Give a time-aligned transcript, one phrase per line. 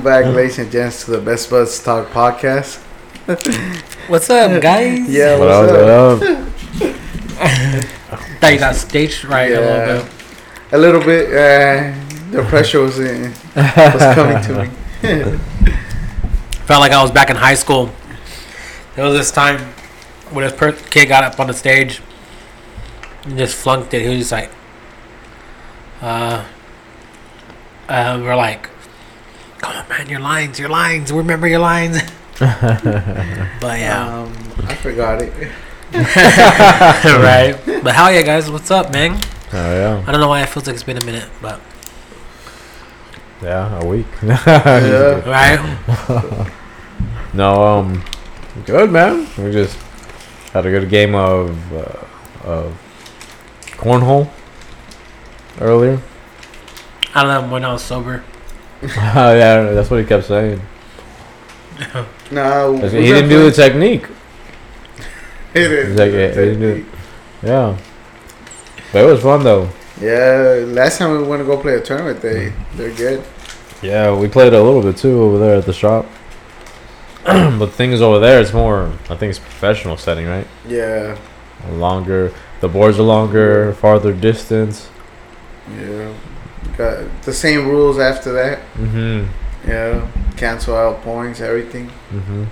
[0.00, 2.78] back, ladies and gents, to the Best Buds Talk podcast.
[4.08, 5.08] What's up, guys?
[5.10, 6.22] Yeah, What what's up?
[6.22, 6.22] up?
[6.22, 7.84] Up?
[8.40, 10.12] Thought you got stage right a little bit.
[10.70, 11.26] A little bit.
[11.30, 11.94] Uh,
[12.30, 14.70] the pressure was in, was coming to me.
[16.66, 17.90] Felt like I was back in high school.
[18.94, 19.58] There was this time
[20.30, 22.00] when this per- kid got up on the stage
[23.24, 24.02] and just flunked it.
[24.02, 24.52] He was just like,
[26.00, 26.44] uh,
[27.92, 28.70] uh, we're like,
[29.58, 32.00] come on, man, your lines, your lines, remember your lines.
[32.38, 34.32] but yeah, Um,
[34.66, 35.32] I forgot it.
[35.94, 37.54] right.
[37.84, 39.20] But hell yeah, guys, what's up, man?
[39.52, 41.60] Oh yeah, I don't know why it feels like it's been a minute, but
[43.42, 44.06] yeah, a week.
[44.22, 45.20] Yeah.
[45.28, 46.48] right.
[47.34, 48.02] No, um,
[48.64, 49.26] good man.
[49.36, 49.76] We just
[50.52, 52.72] had a good game of uh, of
[53.76, 54.30] cornhole
[55.60, 56.00] earlier.
[57.14, 58.24] I don't know when I was sober.
[58.82, 58.86] oh
[59.34, 60.60] yeah, that's what he kept saying.
[62.30, 64.06] No, He didn't do the technique.
[65.52, 66.94] He didn't like, do yeah, the didn't do- technique.
[67.42, 67.78] Yeah,
[68.92, 69.68] but it was fun though.
[70.00, 73.22] Yeah, last time we went to go play a tournament, they they're good.
[73.82, 76.06] Yeah, we played a little bit too over there at the shop.
[77.24, 78.86] but things over there, it's more.
[79.10, 80.46] I think it's professional setting, right?
[80.66, 81.18] Yeah,
[81.70, 82.32] Longer.
[82.60, 84.88] The boards are longer, farther distance.
[85.78, 86.12] yeah.
[86.76, 88.58] Got the same rules after that.
[88.74, 89.68] Mm-hmm.
[89.68, 91.88] Yeah, cancel out points, everything.
[92.10, 92.44] Mm-hmm.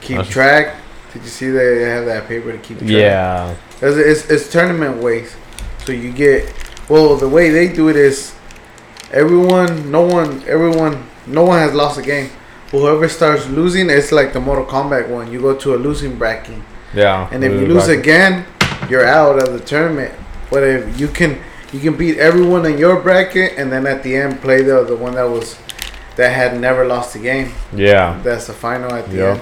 [0.00, 0.76] Keep That's- track.
[1.12, 2.90] Did you see they have that paper to keep track?
[2.90, 3.56] Yeah.
[3.80, 5.34] It's, it's, it's tournament ways.
[5.84, 6.52] So you get
[6.90, 8.34] well the way they do it is
[9.12, 12.30] everyone no one everyone no one has lost a game.
[12.70, 15.32] Whoever starts losing it's like the Mortal Kombat one.
[15.32, 16.58] You go to a losing bracket.
[16.92, 17.28] Yeah.
[17.32, 18.00] And if you lose bracket.
[18.00, 18.46] again,
[18.90, 20.12] you're out of the tournament.
[20.50, 21.40] But if you can
[21.76, 24.96] you can beat everyone in your bracket and then at the end play the the
[24.96, 25.58] one that was
[26.16, 27.52] that had never lost a game.
[27.74, 28.18] Yeah.
[28.24, 29.30] That's the final at the Yeah.
[29.32, 29.40] end.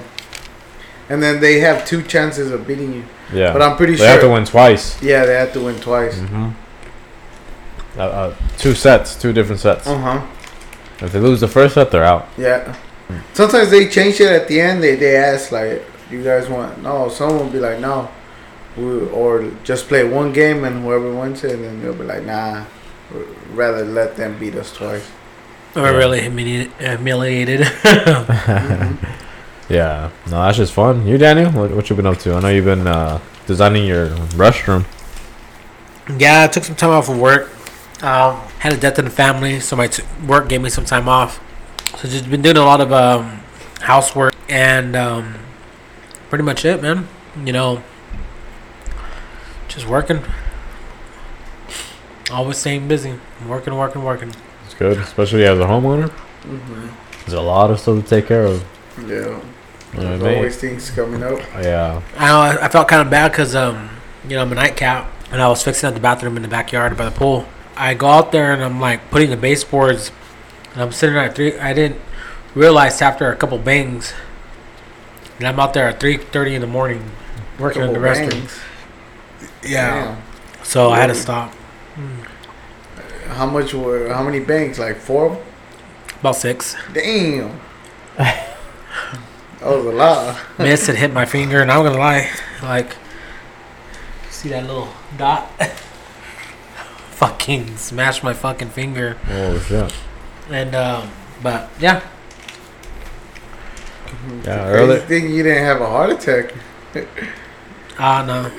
[1.09, 3.03] And then they have two chances of beating you.
[3.33, 3.53] Yeah.
[3.53, 5.01] But I'm pretty they sure they have to win twice.
[5.01, 6.15] Yeah, they have to win twice.
[6.19, 6.49] Mm-hmm.
[7.97, 9.87] Uh, uh, two sets, two different sets.
[9.87, 10.21] Uh huh.
[11.05, 12.27] If they lose the first set, they're out.
[12.37, 12.75] Yeah.
[13.33, 14.81] Sometimes they change it at the end.
[14.83, 18.09] They they ask like, "You guys want?" No, someone will be like, "No,"
[18.77, 22.23] we, or just play one game and whoever wins it, and then they'll be like,
[22.25, 22.63] "Nah."
[23.53, 25.07] Rather let them beat us twice.
[25.75, 25.97] We're Yeah.
[25.97, 27.61] really humili- humiliated.
[27.61, 28.97] Mhm.
[29.69, 30.09] Yeah.
[30.27, 31.07] No, that's just fun.
[31.07, 32.33] You, Daniel, what, what you been up to?
[32.35, 34.85] I know you've been uh, designing your restroom.
[36.19, 37.49] Yeah, I took some time off of work.
[38.03, 41.09] Um, had a death in the family, so my t- work gave me some time
[41.09, 41.39] off.
[41.97, 43.39] So just been doing a lot of um,
[43.81, 45.35] housework and um,
[46.29, 47.07] pretty much it, man.
[47.43, 47.81] You know,
[49.75, 50.21] just working.
[52.31, 54.33] Always staying busy, working, working, working.
[54.65, 56.09] It's good, especially as a homeowner.
[56.47, 56.89] Mhm.
[57.25, 58.63] There's a lot of stuff to take care of.
[58.99, 59.05] Yeah.
[59.05, 59.37] You know
[59.93, 60.35] what I mean?
[60.37, 61.39] always things coming up.
[61.61, 62.01] Yeah.
[62.17, 63.89] I know, I felt kind of bad because um,
[64.27, 66.97] you know I'm a nightcap and I was fixing up the bathroom in the backyard
[66.97, 67.45] by the pool.
[67.77, 70.11] I go out there and I'm like putting the baseboards,
[70.73, 71.57] and I'm sitting there at three.
[71.59, 71.99] I didn't
[72.53, 74.13] realize after a couple bangs,
[75.37, 77.11] and I'm out there at three thirty in the morning
[77.59, 78.61] working on the Couple restroom.
[79.65, 79.71] Bangs.
[79.71, 80.21] Yeah,
[80.63, 81.53] so I had to stop.
[83.27, 84.09] How much were?
[84.13, 84.79] How many banks?
[84.79, 85.41] Like four?
[86.19, 86.75] About six.
[86.93, 87.59] Damn.
[88.17, 88.55] that
[89.61, 90.37] was a lot.
[90.57, 92.29] Missed and hit my finger, and I'm gonna lie,
[92.63, 92.95] like,
[94.29, 95.49] see that little dot?
[97.15, 99.17] fucking smashed my fucking finger.
[99.29, 99.93] Oh shit.
[100.49, 101.09] And um,
[101.41, 102.01] but yeah,
[104.43, 104.69] Yeah.
[104.69, 104.99] Crazy Early.
[104.99, 106.53] thing you didn't have a heart attack.
[107.97, 108.51] ah no.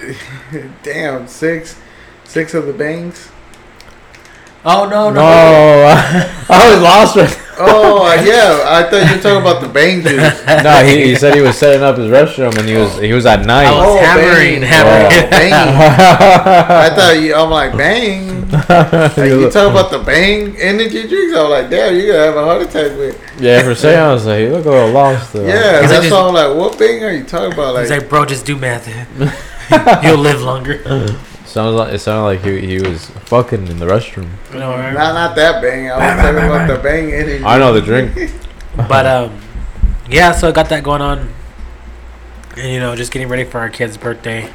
[0.83, 1.79] Damn, six,
[2.25, 3.31] six of the bangs.
[4.69, 5.21] Oh no No, no.
[6.51, 7.17] I was lost.
[7.17, 10.45] Right Oh yeah, I thought you were talking about the bang juice.
[10.63, 13.25] no, he, he said he was setting up his restroom and he was he was
[13.25, 13.65] at night.
[13.65, 14.69] I was Oh, hammering, bang.
[14.77, 15.25] hammering.
[15.25, 15.53] Oh, bang.
[15.55, 17.35] I thought you.
[17.35, 18.43] I'm like bang.
[18.51, 21.35] Like, you talking about the bang energy drinks?
[21.35, 23.19] I was like, damn, you gonna have a heart attack with.
[23.41, 25.35] yeah, for saying I was like, you look a little lost.
[25.35, 26.29] uh, Yeah, He's like that's all.
[26.29, 27.73] I'm like, what bang are you talking about?
[27.73, 28.87] Like, He's like, bro, just do math.
[30.05, 30.83] You'll live longer.
[31.57, 34.29] Sounds like it sounded like he he was fucking in the restroom.
[34.53, 34.93] You know, right?
[34.93, 35.91] not not that bang.
[35.91, 37.43] I was talking about the bang energy.
[37.43, 38.31] I know the drink.
[38.77, 39.41] But um,
[40.11, 40.33] yeah.
[40.33, 41.33] So I got that going on,
[42.59, 44.53] and you know, just getting ready for our kid's birthday.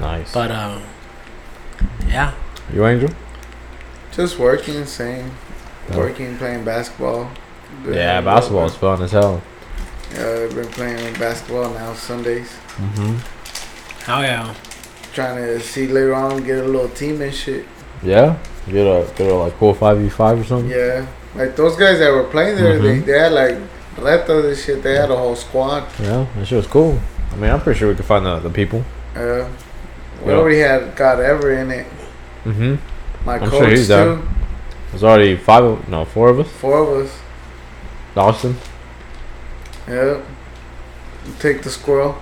[0.00, 0.32] Nice.
[0.32, 0.84] But um,
[2.06, 2.32] yeah.
[2.72, 3.10] you Angel?
[4.10, 5.32] Just working, same.
[5.90, 5.98] Yeah.
[5.98, 7.30] Working, playing basketball.
[7.84, 9.42] Been- Yeah, basketball is fun as hell.
[10.14, 12.56] Yeah, I've been playing basketball now Sundays.
[12.78, 14.10] Mm-hmm.
[14.10, 14.54] Oh yeah.
[15.16, 17.64] Trying to see later on get a little team and shit.
[18.02, 18.36] Yeah,
[18.68, 20.70] get a get a like cool five v five or something.
[20.70, 23.06] Yeah, like those guys that were playing there, they, Mhm.
[23.06, 23.56] they had like
[23.96, 24.82] Reto and shit.
[24.82, 25.84] They had a whole squad.
[25.98, 27.00] Yeah, that shit was cool.
[27.32, 28.84] I mean, I'm pretty sure we could find the, the people.
[29.16, 29.46] Uh,
[30.22, 30.38] we Yeah.
[30.38, 31.86] already had God ever in it.
[32.44, 32.74] Mm-hmm.
[33.24, 33.94] My I'm coach sure he's too.
[33.94, 34.28] down.
[34.90, 36.48] There's already five, of, no, four of us.
[36.60, 37.12] Four of us.
[38.14, 38.56] Austin.
[39.88, 40.18] Yeah.
[41.38, 42.18] Take the squirrel.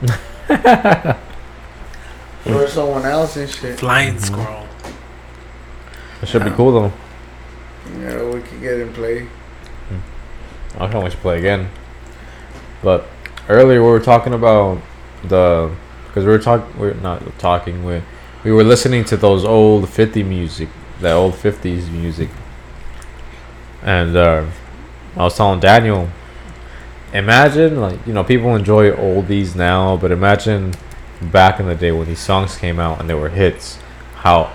[2.48, 3.78] or someone else and shit.
[3.78, 4.24] Flying Mm-hmm.
[4.24, 4.66] squirrel.
[6.20, 6.92] That should be cool though.
[8.00, 9.26] Yeah, we could get in play.
[10.78, 11.70] I can't wait to play again.
[12.82, 13.06] But
[13.48, 14.80] earlier we were talking about
[15.24, 15.70] the
[16.06, 18.02] because we were talking we're not talking we
[18.44, 20.68] we were listening to those old 50 music
[21.00, 22.28] that old 50s music
[23.82, 24.44] and uh,
[25.16, 26.08] I was telling Daniel
[27.12, 30.72] imagine like you know people enjoy oldies now but imagine
[31.20, 33.78] back in the day when these songs came out and they were hits
[34.16, 34.52] how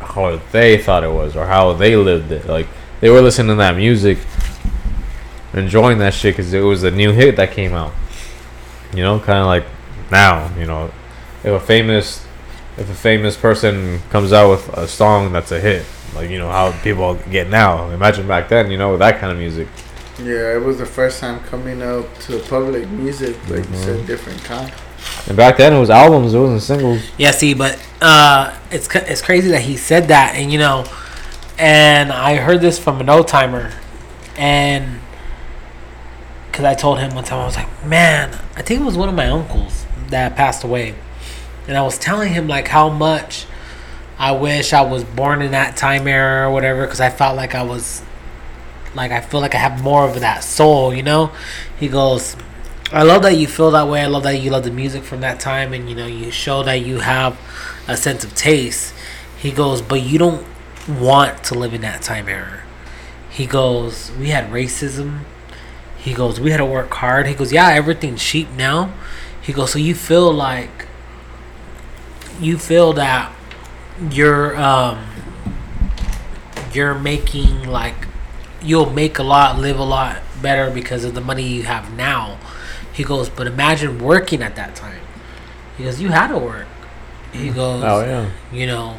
[0.00, 2.66] how they thought it was or how they lived it like
[3.00, 4.18] they were listening to that music
[5.54, 7.92] enjoying that shit because it was a new hit that came out.
[8.94, 9.64] You know, kind of like
[10.10, 10.54] now.
[10.58, 10.90] You know,
[11.44, 12.26] if a famous
[12.76, 15.84] if a famous person comes out with a song that's a hit,
[16.14, 17.88] like you know how people get now.
[17.90, 19.68] Imagine back then, you know, with that kind of music.
[20.18, 23.84] Yeah, it was the first time coming out to public music, like you Mhm.
[23.84, 24.72] said, different kind.
[25.26, 27.02] And back then it was albums, it wasn't singles.
[27.18, 30.84] Yeah, see, but uh, it's it's crazy that he said that, and you know,
[31.58, 33.72] and I heard this from an old timer,
[34.36, 35.00] and
[36.50, 39.08] because I told him one time I was like, man, I think it was one
[39.08, 40.94] of my uncles that passed away,
[41.66, 43.46] and I was telling him like how much
[44.18, 47.54] I wish I was born in that time era or whatever, because I felt like
[47.54, 48.02] I was,
[48.94, 51.30] like I feel like I have more of that soul, you know.
[51.78, 52.34] He goes,
[52.90, 54.00] I love that you feel that way.
[54.00, 56.62] I love that you love the music from that time, and you know you show
[56.62, 57.38] that you have
[57.86, 58.94] a sense of taste.
[59.38, 60.46] He goes, but you don't
[60.88, 62.62] want to live in that time era.
[63.30, 65.20] He goes, we had racism.
[65.98, 67.26] He goes, we had to work hard.
[67.26, 68.94] He goes, yeah, everything's cheap now.
[69.42, 70.86] He goes, so you feel like
[72.40, 73.32] you feel that
[74.10, 75.04] you're um
[76.72, 78.06] you're making like
[78.62, 82.38] you'll make a lot, live a lot better because of the money you have now.
[82.98, 85.00] He goes, but imagine working at that time.
[85.76, 86.66] He goes, you had to work.
[87.32, 87.54] He mm.
[87.54, 88.98] goes, Oh yeah, you know,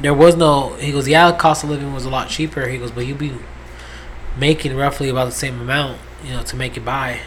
[0.00, 0.74] there was no.
[0.74, 2.68] He goes, yeah, the cost of living was a lot cheaper.
[2.68, 3.32] He goes, but you'd be
[4.38, 7.18] making roughly about the same amount, you know, to make it by,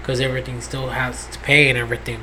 [0.00, 2.20] because everything still has to pay and everything.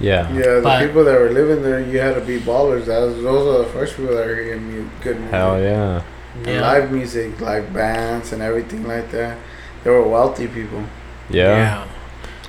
[0.00, 2.86] yeah, Yeah, the But- people that were living there, you had to be ballers.
[2.86, 5.34] That was, those are the first people that were hearing mu- good music.
[5.34, 6.00] Hell yeah,
[6.38, 6.62] And Yeah.
[6.62, 9.36] live music, like bands and everything like that.
[9.84, 10.82] They were wealthy people.
[11.28, 11.84] yeah.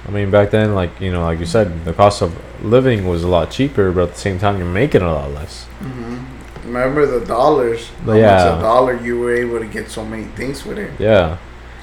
[0.06, 2.34] I mean, back then, like you know, like you said, the cost of
[2.64, 5.66] living was a lot cheaper, but at the same time, you're making a lot less.
[5.80, 6.18] hmm
[6.66, 7.90] Remember the dollars?
[8.06, 8.32] How Yeah.
[8.36, 10.92] much a dollar you were able to get so many things with it.
[11.00, 11.38] Yeah.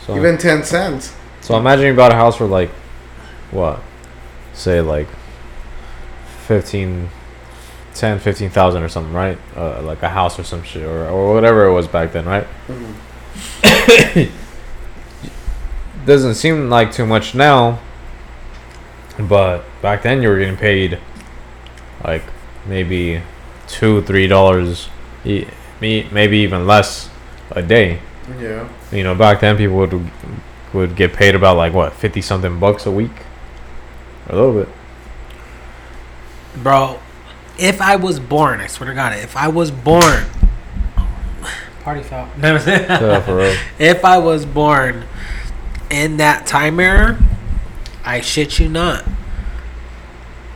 [0.07, 1.15] So Even ten cents.
[1.41, 2.71] So imagine you bought a house for like,
[3.51, 3.81] what?
[4.53, 5.09] Say like
[6.47, 7.09] 15,
[7.95, 9.39] 10, 15,000 or something, right?
[9.57, 12.47] Uh, like a house or some shit or, or whatever it was back then, right?
[12.69, 14.31] Mhm.
[16.07, 17.79] Doesn't seem like too much now,
[19.19, 20.99] but back then you were getting paid
[22.03, 22.23] like
[22.67, 23.23] maybe
[23.67, 24.89] two, three dollars,
[25.25, 25.47] e-
[25.81, 27.09] me- maybe even less
[27.51, 28.01] a day.
[28.41, 28.69] Yeah.
[28.91, 30.11] You know, back then people would
[30.73, 33.13] would get paid about like what fifty something bucks a week,
[34.29, 34.69] a little bit.
[36.63, 36.99] Bro,
[37.59, 40.25] if I was born, I swear to God, if I was born,
[41.83, 42.29] party foul.
[42.39, 43.57] No, Yeah, for real.
[43.79, 45.05] if I was born
[45.91, 47.19] in that time era,
[48.05, 49.05] I shit you not,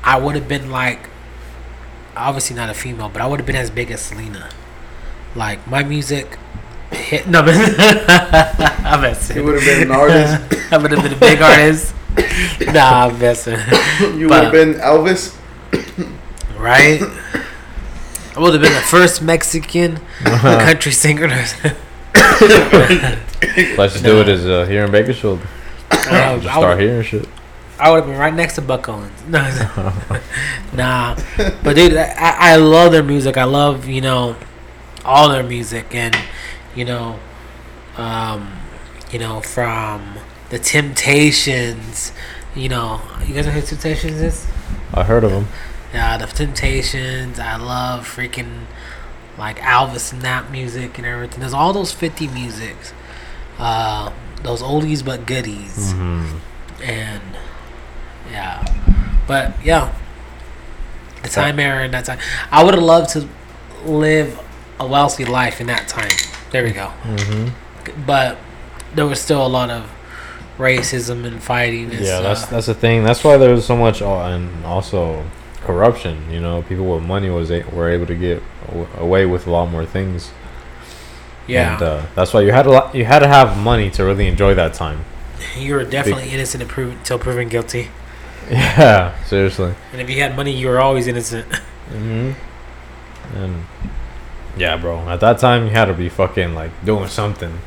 [0.04, 1.08] I would have been like,
[2.16, 4.50] obviously not a female, but I would have been as big as Selena.
[5.34, 6.38] Like my music
[6.90, 7.26] hit.
[7.28, 9.36] No, but I'm messing.
[9.36, 10.72] You would have been an artist.
[10.72, 11.94] I would have been a big artist.
[12.72, 13.58] Nah, I'm messing.
[14.18, 15.36] you would have been Elvis.
[15.72, 17.00] Uh, right?
[17.02, 20.58] I would have been the first Mexican uh-huh.
[20.64, 21.28] country singer.
[21.28, 21.76] to-
[23.76, 25.40] Let's just do it as uh, here in Bakersfield.
[25.90, 27.28] Uh, I Just would- start here and shit.
[27.78, 29.12] I would have been right next to Buck Owens.
[29.28, 29.42] No,
[30.75, 31.16] nah,
[31.62, 33.37] but dude, I, I love their music.
[33.37, 34.37] I love you know
[35.04, 36.16] all their music, and
[36.75, 37.18] you know,
[37.97, 38.58] um,
[39.11, 40.18] you know from
[40.50, 42.12] the Temptations.
[42.54, 44.47] You know, you guys know who Temptations is?
[44.92, 45.47] I heard of them.
[45.92, 47.38] Yeah, the Temptations.
[47.38, 48.64] I love freaking
[49.38, 51.40] like Elvis and that music and everything.
[51.40, 52.92] There's all those 50 musics.
[53.58, 55.92] Uh, those oldies but goodies.
[55.92, 56.82] Mm-hmm.
[56.82, 57.23] And
[58.30, 58.64] yeah.
[59.26, 59.94] But yeah.
[61.23, 62.18] The time era and that time.
[62.50, 63.28] I would have loved to
[63.85, 64.38] live
[64.80, 66.11] a wealthy life in that time.
[66.52, 66.87] There we go.
[66.88, 67.49] hmm
[68.06, 68.38] But
[68.94, 69.90] there was still a lot of
[70.58, 71.90] racism and fighting.
[71.90, 72.50] And Yeah, that's stuff.
[72.50, 73.04] that's the thing.
[73.04, 75.25] That's why there was so much, uh, and also
[75.64, 76.30] corruption.
[76.30, 78.42] You know, people with money was a- were able to get
[78.75, 80.30] aw- away with a lot more things.
[81.47, 81.75] yeah.
[81.75, 84.26] and, uh, that's why you had a lot, you had to have money to really
[84.28, 85.04] enjoy that time.
[85.56, 87.88] you were definitely innocent until until proven guilty.
[88.50, 89.74] Yeah, seriously.
[89.92, 91.46] And if you had money, you were always innocent.
[91.90, 92.32] hmm
[93.34, 93.64] And
[94.56, 97.58] yeah, bro, at that time you had to be fucking like doing something.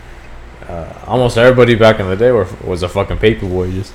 [0.68, 3.94] Uh, almost everybody back in the day were, was a fucking paper boy, just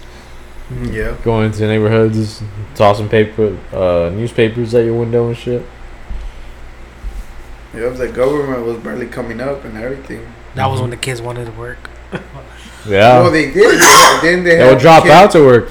[0.83, 1.17] Yeah.
[1.25, 2.43] going to neighborhoods,
[2.75, 5.63] tossing paper, uh, newspapers at your window and shit.
[7.75, 10.27] Yeah, the government was barely coming up and everything.
[10.55, 11.91] That was when the kids wanted to work.
[12.89, 13.81] Yeah, No, they did.
[14.23, 15.71] then they, they had would drop kids, out to work.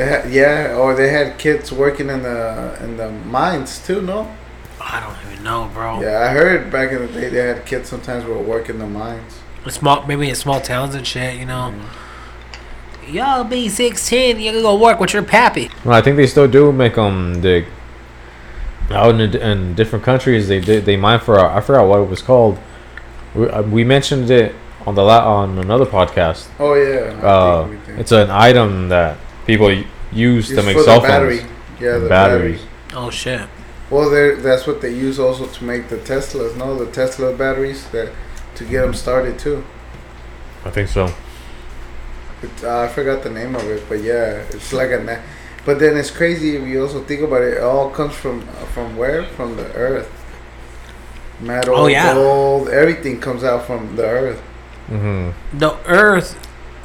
[0.00, 4.00] They had, yeah, or they had kids working in the in the mines too.
[4.00, 4.34] No.
[4.80, 6.00] I don't even know, bro.
[6.00, 9.40] Yeah, I heard back in the day they had kids sometimes were working the mines.
[9.68, 11.34] Small, maybe in small towns and shit.
[11.38, 13.12] You know, Mm.
[13.12, 14.40] y'all be sixteen.
[14.40, 15.70] You can go work with your pappy.
[15.84, 17.66] Well, I think they still do make them dig.
[18.90, 22.22] Out in, in different countries, they did they mine for I forgot what it was
[22.22, 22.58] called.
[23.34, 24.54] We, uh, we mentioned it
[24.86, 26.48] on the la- on another podcast.
[26.58, 27.20] Oh yeah.
[27.22, 28.00] I Uh, think we did.
[28.00, 31.38] it's an item that people y- use to make for cell the battery.
[31.38, 31.50] phones.
[31.80, 32.60] Yeah, the Batteries.
[32.60, 32.94] batteries.
[32.94, 33.40] Oh shit.
[33.90, 36.56] Well, they're- that's what they use also to make the Teslas.
[36.56, 38.08] No, the Tesla batteries that
[38.56, 39.64] to get them started too.
[40.64, 41.06] I think so.
[42.42, 44.98] It, uh, I forgot the name of it, but yeah, it's like a.
[45.02, 45.20] Na-
[45.66, 47.54] but then it's crazy if you also think about it.
[47.58, 48.42] It all comes from
[48.74, 49.24] from where?
[49.24, 50.08] From the earth.
[51.40, 52.12] Metal, Oh, yeah.
[52.14, 54.40] gold, everything comes out from the earth.
[54.88, 56.36] hmm The Earth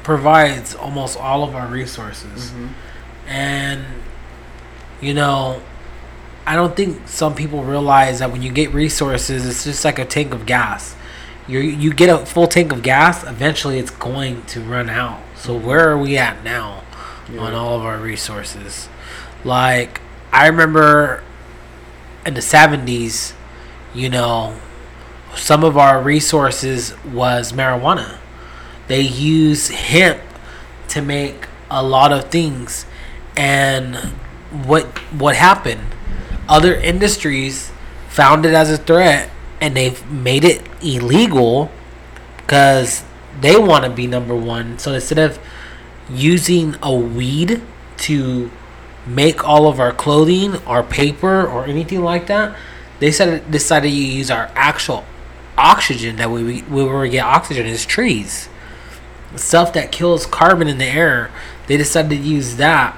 [0.06, 2.68] provides almost all of our resources, mm-hmm.
[3.28, 3.84] and
[5.02, 5.60] you know,
[6.46, 10.06] I don't think some people realize that when you get resources, it's just like a
[10.06, 10.96] tank of gas.
[11.48, 15.22] You you get a full tank of gas, eventually it's going to run out.
[15.36, 15.66] So mm-hmm.
[15.66, 16.84] where are we at now?
[17.28, 17.42] Yeah.
[17.42, 18.88] on all of our resources.
[19.44, 20.00] Like
[20.32, 21.24] I remember
[22.28, 23.34] in the seventies,
[23.96, 24.60] you know,
[25.36, 28.20] some of our resources was marijuana.
[28.88, 30.22] They use hemp
[30.89, 32.86] to make a lot of things,
[33.36, 33.96] and
[34.65, 35.96] what what happened?
[36.48, 37.72] Other industries
[38.10, 41.72] found it as a threat, and they've made it illegal
[42.38, 43.04] because
[43.42, 44.77] they want to be number one.
[44.80, 45.39] So instead of
[46.10, 47.62] using a weed
[47.98, 48.51] to
[49.06, 52.56] make all of our clothing or paper or anything like that,
[53.00, 55.04] they said decided to use our actual
[55.58, 58.50] oxygen that we we where we get oxygen is trees.
[59.36, 61.32] Stuff that kills carbon in the air.
[61.68, 62.98] They decided to use that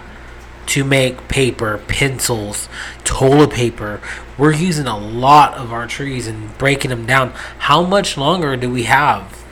[0.68, 2.68] to make paper, pencils,
[3.04, 4.02] toilet paper.
[4.38, 7.32] We're using a lot of our trees and breaking them down.
[7.60, 9.44] How much longer do we have?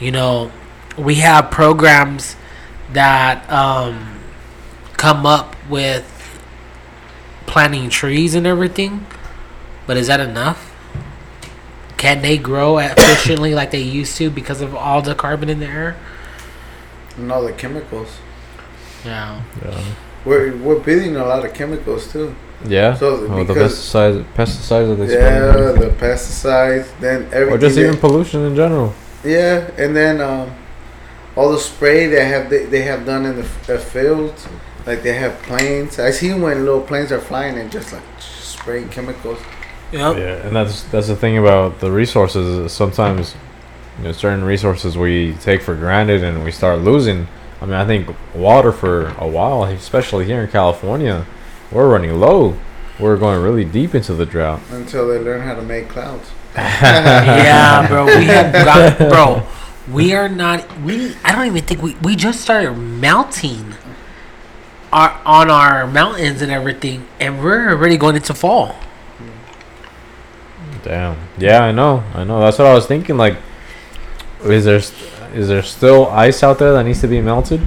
[0.00, 0.52] You know,
[0.98, 2.36] we have programs
[2.92, 4.20] that um,
[4.96, 6.12] come up with
[7.46, 9.06] planting trees and everything,
[9.86, 10.75] but is that enough?
[11.96, 15.66] Can they grow efficiently like they used to because of all the carbon in the
[15.66, 15.96] air?
[17.16, 18.08] And all the chemicals.
[19.04, 19.42] Yeah.
[19.64, 19.84] Yeah.
[20.24, 22.34] We're we're breathing a lot of chemicals too.
[22.66, 22.94] Yeah.
[22.96, 25.72] So, oh, the because- pesticides, pesticides that they Yeah, spray.
[25.88, 27.54] the pesticides, then everything.
[27.54, 28.92] Or just that- even pollution in general.
[29.24, 30.50] Yeah, and then um,
[31.36, 34.46] all the spray they have they, they have done in the, the fields,
[34.86, 35.98] like they have planes.
[35.98, 39.38] I see when little planes are flying and just like spraying chemicals.
[39.92, 40.16] Yep.
[40.16, 42.72] Yeah, and that's that's the thing about the resources.
[42.72, 43.36] Sometimes,
[43.98, 47.28] you know, certain resources we take for granted and we start losing.
[47.60, 51.26] I mean, I think water for a while, especially here in California,
[51.70, 52.58] we're running low.
[52.98, 54.60] We're going really deep into the drought.
[54.70, 56.30] until they learn how to make clouds.
[56.56, 58.06] yeah, bro.
[58.06, 59.46] We have got, bro.
[59.92, 60.80] We are not.
[60.80, 61.14] We.
[61.22, 61.94] I don't even think we.
[61.96, 63.74] We just started melting.
[64.92, 68.76] Our, on our mountains and everything, and we're already going into fall.
[70.86, 71.16] Damn.
[71.38, 72.02] Yeah, I know.
[72.14, 72.40] I know.
[72.40, 73.16] That's what I was thinking.
[73.16, 73.36] Like,
[74.44, 77.60] is there st- is there still ice out there that needs to be melted?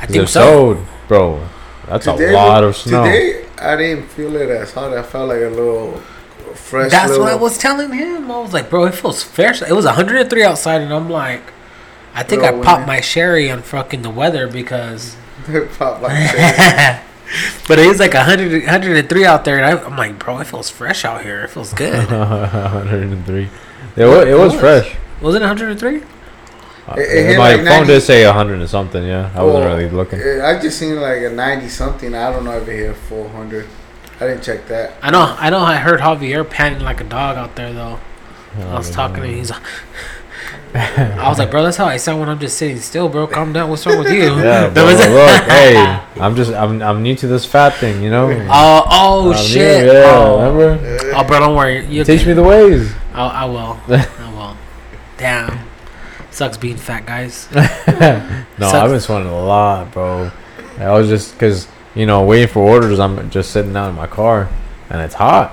[0.00, 0.86] I 'Cause think if so.
[1.08, 1.40] bro.
[1.88, 3.04] That's Today a lot of snow.
[3.04, 4.96] Today I didn't feel it as hot.
[4.96, 6.00] I felt like a little
[6.54, 6.90] fresh.
[6.92, 8.30] That's little, what I was telling him.
[8.30, 9.60] I was like, bro, it feels fresh.
[9.62, 11.42] It was 103 outside, and I'm like,
[12.14, 15.16] I think I Bro, when popped it- my sherry on fucking the weather because.
[15.78, 17.02] pop like that.
[17.68, 20.70] but it was like 100, 103 out there, and I, I'm like, bro, it feels
[20.70, 21.42] fresh out here.
[21.44, 22.10] It feels good.
[22.10, 23.48] 103.
[23.96, 24.60] It was, it was was.
[24.60, 24.96] fresh.
[25.20, 25.96] was it 103?
[25.96, 29.04] Uh, it- it my like phone 90 did say 100 and something.
[29.04, 30.20] Yeah, I wasn't Well, really looking.
[30.20, 32.14] I just seen like a ninety something.
[32.14, 33.68] I don't know if it hit four hundred.
[34.20, 34.94] I didn't check that.
[35.02, 35.60] I know, I know.
[35.60, 37.98] I heard Javier panting like a dog out there though.
[38.58, 39.36] I was oh, talking to him.
[39.36, 39.52] He's.
[40.72, 43.26] I was like, bro, that's how I sound when I'm just sitting still, bro.
[43.26, 43.70] Calm down.
[43.70, 44.36] What's wrong with you?
[44.36, 45.76] Yeah, bro, look, hey,
[46.20, 48.30] I'm just I'm I'm new to this fat thing, you know.
[48.48, 49.86] Oh, oh I'm new, shit.
[49.86, 50.52] yeah, oh.
[50.52, 51.12] remember?
[51.16, 51.84] oh, bro, don't worry.
[51.86, 52.92] You Teach me the ways.
[53.12, 53.80] I, I will.
[53.88, 54.56] I will.
[55.18, 55.66] Damn.
[56.30, 57.48] Sucks being fat, guys.
[57.52, 58.74] no, Sucks.
[58.74, 60.30] I've been sweating a lot, bro.
[60.78, 63.00] I was just because you know waiting for orders.
[63.00, 64.48] I'm just sitting down in my car,
[64.88, 65.52] and it's hot,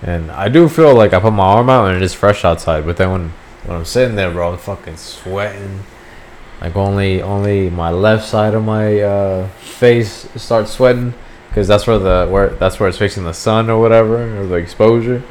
[0.00, 2.86] and I do feel like I put my arm out and it is fresh outside.
[2.86, 3.32] But then when
[3.66, 5.84] when I'm sitting there, bro, I'm fucking sweating.
[6.60, 11.14] Like only only my left side of my uh, face starts sweating
[11.48, 14.54] because that's where the where that's where it's facing the sun or whatever or the
[14.54, 15.22] exposure.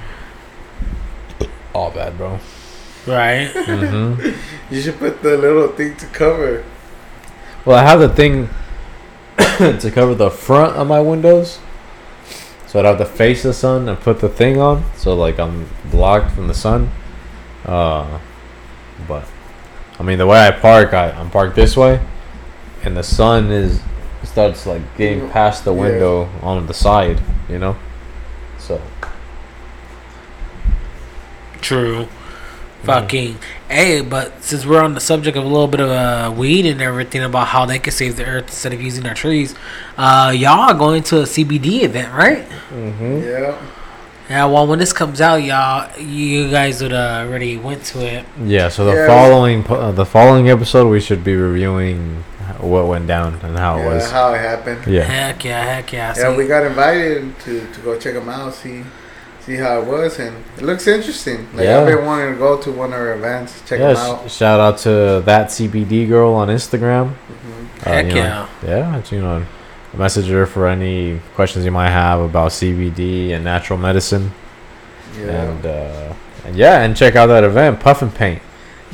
[1.73, 2.39] All bad, bro.
[3.07, 3.51] Right.
[3.63, 4.73] Mm-hmm.
[4.73, 6.63] You should put the little thing to cover.
[7.65, 8.49] Well, I have the thing
[9.79, 11.59] to cover the front of my windows.
[12.67, 14.83] So I'd have to face the sun and put the thing on.
[14.97, 16.89] So, like, I'm blocked from the sun.
[17.65, 18.19] Uh,
[19.07, 19.25] but,
[19.99, 21.99] I mean, the way I park, I, I'm parked this way.
[22.83, 23.79] And the sun is
[24.23, 25.81] starts, like, getting past the Yeah.
[25.81, 27.75] window on the side, you know?
[28.57, 28.81] So,
[31.61, 32.07] True.
[32.83, 33.37] Fucking.
[33.69, 36.81] Hey, but since we're on the subject of a little bit of uh, weed and
[36.81, 39.55] everything about how they can save the earth instead of using our trees,
[39.97, 42.45] uh, y'all are going to a CBD event, right?
[42.73, 43.21] mm-hmm.
[43.23, 43.57] Yeah.
[44.33, 44.45] Yeah.
[44.45, 48.25] Well, when this comes out, y'all, you guys would uh, already went to it.
[48.43, 48.69] yeah.
[48.69, 49.07] So the Yeah.
[49.07, 52.23] following po- uh, the following episode, we should be reviewing
[52.59, 54.09] what went down and how it was.
[54.09, 54.81] how it happened.
[54.87, 55.03] Yeah.
[55.03, 56.13] Heck yeah, heck yeah.
[56.17, 58.83] Yeah, See, we got invited to, to go check them out, see
[59.45, 61.39] see how it was, and it looks interesting.
[61.53, 61.81] Like Yeah.
[61.81, 64.31] I've been wanting to go to one of her events, check yeah, them sh- out.
[64.31, 67.07] shout out to that CBD girl on Instagram.
[67.09, 68.69] hmm Uh, heck you know, yeah.
[68.93, 69.43] yeah, it's, you know,
[69.97, 74.31] message her for any questions you might have about CBD and natural medicine,
[75.17, 76.13] Yeah, and uh,
[76.45, 78.41] and yeah, and check out that event, Puff and Paint.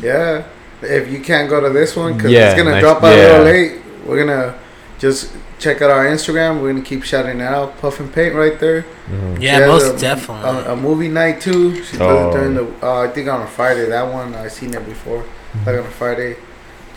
[0.02, 0.44] yeah.
[0.82, 3.44] If you can't go to this one because Yeah, it's gonna drop out a little
[3.44, 4.58] late, we're gonna
[4.98, 6.62] just check out our Instagram.
[6.62, 7.78] We're gonna keep shouting it out.
[7.82, 8.86] Puff and Paint right there.
[9.12, 9.42] Mhm.
[9.42, 10.50] Yeah, She has most a, definitely.
[10.50, 11.84] A, a movie night too.
[11.84, 12.30] She does Oh.
[12.30, 12.68] it during the.
[12.82, 13.90] Uh, I think on a Friday.
[13.90, 15.26] That one I seen it before.
[15.66, 16.38] Like on a Friday.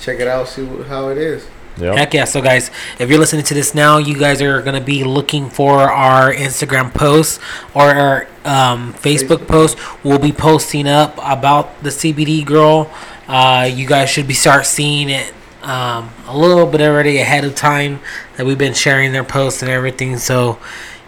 [0.01, 0.47] Check it out.
[0.49, 1.47] See how it is.
[1.79, 1.97] Yep.
[1.97, 2.25] Heck yeah.
[2.25, 5.49] So, guys, if you're listening to this now, you guys are going to be looking
[5.49, 7.41] for our Instagram posts
[7.75, 9.49] or our um, Facebook, Facebook.
[9.49, 9.79] post.
[10.05, 12.91] We'll be posting up about the CBD girl.
[13.27, 15.33] Uh, you guys should be start seeing it
[15.63, 18.01] um, a little bit already ahead of time
[18.37, 20.19] that we've been sharing their posts and everything.
[20.19, 20.59] So,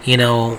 [0.05, 0.59] you know,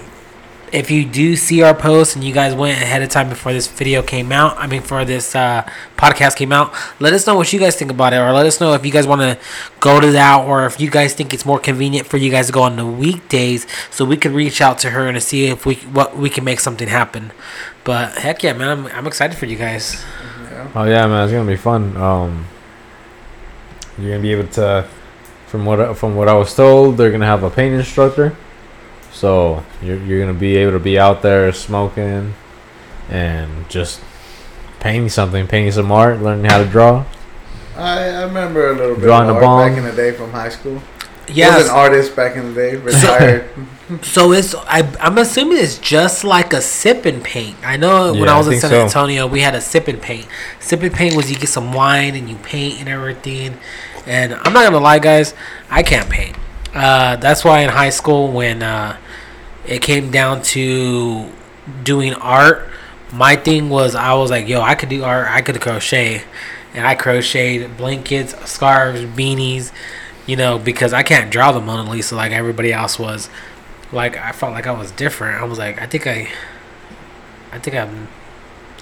[0.72, 3.68] if you do see our post and you guys went ahead of time before this
[3.68, 7.52] video came out, I mean, for this uh, podcast came out, let us know what
[7.54, 9.38] you guys think about it, or let us know if you guys want to
[9.80, 12.54] go to that, or if you guys think it's more convenient for you guys to
[12.54, 15.76] go on the weekdays, so we could reach out to her and see if we
[15.76, 17.32] what we can make something happen.
[17.84, 20.04] But heck yeah, man, I'm, I'm excited for you guys.
[20.74, 21.96] Oh yeah, man, it's gonna be fun.
[21.98, 22.46] Um,
[23.98, 24.88] you're gonna be able to,
[25.48, 28.36] from what from what I was told, they're gonna have a paint instructor.
[29.16, 32.34] So you're you're gonna be able to be out there smoking,
[33.10, 34.02] and just
[34.80, 37.06] painting something, painting some art, learning how to draw.
[37.78, 39.70] I, I remember a little bit Drawing of a art bomb.
[39.70, 40.82] back in the day from high school.
[41.28, 43.50] Yeah, was an artist back in the day, retired.
[44.02, 47.56] So it's I I'm assuming it's just like a sip and paint.
[47.64, 48.82] I know when Yeah, I I was in think San so.
[48.82, 50.28] Antonio, we had a sip and paint.
[50.60, 53.60] Sip and paint was you get some wine and you paint and everything.
[54.08, 55.36] And I'm not gonna lie, guys,
[55.70, 56.36] I can't paint.
[56.74, 58.98] Uh, that's why in high school when uh,
[59.68, 61.32] it came down to
[61.84, 62.70] doing art,
[63.12, 66.24] my thing was I was like, yo, I could do art, I could crochet,
[66.74, 69.72] and I crocheted blankets, scarves, beanies,
[70.26, 73.30] you know, because I can't draw the Mona Lisa like everybody else was.
[73.92, 75.42] Like I felt like I was different.
[75.42, 76.28] I was like, I think I,
[77.52, 78.08] I think I'm,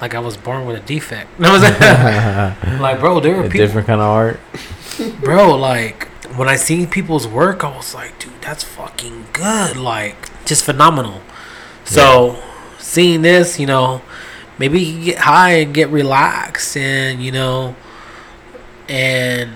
[0.01, 1.29] like I was born with a defect.
[1.39, 4.39] I was like, like, bro, there were A people, different kind of art.
[5.21, 5.55] bro.
[5.55, 9.77] Like when I seen people's work, I was like, dude, that's fucking good.
[9.77, 11.19] Like just phenomenal.
[11.83, 12.39] So
[12.77, 14.01] seeing this, you know,
[14.59, 17.75] maybe you can get high and get relaxed, and you know,
[18.87, 19.49] and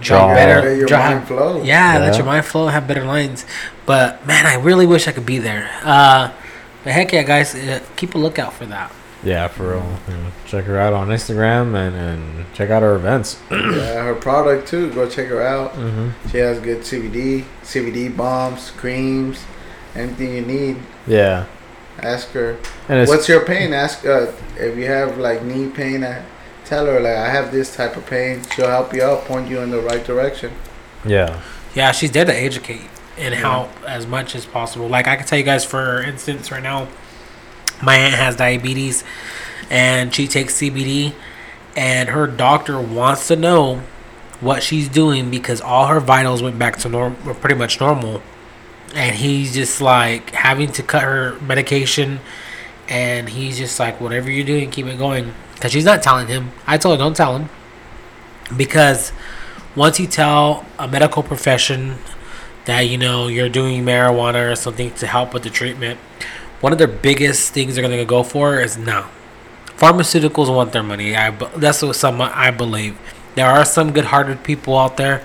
[0.00, 0.34] draw Draw.
[0.34, 0.68] better.
[0.68, 1.62] Let your draw, mind flow.
[1.64, 3.44] yeah, let your mind flow, have better lines.
[3.84, 5.68] But man, I really wish I could be there.
[5.82, 6.30] Uh,
[6.84, 8.92] but heck yeah, guys, uh, keep a lookout for that.
[9.22, 9.98] Yeah, for real.
[10.08, 13.38] You know, check her out on Instagram and, and check out her events.
[13.50, 14.90] Yeah, her product too.
[14.94, 15.72] Go check her out.
[15.74, 16.28] mm-hmm.
[16.30, 19.44] She has good CBD, CBD bombs, creams,
[19.94, 20.76] anything you need.
[21.06, 21.46] Yeah,
[22.02, 22.56] Ask her.
[22.88, 23.72] and What's your pain?
[23.72, 26.02] Ask uh, if you have like knee pain.
[26.04, 26.22] Uh,
[26.64, 28.42] tell her like I have this type of pain.
[28.54, 30.52] She'll help you out, point you in the right direction.
[31.04, 31.40] yeah.
[31.74, 32.88] Yeah, she's there to educate.
[33.16, 34.88] and help as much as possible.
[34.88, 36.88] Like I can tell you guys, for instance, right now,
[37.82, 39.04] my aunt has diabetes,
[39.70, 41.12] and she takes CBD,
[41.76, 43.82] and her doctor wants to know
[44.40, 48.20] what she's doing because all her vitals went back to normal, pretty much normal,
[48.94, 52.20] and he's just like having to cut her medication,
[52.88, 55.32] and he's just like, whatever you're doing, keep it going.
[55.54, 56.52] Because she's not telling him.
[56.66, 57.48] I told her, don't tell him.
[58.56, 59.12] Because
[59.76, 61.98] once you tell a medical profession
[62.64, 66.00] that you know you're doing marijuana or something to help with the treatment,
[66.60, 69.06] one of their biggest things they're gonna go for is no.
[69.76, 71.16] Pharmaceuticals want their money.
[71.16, 72.98] I that's what some I believe.
[73.34, 75.24] There are some good-hearted people out there,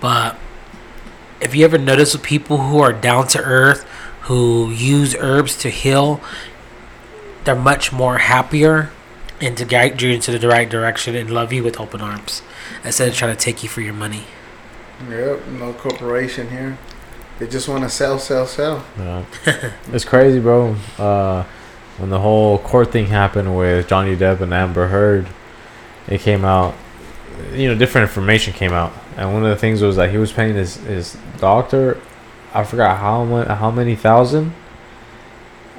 [0.00, 0.36] but
[1.42, 3.82] if you ever notice with people who are down to earth,
[4.22, 6.20] who use herbs to heal,
[7.44, 8.90] they're much more happier
[9.40, 12.42] and to guide you into the right direction and love you with open arms
[12.84, 14.24] instead of trying to take you for your money.
[15.10, 16.78] Yep, no corporation here.
[17.40, 18.84] They just want to sell, sell, sell.
[18.96, 19.24] Yeah.
[19.92, 20.76] it's crazy, bro.
[20.96, 21.42] Uh,
[21.98, 25.26] when the whole court thing happened with Johnny Depp and Amber Heard,
[26.06, 26.74] it came out.
[27.52, 30.32] You know, different information came out, and one of the things was that he was
[30.32, 32.00] paying his his doctor.
[32.54, 34.52] I forgot how much, how many thousand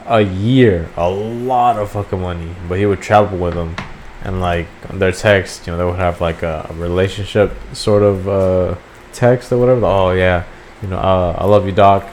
[0.06, 2.56] a year, a lot of fucking money.
[2.68, 3.76] But he would travel with him,
[4.24, 8.76] and like their text, you know, they would have like a, relationship sort of uh,
[9.12, 9.86] text or whatever.
[9.86, 10.46] Oh yeah,
[10.82, 12.08] you know, uh, I love you, doc,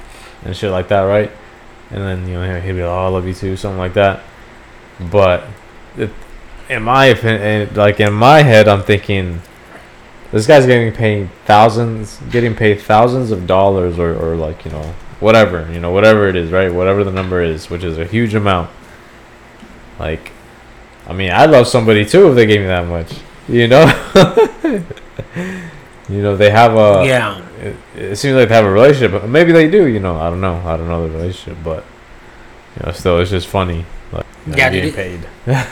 [0.44, 1.30] and shit like that, right?
[1.90, 4.22] And then you know he'd be like, oh, I love you too, something like that.
[5.10, 5.44] But
[5.96, 6.10] it,
[6.68, 9.42] in my opinion, like in my head, I'm thinking
[10.32, 14.94] this guy's getting paid thousands, getting paid thousands of dollars, or, or like you know
[15.18, 16.72] whatever, you know whatever it is, right?
[16.72, 18.70] Whatever the number is, which is a huge amount.
[19.98, 20.32] Like,
[21.06, 23.12] I mean, I'd love somebody too if they gave me that much,
[23.48, 23.84] you know.
[26.08, 27.44] you know, they have a yeah.
[27.58, 29.20] it, it seems like they have a relationship.
[29.20, 29.86] but Maybe they do.
[29.86, 30.56] You know, I don't know.
[30.64, 31.84] I don't know the relationship, but
[32.76, 33.84] you know, still, it's just funny.
[34.12, 35.28] Like, you know, Yeah, getting dude, paid.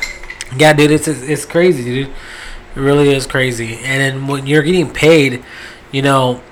[0.57, 2.11] Yeah, dude, it's it's crazy, dude.
[2.77, 3.77] It really is crazy.
[3.77, 5.43] And then when you're getting paid,
[5.91, 6.43] you know,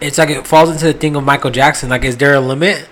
[0.00, 1.88] it's like it falls into the thing of Michael Jackson.
[1.88, 2.88] Like, is there a limit?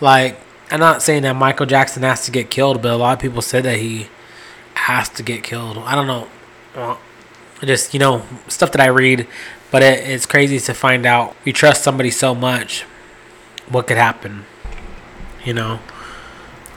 [0.00, 0.38] Like,
[0.70, 3.42] I'm not saying that Michael Jackson has to get killed, but a lot of people
[3.42, 4.08] said that he
[4.74, 5.78] has to get killed.
[5.78, 6.28] I don't know.
[6.74, 7.00] Well,
[7.62, 9.26] just you know, stuff that I read,
[9.70, 11.34] but it, it's crazy to find out.
[11.44, 12.82] You trust somebody so much,
[13.68, 14.44] what could happen?
[15.44, 15.80] You know.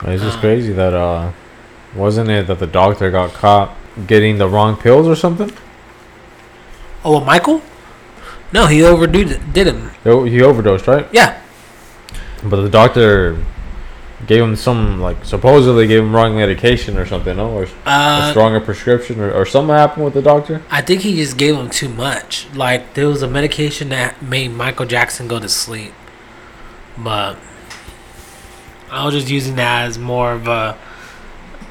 [0.04, 1.32] It's just Um, crazy that uh,
[1.94, 3.76] wasn't it that the doctor got caught
[4.06, 5.52] getting the wrong pills or something?
[7.04, 7.62] Oh, Michael?
[8.52, 9.90] No, he overdid did him.
[10.04, 11.06] He he overdosed, right?
[11.12, 11.40] Yeah.
[12.42, 13.38] But the doctor
[14.26, 18.30] gave him some like supposedly gave him wrong medication or something, no, or a Uh,
[18.30, 20.62] stronger prescription, or, or something happened with the doctor.
[20.70, 22.46] I think he just gave him too much.
[22.54, 25.92] Like there was a medication that made Michael Jackson go to sleep,
[26.98, 27.36] but
[28.90, 30.76] I was just using that as more of a,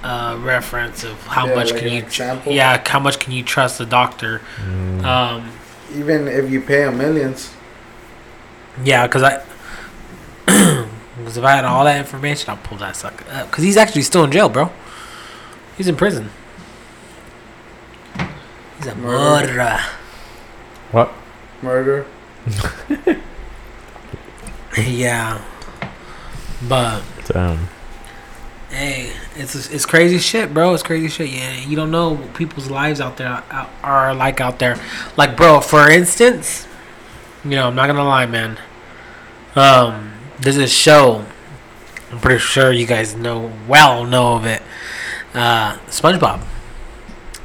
[0.03, 2.51] uh reference of how Yeah, much like can you, example.
[2.53, 4.41] yeah, how much can you trust the doctor?
[4.63, 5.03] Mm.
[5.03, 5.51] Um,
[5.95, 7.53] Even if you pay them millions.
[8.83, 9.43] yeah, because I,
[11.17, 13.49] because if I had all that information, I'll pull that sucker up.
[13.49, 14.71] Because he's actually still in jail, bro.
[15.77, 16.29] He's in prison.
[18.77, 19.47] He's a Murder.
[19.47, 19.79] murderer.
[20.91, 21.11] what?
[21.61, 22.05] Murder.
[24.77, 25.41] yeah,
[26.67, 27.01] but.
[27.25, 27.67] Damn.
[28.69, 30.73] Hey, it's it's crazy shit, bro.
[30.73, 31.29] It's crazy shit.
[31.31, 33.43] Yeah, you don't know what people's lives out there
[33.81, 34.79] are like out there.
[35.17, 36.67] Like, bro, for instance,
[37.43, 38.59] you know, I'm not gonna lie, man.
[39.55, 41.25] Um, there's a show.
[42.11, 44.61] I'm pretty sure you guys know well know of it.
[45.33, 46.43] Uh, SpongeBob,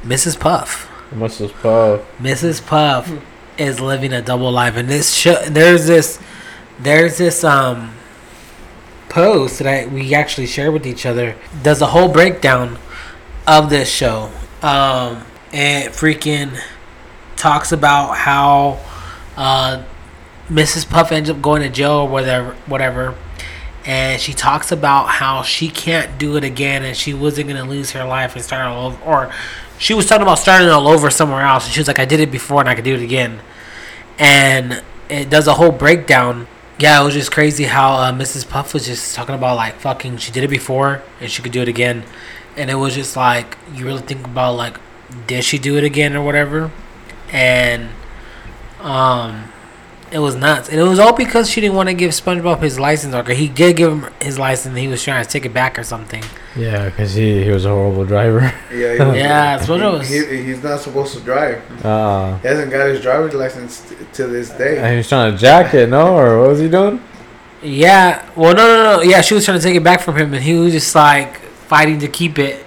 [0.03, 0.39] Mrs.
[0.39, 0.91] Puff.
[1.11, 1.53] Mrs.
[1.61, 2.01] puff?
[2.19, 2.65] Mrs.
[2.65, 3.11] Puff
[3.57, 6.19] is living a double life, and this show there's this
[6.79, 7.93] there's this um
[9.15, 11.37] post that we actually share with each other.
[11.63, 12.77] Does a whole breakdown
[13.47, 14.29] of this show.
[14.61, 15.23] Um,
[15.53, 16.59] it freaking
[17.37, 18.77] talks about how
[19.37, 19.83] uh,
[20.49, 20.89] Mrs.
[20.89, 23.15] Puff ends up going to jail or whatever, whatever.
[23.85, 27.91] And she talks about how she can't do it again, and she wasn't gonna lose
[27.91, 29.31] her life and start all over, or
[29.77, 31.65] she was talking about starting all over somewhere else.
[31.65, 33.39] And she was like, "I did it before, and I could do it again."
[34.17, 36.47] And it does a whole breakdown.
[36.77, 38.47] Yeah, it was just crazy how uh, Mrs.
[38.47, 40.17] Puff was just talking about like fucking.
[40.17, 42.03] She did it before, and she could do it again.
[42.57, 44.77] And it was just like you really think about like,
[45.27, 46.71] did she do it again or whatever?
[47.31, 47.89] And
[48.81, 49.51] um,
[50.11, 52.79] It was nuts, and it was all because she didn't want to give SpongeBob his
[52.79, 55.53] license, or he did give him his license, and he was trying to take it
[55.53, 56.23] back or something.
[56.55, 58.53] Yeah, because he, he was a horrible driver.
[58.71, 61.61] Yeah, he was- Yeah, SpongeBob was- he, he's not supposed to drive.
[61.83, 64.77] Uh, He hasn't got his driver's license t- to this day.
[64.77, 66.15] and he was trying to jack it, no?
[66.15, 67.01] Or what was he doing?
[67.63, 69.01] Yeah, well, no, no, no.
[69.01, 71.37] Yeah, she was trying to take it back from him, and he was just like
[71.39, 72.63] fighting to keep it.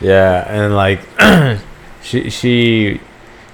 [0.00, 1.00] Yeah, and like
[2.02, 3.00] she she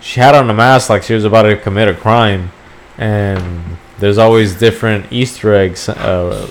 [0.01, 2.53] she had on a mask like she was about to commit a crime,
[2.99, 6.51] and there's always different Easter eggs uh,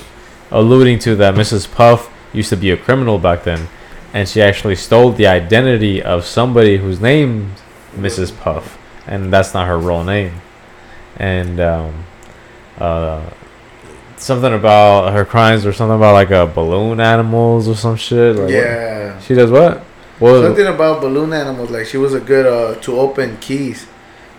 [0.51, 1.71] alluding to that Mrs.
[1.71, 3.67] Puff used to be a criminal back then,
[4.13, 7.53] and she actually stole the identity of somebody whose name
[7.95, 8.35] Mrs.
[8.37, 10.41] Puff, and that's not her real name,
[11.17, 12.03] and um,
[12.79, 13.29] uh.
[14.19, 18.35] Something about her crimes or something about like a balloon animals or some shit.
[18.35, 19.19] Like what- yeah.
[19.19, 19.83] she does what?
[20.19, 21.69] Well, Something about balloon animals.
[21.69, 23.85] Like she was a good uh, to open keys.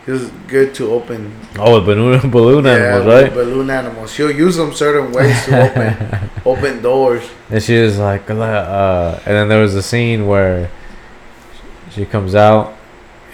[0.08, 1.36] She was good to open.
[1.58, 3.34] oh, balloon balloon yeah, animals, with right?
[3.34, 4.10] Balloon animals.
[4.14, 7.28] She'll use them certain ways to open open doors.
[7.50, 10.70] And she was like, uh, and then there was a scene where
[11.90, 12.72] she comes out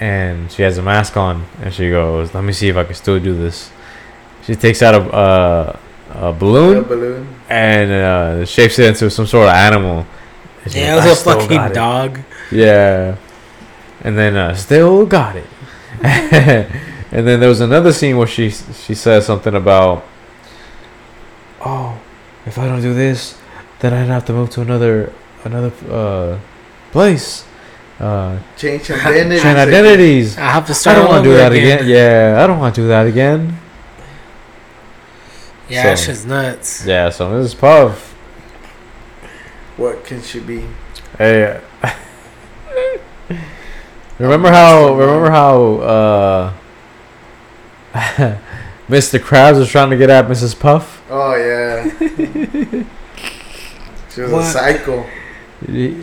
[0.00, 2.94] and she has a mask on, and she goes, "Let me see if I can
[2.96, 3.70] still do this."
[4.42, 5.78] She takes out a uh,
[6.12, 7.28] a A balloon balloon.
[7.48, 10.04] and uh, shapes it into some sort of animal.
[10.64, 12.20] And she's Yeah, like, it was a fucking got it." dog.
[12.50, 13.14] Yeah.
[14.02, 15.46] And then uh, still got it.
[17.12, 20.04] and then there was another scene where she she says something about,
[21.64, 21.98] oh,
[22.44, 23.38] if I don't do this,
[23.80, 25.12] then I'd have to move to another
[25.44, 26.38] another uh,
[26.92, 27.46] place.
[27.98, 29.42] Uh, Change identities.
[29.42, 30.36] change identities.
[30.36, 31.86] I have to I don't want to do that again.
[31.88, 33.56] Yeah, I don't want to do that again.
[35.70, 36.84] Yeah, So- that shit's nuts.
[36.84, 37.58] Yeah, so Mrs.
[37.58, 38.12] Puff.
[39.78, 40.64] What can she be?
[41.16, 41.60] Hey.
[44.18, 44.94] remember how?
[44.94, 45.74] Remember how?
[45.76, 46.52] Uh,
[48.88, 49.18] Mr.
[49.18, 50.58] Krabs was trying to get at Mrs.
[50.58, 51.02] Puff.
[51.10, 51.88] Oh yeah.
[54.10, 55.06] she was a psycho.
[55.66, 56.02] He,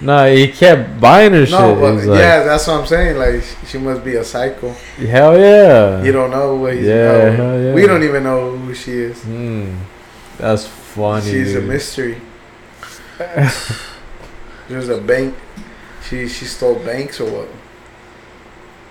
[0.00, 1.74] no, he kept buying her No, shit.
[1.76, 3.16] He but was like, yeah, that's what I'm saying.
[3.18, 4.70] Like she must be a psycho.
[4.72, 6.02] hell yeah.
[6.02, 7.32] You don't know what he's Yeah, know.
[7.36, 7.74] hell yeah.
[7.74, 9.22] We don't even know who she is.
[9.22, 9.74] Hmm.
[10.38, 11.30] That's funny.
[11.30, 11.68] She's a dude.
[11.68, 12.20] mystery.
[14.68, 15.34] There's a bank.
[16.08, 17.48] She she stole banks or what?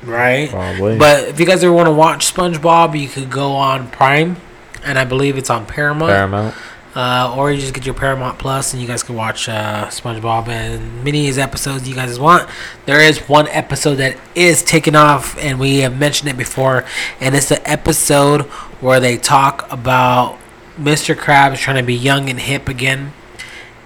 [0.04, 0.50] Right.
[0.50, 0.98] Probably.
[0.98, 4.38] But if you guys ever want to watch SpongeBob, you could go on Prime,
[4.84, 6.12] and I believe it's on Paramount.
[6.12, 6.56] Paramount.
[6.96, 10.48] Uh, or you just get your Paramount Plus, and you guys can watch uh, SpongeBob
[10.48, 12.50] and many as episodes you guys want.
[12.86, 16.86] There is one episode that is taken off, and we have mentioned it before,
[17.20, 18.44] and it's the episode
[18.80, 20.38] where they talk about
[20.80, 21.16] Mr.
[21.16, 23.12] Krabs trying to be young and hip again,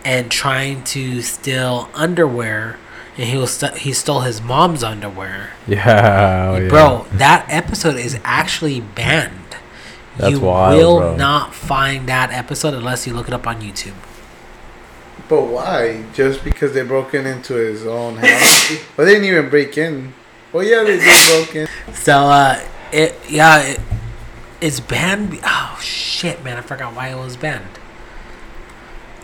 [0.05, 2.77] and trying to steal underwear,
[3.19, 5.51] and he was st- he stole his mom's underwear.
[5.67, 6.69] Yeah, oh, yeah.
[6.69, 9.57] Bro, that episode is actually banned.
[10.15, 11.15] That's you wild, will bro.
[11.17, 13.95] not find that episode unless you look it up on YouTube.
[15.27, 16.05] But why?
[16.13, 18.77] Just because they broke in into his own house?
[18.95, 20.13] but they didn't even break in.
[20.53, 21.67] Well, yeah, they did broke in.
[21.93, 23.81] So, uh, it yeah, it,
[24.61, 25.31] it's banned.
[25.31, 27.79] be- Oh shit, man, I forgot why it was banned.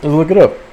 [0.02, 0.65] Let's look it up.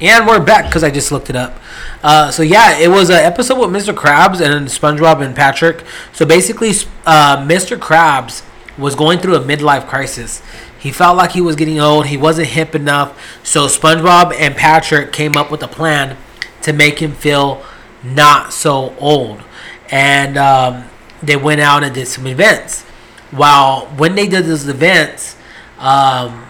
[0.00, 1.58] And we're back because I just looked it up.
[2.04, 3.92] Uh, so yeah, it was an episode with Mr.
[3.92, 5.82] Krabs and SpongeBob and Patrick.
[6.12, 6.70] So basically,
[7.04, 7.76] uh, Mr.
[7.76, 8.44] Krabs
[8.78, 10.40] was going through a midlife crisis.
[10.78, 12.06] He felt like he was getting old.
[12.06, 13.20] He wasn't hip enough.
[13.44, 16.16] So SpongeBob and Patrick came up with a plan
[16.62, 17.64] to make him feel
[18.04, 19.42] not so old.
[19.90, 20.84] And um,
[21.24, 22.84] they went out and did some events.
[23.32, 25.34] While when they did those events,
[25.80, 26.47] um,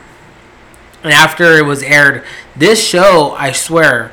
[1.12, 2.24] after it was aired,
[2.56, 4.12] this show, I swear,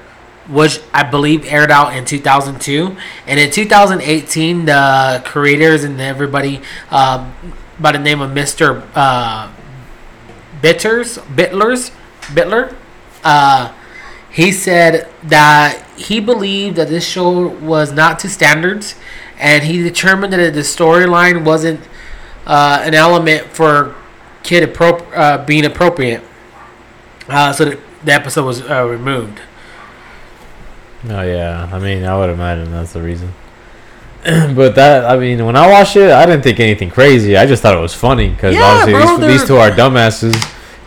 [0.50, 7.34] was I believe aired out in 2002, and in 2018, the creators and everybody um,
[7.80, 8.88] by the name of Mr.
[8.94, 9.52] Uh,
[10.62, 12.76] Bitters, Bittlers, Bittler,
[13.24, 13.74] uh,
[14.32, 18.96] he said that he believed that this show was not to standards,
[19.40, 21.80] and he determined that the storyline wasn't
[22.46, 23.96] uh, an element for
[24.44, 26.24] kid appro- uh, being appropriate.
[27.28, 29.40] Uh, so the, the episode was uh, removed.
[31.08, 33.34] Oh yeah, I mean, I would imagine that's the reason.
[34.24, 37.38] but that, I mean, when I watched it, I didn't think anything crazy.
[37.38, 40.34] I just thought it was funny because Yeah, obviously bro, these, these two are dumbasses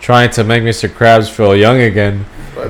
[0.01, 0.89] trying to make Mr.
[0.89, 2.25] Krabs feel young again.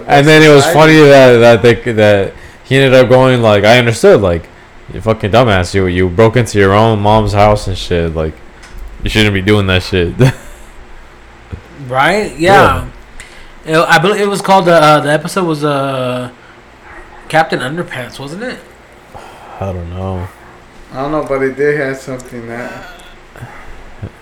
[0.08, 2.34] And then it was I- funny that that they that
[2.66, 4.48] he ended up going like, I understood, like,
[4.94, 8.36] you fucking dumbass, you you broke into your own mom's house and shit, like,
[9.04, 10.14] you shouldn't be doing that shit.
[11.88, 12.38] Right?
[12.38, 12.88] Yeah.
[13.66, 16.32] It, I believe it was called the uh, the episode was uh,
[17.28, 18.60] Captain Underpants, wasn't it?
[19.60, 20.28] I don't know.
[20.92, 23.04] I don't know, but it did have something that.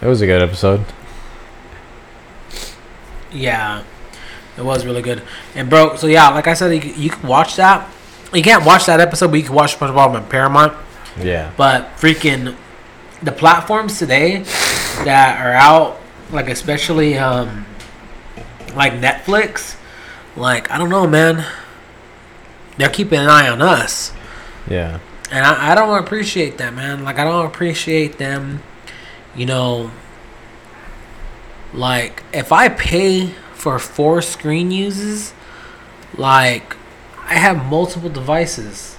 [0.01, 0.83] It was a good episode.
[3.31, 3.83] Yeah,
[4.57, 5.21] it was really good.
[5.55, 7.87] And bro, so yeah, like I said, you, can- you can watch that.
[8.33, 10.73] You can't watch that episode, but you can watch SpongeBob on Paramount.
[11.21, 11.51] Yeah.
[11.55, 12.55] But freaking
[13.21, 14.39] the platforms today
[15.05, 15.99] that are out,
[16.31, 17.65] like especially um,
[18.77, 19.75] like Netflix,
[20.37, 21.45] like I don't know, man.
[22.77, 24.13] They're keeping an eye on us,
[24.69, 24.99] Yeah.
[25.31, 27.03] and I, I don't appreciate that, man.
[27.03, 28.61] Like I don't appreciate them,
[29.35, 29.91] you know.
[31.73, 35.33] Like if I pay for four screen uses,
[36.15, 36.75] like
[37.25, 38.95] I have multiple devices.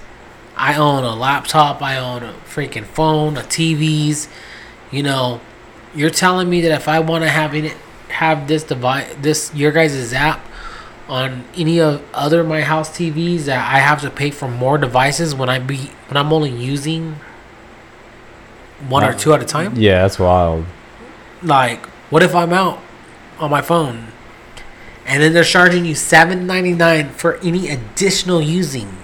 [0.55, 4.27] I own a laptop, I own a freaking phone, a TVs.
[4.91, 5.39] You know,
[5.95, 7.75] you're telling me that if I want to have it,
[8.19, 10.45] have this device, this your guys' app
[11.07, 15.33] on any of other my house TVs, that I have to pay for more devices
[15.33, 17.15] when I be when I'm only using
[18.89, 19.73] one or two at a time.
[19.75, 20.65] Yeah, that's wild.
[21.41, 22.79] Like, what if I'm out
[23.39, 24.07] on my phone,
[25.05, 28.97] and then they're charging you seven ninety nine for any additional using?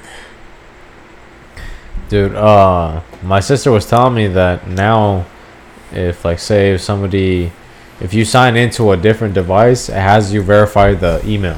[2.09, 5.25] Dude, uh, my sister was telling me that now,
[5.93, 7.51] if like say if somebody,
[7.99, 11.57] if you sign into a different device, it has you verify the email.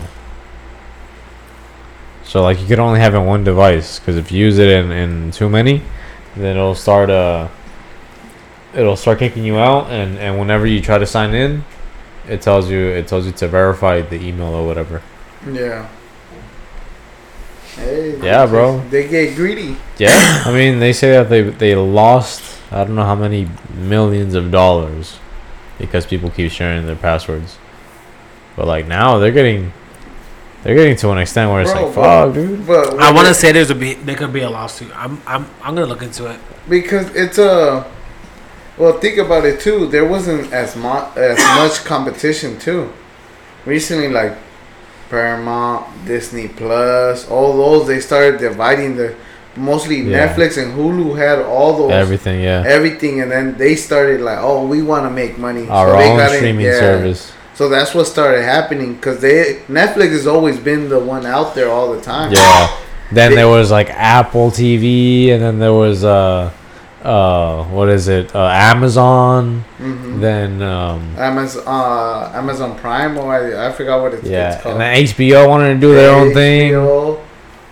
[2.23, 4.69] So like you could only have it in one device because if you use it
[4.69, 5.81] in, in too many,
[6.35, 7.47] then it'll start uh,
[8.75, 11.63] it'll start kicking you out, and and whenever you try to sign in,
[12.27, 15.01] it tells you it tells you to verify the email or whatever.
[15.49, 15.87] Yeah.
[17.75, 18.81] Hey, Yeah, bro.
[18.89, 19.77] They get greedy.
[19.97, 24.35] Yeah, I mean they say that they they lost I don't know how many millions
[24.35, 25.17] of dollars
[25.77, 27.57] because people keep sharing their passwords.
[28.55, 29.71] But like now they're getting
[30.63, 32.67] they're getting to an extent where it's Bro, like but- fuck, dude.
[32.67, 34.91] But I want to say there's a be there could be a lawsuit.
[34.95, 36.39] I'm I'm I'm gonna look into it.
[36.69, 37.85] because it's a.
[38.77, 39.87] Well, think about it too.
[39.87, 42.91] There wasn't as much as much competition too.
[43.65, 44.37] Recently, like
[45.09, 49.15] Paramount, Disney Plus, all those they started dividing the.
[49.57, 50.27] Mostly Yeah.
[50.27, 52.63] Netflix and Hulu had all those Everything, yeah.
[52.65, 55.67] everything, and then they started like, oh, we want to make money.
[55.67, 56.79] Our so they own got in- streaming yeah.
[56.79, 57.31] service.
[57.55, 61.69] So that's what started happening because they Netflix has always been the one out there
[61.69, 62.31] all the time.
[62.31, 62.67] Yeah.
[63.11, 66.51] Then They- there was like Apple TV and then there was uh
[67.03, 68.35] uh what is it?
[68.35, 69.63] Uh, Amazon.
[69.77, 74.61] hmm Then um Amazon, uh, Amazon Prime, or I, I forgot what it's, yeah, it's
[74.61, 74.73] called.
[74.73, 76.73] and then HBO wanted to do their own thing.
[76.73, 77.23] HBO, um,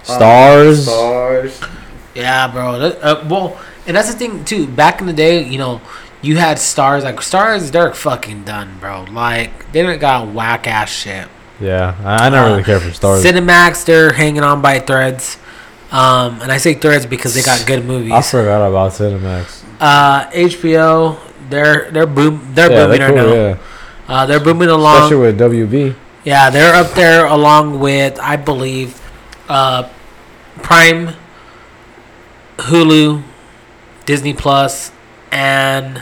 [0.03, 0.87] Starz.
[0.87, 1.74] Starz.
[2.15, 2.79] Yeah, bro.
[2.79, 4.67] That, uh, well, and that's the thing too.
[4.67, 5.81] Back in the day, you know,
[6.21, 7.71] you had Starz like Starz.
[7.71, 9.03] They're fucking done, bro.
[9.11, 11.27] Like they don't got whack ass shit.
[11.59, 13.23] Yeah, I, I never Uh, really care for Starz.
[13.23, 15.37] Cinemax, they're hanging on by threads.
[15.91, 18.11] Um, and I say threads because they got good movies.
[18.11, 19.63] I forgot about Cinemax.
[19.79, 21.17] Uh, HBO,
[21.49, 23.33] they're they're boom, they're yeah, booming they're right now.
[23.33, 23.57] yeah.
[24.07, 25.03] Uh, they're booming along.
[25.03, 25.95] Especially with WB.
[26.23, 28.99] Yeah, they're up there along with I believe
[29.47, 29.87] uh,
[30.63, 31.09] Prime,
[32.57, 33.23] Hulu,
[34.05, 34.91] Disney Plus,
[35.31, 35.99] and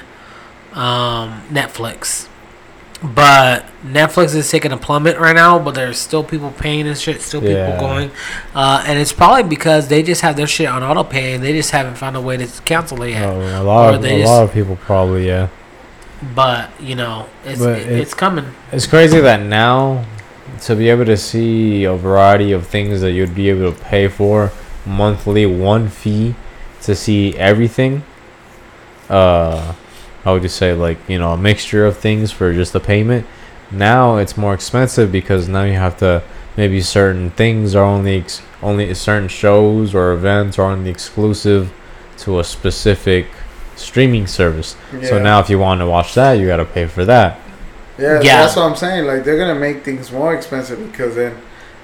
[0.73, 2.27] um, Netflix.
[3.03, 7.21] But Netflix is taking a plummet right now, but there's still people paying and shit,
[7.21, 7.79] still people Yeah.
[7.79, 8.11] going.
[8.55, 11.51] Uh, and it's probably because they just have their shit on auto pay and they
[11.51, 13.23] just haven't found a way to cancel it yet.
[13.27, 15.49] Oh, a lot of a just- lot of people probably yeah.
[16.33, 18.45] But, you know, it's, it- it's coming.
[18.71, 20.05] It's crazy that now
[20.61, 24.07] to be able to see a variety of things that you'd be able to pay
[24.07, 24.53] for
[24.85, 26.35] monthly, one fee
[26.83, 28.03] to see everything.
[29.09, 29.73] Uh,
[30.23, 33.25] how would just say like you know a mixture of things for just the payment?
[33.71, 36.23] Now it's more expensive because now you have to
[36.55, 41.73] maybe certain things are only ex- only certain shows or events are only exclusive
[42.19, 43.27] to a specific
[43.75, 44.75] streaming service.
[45.03, 47.39] So now if you want to watch that, you got to pay for that.
[47.97, 48.41] Yeah, Yeah.
[48.43, 49.05] that's what I'm saying.
[49.05, 51.35] Like they're gonna make things more expensive because then,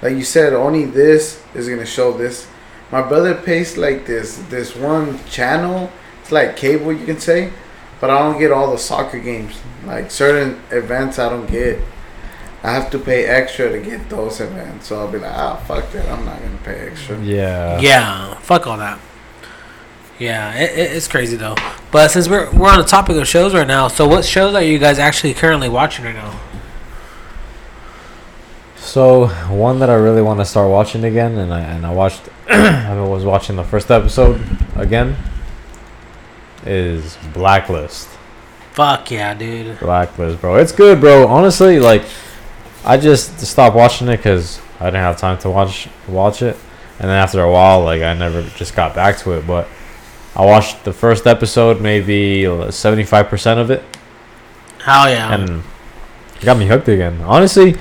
[0.02, 2.46] like you said, only this is gonna show this.
[2.92, 5.90] My brother pays like this this one channel.
[6.22, 7.52] It's like cable, you can say,
[8.00, 9.58] but I don't get all the soccer games.
[9.84, 11.80] Like certain events, I don't get.
[12.62, 14.88] I have to pay extra to get those events.
[14.88, 16.06] So I'll be like, ah, fuck that.
[16.10, 17.18] I'm not gonna pay extra.
[17.22, 17.80] Yeah.
[17.80, 18.98] Yeah, fuck all that.
[20.18, 21.56] Yeah, it, it, it's crazy though.
[21.90, 24.62] But since we're we're on the topic of shows right now, so what shows are
[24.62, 26.38] you guys actually currently watching right now?
[28.80, 32.22] So one that I really want to start watching again, and I and I watched,
[32.48, 34.40] I was watching the first episode
[34.76, 35.16] again.
[36.66, 38.08] Is Blacklist.
[38.72, 39.78] Fuck yeah, dude.
[39.78, 40.56] Blacklist, bro.
[40.56, 41.26] It's good, bro.
[41.26, 42.02] Honestly, like,
[42.84, 46.56] I just stopped watching it because I didn't have time to watch watch it,
[46.98, 49.46] and then after a while, like, I never just got back to it.
[49.46, 49.68] But
[50.34, 53.82] I watched the first episode, maybe uh, seventy five percent of it,
[54.82, 55.34] Hell yeah.
[55.34, 55.62] and
[56.36, 57.20] it got me hooked again.
[57.22, 57.76] Honestly,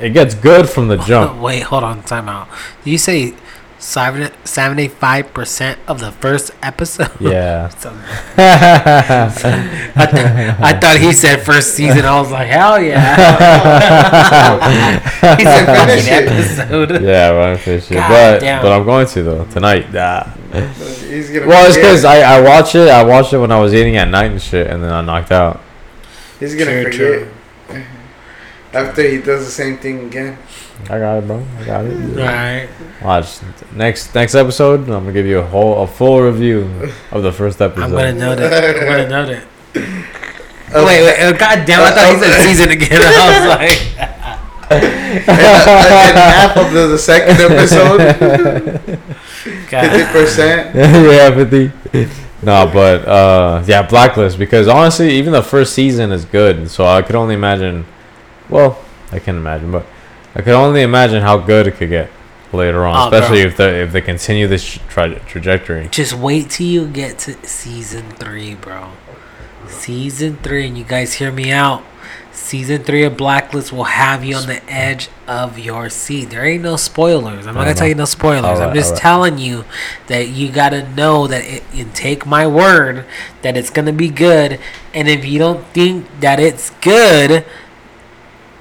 [0.00, 1.40] it gets good from the jump.
[1.40, 2.48] Wait, hold on, time out.
[2.84, 3.34] Did you say
[3.78, 7.10] 75% of the first episode?
[7.20, 7.70] Yeah.
[8.36, 10.26] I, th-
[10.60, 12.04] I thought he said first season.
[12.04, 13.16] I was like, hell yeah.
[15.36, 16.28] he said Finish fucking it.
[16.32, 16.90] episode.
[17.02, 17.96] yeah, well, I'm finished it.
[17.96, 18.62] But damn.
[18.62, 19.86] but I'm going to though tonight.
[19.94, 20.34] Ah.
[21.08, 21.46] He's gonna.
[21.46, 22.88] Well, it's because I, I watch it.
[22.88, 25.30] I watched it when I was eating at night and shit, and then I knocked
[25.32, 25.60] out.
[26.40, 27.32] He's gonna True, forget.
[28.72, 30.36] After he does the same thing again.
[30.84, 31.42] I got it, bro.
[31.58, 31.94] I got it.
[32.16, 32.68] Right.
[33.02, 33.40] Watch
[33.74, 34.80] next next episode.
[34.80, 36.70] I'm gonna give you a whole a full review
[37.10, 37.84] of the first episode.
[37.84, 38.76] I'm going to note that.
[38.76, 39.46] I'm going to note it.
[40.74, 41.16] Uh, Wait, wait.
[41.22, 41.80] Oh, God damn.
[41.80, 43.00] I thought he said season again.
[43.02, 43.78] I was like,
[44.70, 48.00] and, and half of the, the second episode,
[49.70, 50.74] fifty percent.
[50.76, 51.72] yeah, fifty.
[52.42, 54.38] No, but uh, yeah, Blacklist.
[54.38, 56.70] Because honestly, even the first season is good.
[56.70, 57.86] So I could only imagine.
[58.48, 58.78] Well,
[59.12, 59.86] I can imagine, but
[60.34, 62.10] I could only imagine how good it could get
[62.52, 63.18] later on, Oh, bro.
[63.18, 65.88] especially if they if they continue this tra- trajectory.
[65.90, 68.90] Just wait till you get to season three, bro.
[69.68, 71.82] Season three, and you guys hear me out.
[72.32, 76.30] Season three of Blacklist will have you on the edge of your seat.
[76.30, 77.46] There ain't no spoilers.
[77.46, 78.60] I'm not gonna tell you no spoilers.
[78.60, 79.02] I'm just alright.
[79.02, 79.64] telling you
[80.06, 83.04] that you gotta know that it, and take my word
[83.42, 84.58] that it's gonna be good.
[84.94, 87.44] And if you don't think that it's good,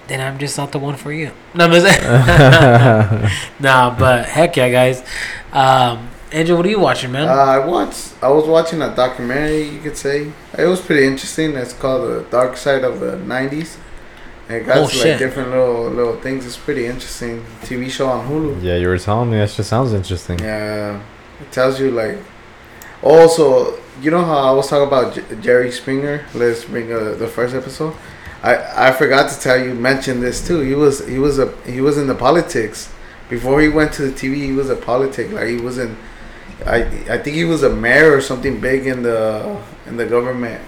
[0.08, 1.32] then I'm just not the one for you.
[1.54, 1.72] No, I'm
[3.60, 5.04] nah, but heck yeah, guys.
[5.52, 7.28] Um, Angel, what are you watching, man?
[7.28, 8.14] Uh, I watched.
[8.22, 9.64] I was watching a documentary.
[9.70, 11.56] You could say it was pretty interesting.
[11.56, 13.78] It's called "The Dark Side of the '90s."
[14.50, 15.20] And it got Oh, like shit.
[15.20, 16.46] different little little things.
[16.46, 17.46] It's pretty interesting.
[17.64, 18.62] TV show on Hulu.
[18.64, 20.40] yeah, you were telling me that just sounds interesting.
[20.40, 21.02] Yeah,
[21.42, 22.18] it tells you like.
[23.04, 26.26] Also, you know how I was talking about J- Jerry Springer?
[26.34, 27.94] Let's bring uh, the first episode.
[28.44, 30.60] I I forgot to tell you mention this too.
[30.62, 32.94] He was he was a he was in the politics
[33.30, 34.36] before he went to the TV.
[34.46, 35.98] He was a politic like he was in.
[36.66, 40.62] I I think he was a mayor or something big in the in the government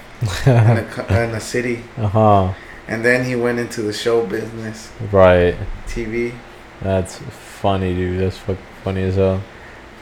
[0.46, 2.54] in the, in the city, Uh huh.
[2.88, 5.56] and then he went into the show business, Right.
[5.88, 6.34] TV.
[6.82, 7.18] That's
[7.62, 8.20] funny, dude.
[8.20, 9.42] That's fucking funny as hell.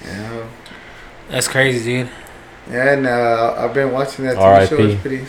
[0.05, 0.43] Yeah.
[1.29, 2.09] That's crazy, dude.
[2.71, 4.77] Yeah, and uh, I've been watching that TV show.
[4.77, 5.25] It's pretty.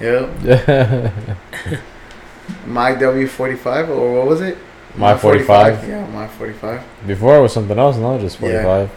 [0.00, 1.12] Yep.
[2.66, 4.56] My W forty five or what was it?
[4.96, 5.86] My 45?
[5.88, 6.82] Yeah, my forty five.
[7.06, 8.62] Before it was something else, no, just Yeah.
[8.62, 8.90] 45.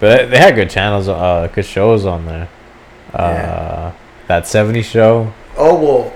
[0.00, 2.48] But they- they had good channels, uh, good shows on there.
[3.14, 3.92] Uh, Yeah.
[4.28, 5.32] That 70 show.
[5.56, 6.12] Oh well,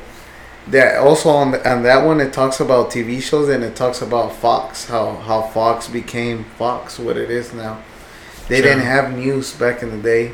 [0.68, 4.03] that also on the, on that one it talks about TV shows and it talks
[4.03, 7.79] about Fox how how Fox became Fox what it is now.
[8.49, 8.66] They Sure.
[8.68, 10.33] didn't have news back in the day.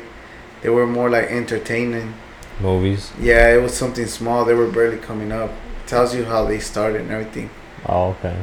[0.61, 2.13] They were more like entertaining.
[2.59, 3.11] Movies.
[3.19, 4.45] Yeah, it was something small.
[4.45, 5.49] They were barely coming up.
[5.49, 7.49] It tells you how they started and everything.
[7.87, 8.37] Oh, okay.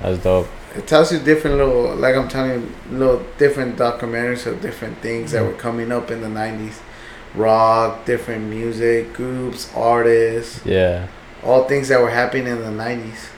[0.00, 0.48] That's dope.
[0.74, 5.32] It tells you different little, like I'm telling you, little different documentaries of different things
[5.32, 5.52] that mm-hmm.
[5.52, 6.80] were coming up in the '90s,
[7.34, 11.08] rock, different music groups, artists, Yeah.
[11.42, 13.30] all things that were happening in the '90s.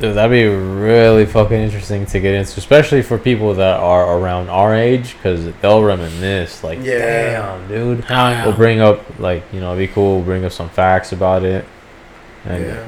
[0.00, 4.48] Dude, that'd be really fucking interesting to get into, especially for people that are around
[4.48, 6.64] our age, because they'll reminisce.
[6.64, 7.58] Like, Yeah.
[7.58, 8.04] damn, dude.
[8.04, 8.46] Hell yeah.
[8.46, 10.22] We'll bring up, like, you know, it'd be cool.
[10.22, 11.64] Bring up some facts about it.
[12.46, 12.84] And yeah,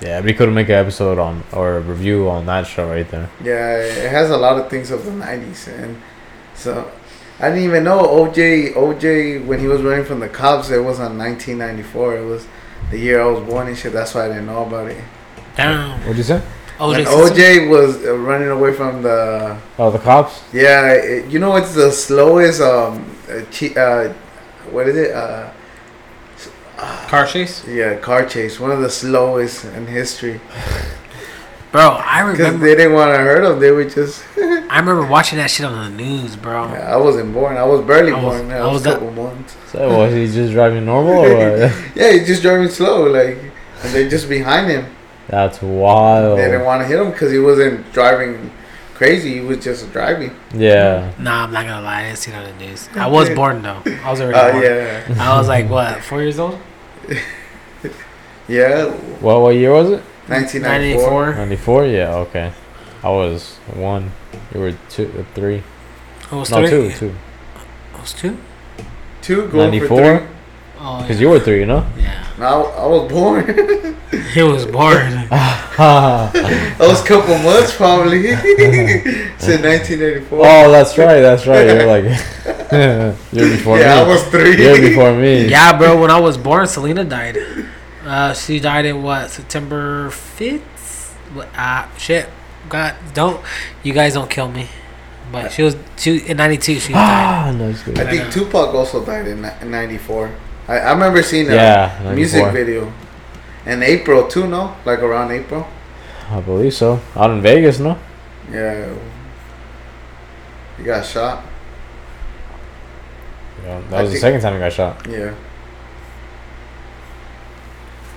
[0.00, 2.88] yeah, it'd be cool to make an episode on or a review on that show
[2.88, 3.28] right there.
[3.42, 6.00] yeah, it has a lot of things of the '90s, and
[6.54, 6.90] so
[7.40, 8.74] I didn't even know OJ.
[8.74, 12.16] OJ when he was running from the cops, it was on 1994.
[12.16, 12.46] It was
[12.90, 13.92] the year I was born and shit.
[13.92, 15.02] That's why I didn't know about it.
[15.56, 16.00] Damn.
[16.00, 16.40] What'd you say?
[16.78, 17.06] When OJ.
[17.06, 20.42] OJ was uh, running away from the Oh, the cops?
[20.52, 24.12] Yeah, it, you know it's the slowest um uh, chi- uh
[24.70, 25.50] what is it uh
[27.06, 27.64] Car chase?
[27.68, 30.40] yeah car chase one of the slowest in history
[31.70, 33.60] Bro, I because remember they didn't want to hurt him.
[33.60, 36.64] they were just I remember watching that shit on the news, bro.
[36.64, 38.92] I wasn't born I was barely I was- born I I was, was a that-
[38.98, 41.34] couple months So, was he just driving normal or
[41.68, 41.72] what?
[41.94, 43.38] yeah he's just driving slow like
[43.82, 44.86] and they just behind him
[45.28, 46.38] That's wild.
[46.38, 48.50] they didn't want to hit him because he wasn't driving
[48.94, 51.12] crazy he was just driving Yeah.
[51.18, 52.00] Nah, I'm not gonna lie.
[52.00, 52.88] I didn't see it on the news.
[52.94, 53.82] I was born though.
[54.04, 54.62] I was already uh, born.
[54.64, 56.58] yeah I was like, what, four years old?
[58.48, 58.86] yeah
[59.20, 60.02] What what year was it?
[60.28, 61.34] 1994 94.
[61.34, 61.86] 94?
[61.86, 62.52] Yeah, okay.
[63.02, 64.10] I was one.
[64.54, 65.62] You were two, uh, three.
[66.30, 66.70] I was No, three.
[66.70, 67.14] two, two.
[67.94, 68.38] I was two?
[69.20, 69.88] two going 94?
[69.88, 70.33] for three
[70.86, 71.22] Oh, Because yeah.
[71.22, 71.86] you were three, you know?
[71.96, 72.26] Yeah.
[72.38, 73.46] I, I was born.
[74.34, 75.28] He was born.
[75.30, 78.22] I was a couple months probably.
[79.38, 80.38] Since 1984.
[80.38, 81.20] oh, that's right.
[81.20, 81.66] That's right.
[81.66, 82.04] You're like
[83.32, 84.00] you're before yeah, me.
[84.00, 84.62] I was three.
[84.62, 85.46] You're before me.
[85.48, 85.98] yeah, bro.
[86.00, 87.38] When I was born, Selena died.
[88.04, 91.14] Uh, she died in what September fifth.
[91.32, 91.48] What?
[91.54, 92.28] Ah, shit.
[92.68, 93.40] God, don't
[93.82, 94.68] you guys don't kill me.
[95.32, 96.80] But she was two in '92.
[96.80, 96.98] She died.
[96.98, 97.98] Ah, no, it's good.
[97.98, 100.30] I think Tupac also died in in '94.
[100.68, 102.52] I, I remember seeing a Yeah, music 94.
[102.52, 102.92] video.
[103.66, 104.74] In April too, no?
[104.84, 105.66] Like around April.
[106.30, 107.00] I believe so.
[107.16, 107.98] Out in Vegas, no?
[108.50, 108.94] Yeah.
[110.78, 111.44] He got shot.
[113.64, 115.06] Yeah, I that was the second time he got shot.
[115.08, 115.34] Yeah.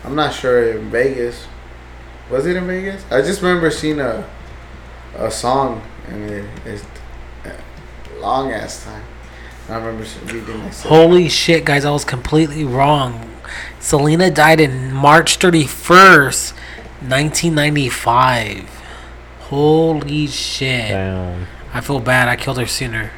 [0.03, 1.47] I'm not sure in Vegas.
[2.29, 3.05] Was it in Vegas?
[3.11, 4.27] I just remember seeing a
[5.15, 6.85] a song and it, it's
[7.45, 9.03] a long ass time.
[9.69, 10.83] I remember reading this.
[10.83, 11.83] Holy shit, guys!
[11.83, 13.29] I was completely wrong.
[13.79, 16.53] Selena died in March 31st,
[17.01, 18.69] 1995.
[19.41, 20.89] Holy shit!
[20.89, 21.47] Damn.
[21.73, 22.29] I feel bad.
[22.29, 23.11] I killed her sooner.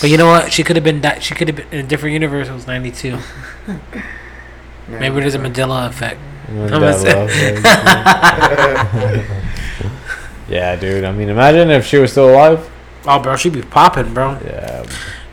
[0.00, 0.52] But you know what?
[0.52, 1.00] She could have been.
[1.00, 2.48] Di- she could have been in a different universe.
[2.48, 3.18] It was 92.
[4.88, 6.20] Maybe there's a Mandela effect.
[6.48, 7.64] Mandela effect.
[10.48, 11.04] yeah, dude.
[11.04, 12.70] I mean, imagine if she was still alive.
[13.06, 14.38] Oh, bro, she'd be popping, bro.
[14.44, 14.86] Yeah.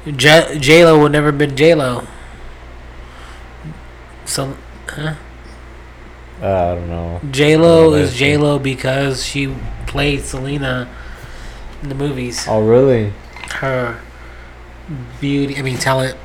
[0.05, 2.07] J- J Lo would never been J Lo.
[4.25, 4.55] So,
[4.89, 5.15] huh?
[6.41, 7.21] Uh, I don't know.
[7.29, 9.53] J Lo is J-Lo because she
[9.85, 10.89] played Selena
[11.83, 12.45] in the movies.
[12.47, 13.13] Oh, really?
[13.51, 13.99] Her
[15.19, 16.17] beauty, I mean talent.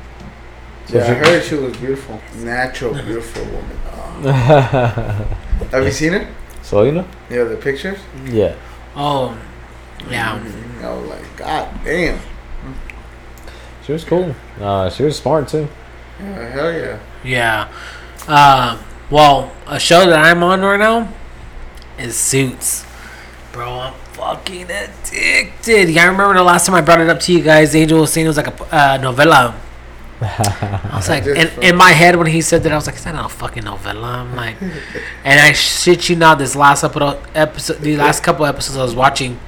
[0.89, 2.19] Yeah, I heard she was beautiful.
[2.37, 3.77] Natural, beautiful woman.
[3.91, 5.37] Oh.
[5.71, 6.27] Have you seen it?
[6.63, 7.05] Selena?
[7.29, 7.99] Yeah, the pictures.
[8.25, 8.55] Yeah.
[8.95, 9.37] Oh,
[10.09, 10.39] yeah.
[10.39, 10.83] Mhm.
[10.83, 12.19] I was like, God damn.
[13.87, 14.35] She was cool.
[14.59, 15.69] Uh, she was smart too.
[16.19, 16.99] Yeah, hell yeah.
[17.23, 17.71] Yeah.
[18.27, 21.13] Uh, well, a show that I'm on right now
[21.97, 22.85] is Suits.
[23.53, 25.89] Bro, I'm fucking addicted.
[25.89, 28.11] Yeah, I remember the last time I brought it up to you guys, Angel was
[28.11, 29.57] saying it was like a uh, novella.
[30.19, 33.05] I was like, in, in my head when he said that, I was like, is
[33.05, 34.17] that not a fucking novella?
[34.17, 34.61] I'm like,
[35.23, 38.95] and I shit you not, this last episode, episode, the last couple episodes I was
[38.95, 39.39] watching,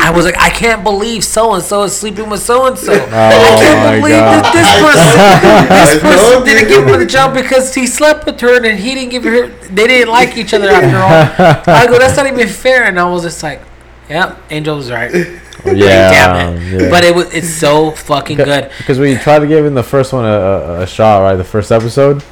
[0.00, 2.78] I was like, I can't believe so and so is sleeping with so oh and
[2.78, 2.92] so.
[2.92, 4.44] I Oh can't believe God.
[4.44, 6.76] that this person, this person didn't you.
[6.76, 9.46] give him the job because he slept with her and he didn't give her.
[9.68, 11.64] They didn't like each other after all.
[11.74, 12.84] I go, that's not even fair.
[12.84, 13.62] And I was just like,
[14.10, 15.12] yeah, Angel was right.
[15.64, 16.10] yeah.
[16.10, 16.82] Damn it.
[16.82, 16.90] yeah.
[16.90, 18.70] But it was it's so fucking good.
[18.78, 21.36] because we tried to give in the first one a, a, a shot, right?
[21.36, 22.22] The first episode,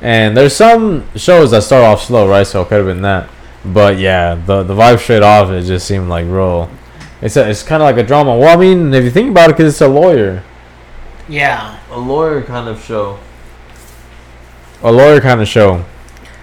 [0.00, 2.46] and there's some shows that start off slow, right?
[2.46, 3.28] So it could have been that,
[3.64, 6.70] but yeah, the the vibe straight off, it just seemed like real.
[7.20, 8.36] It's a, it's kind of like a drama.
[8.36, 10.42] Well, I mean, if you think about it, because it's a lawyer,
[11.28, 11.78] Yeah.
[11.90, 13.18] a lawyer kind of show,
[14.82, 15.84] a lawyer kind of show,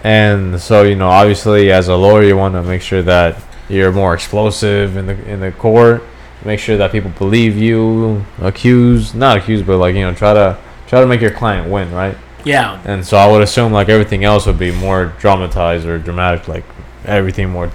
[0.04, 3.92] and so you know, obviously, as a lawyer, you want to make sure that you're
[3.92, 6.04] more explosive in the in the court.
[6.44, 10.58] Make sure that people believe you, accuse, not accuse, but like you know, try to
[10.88, 12.16] try to make your client win, right?
[12.44, 12.80] Yeah.
[12.86, 16.64] And so I would assume like everything else would be more dramatized or dramatic, like
[17.06, 17.72] everything more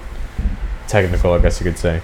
[0.86, 2.00] technical, I guess you could say.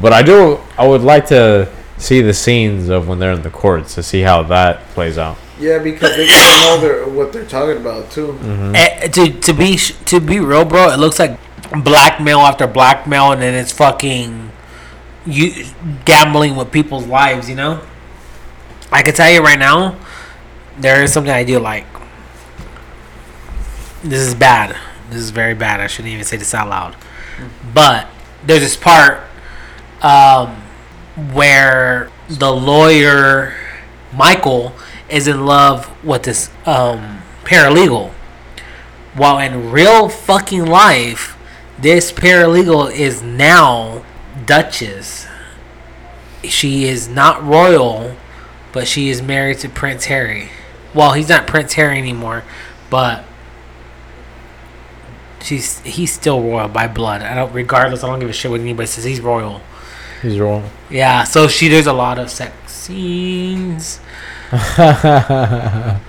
[0.00, 3.50] But I do, I would like to see the scenes of when they're in the
[3.50, 5.38] courts to see how that plays out.
[5.58, 8.38] Yeah, because they gotta know their, what they're talking about too.
[8.40, 8.74] Mm-hmm.
[8.74, 11.38] Eh, to to be to be real, bro, it looks like
[11.82, 14.52] blackmail after blackmail, and then it's fucking
[15.24, 15.64] you
[16.04, 17.48] gambling with people's lives.
[17.48, 17.80] You know.
[18.92, 19.98] I can tell you right now,
[20.78, 21.86] there is something I do like.
[24.02, 24.76] This is bad.
[25.10, 25.80] This is very bad.
[25.80, 26.96] I shouldn't even say this out loud.
[27.74, 28.08] But
[28.44, 29.22] there's this part
[30.02, 30.56] um,
[31.32, 33.54] where the lawyer
[34.12, 34.72] Michael
[35.08, 38.10] is in love with this um, paralegal.
[39.14, 41.36] While in real fucking life,
[41.78, 44.04] this paralegal is now
[44.44, 45.26] Duchess.
[46.44, 48.16] She is not royal,
[48.72, 50.50] but she is married to Prince Harry.
[50.94, 52.44] Well, he's not Prince Harry anymore,
[52.90, 53.24] but
[55.42, 57.22] she's he's still royal by blood.
[57.22, 59.04] I don't regardless, I don't give a shit what anybody says.
[59.04, 59.62] He's royal.
[60.22, 60.68] He's wrong.
[60.90, 64.00] Yeah, so she there's a lot of sex scenes.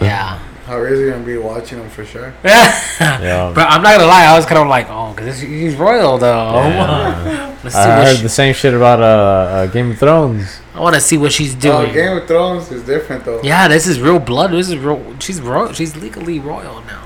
[0.00, 0.38] Yeah.
[0.66, 2.32] How is he gonna be watching them for sure?
[2.44, 3.52] Yeah.
[3.54, 6.52] But I'm not gonna lie, I was kind of like, oh, because he's royal though.
[6.54, 7.56] Yeah.
[7.64, 10.60] Let's see I what heard she- the same shit about uh, uh Game of Thrones.
[10.74, 11.92] I want to see what she's Oh, doing.
[11.94, 13.40] Game of Thrones is different though.
[13.42, 14.52] yeah, this is real blood.
[14.52, 15.16] This is real.
[15.20, 15.72] She's royal.
[15.72, 17.02] She's legally royal now.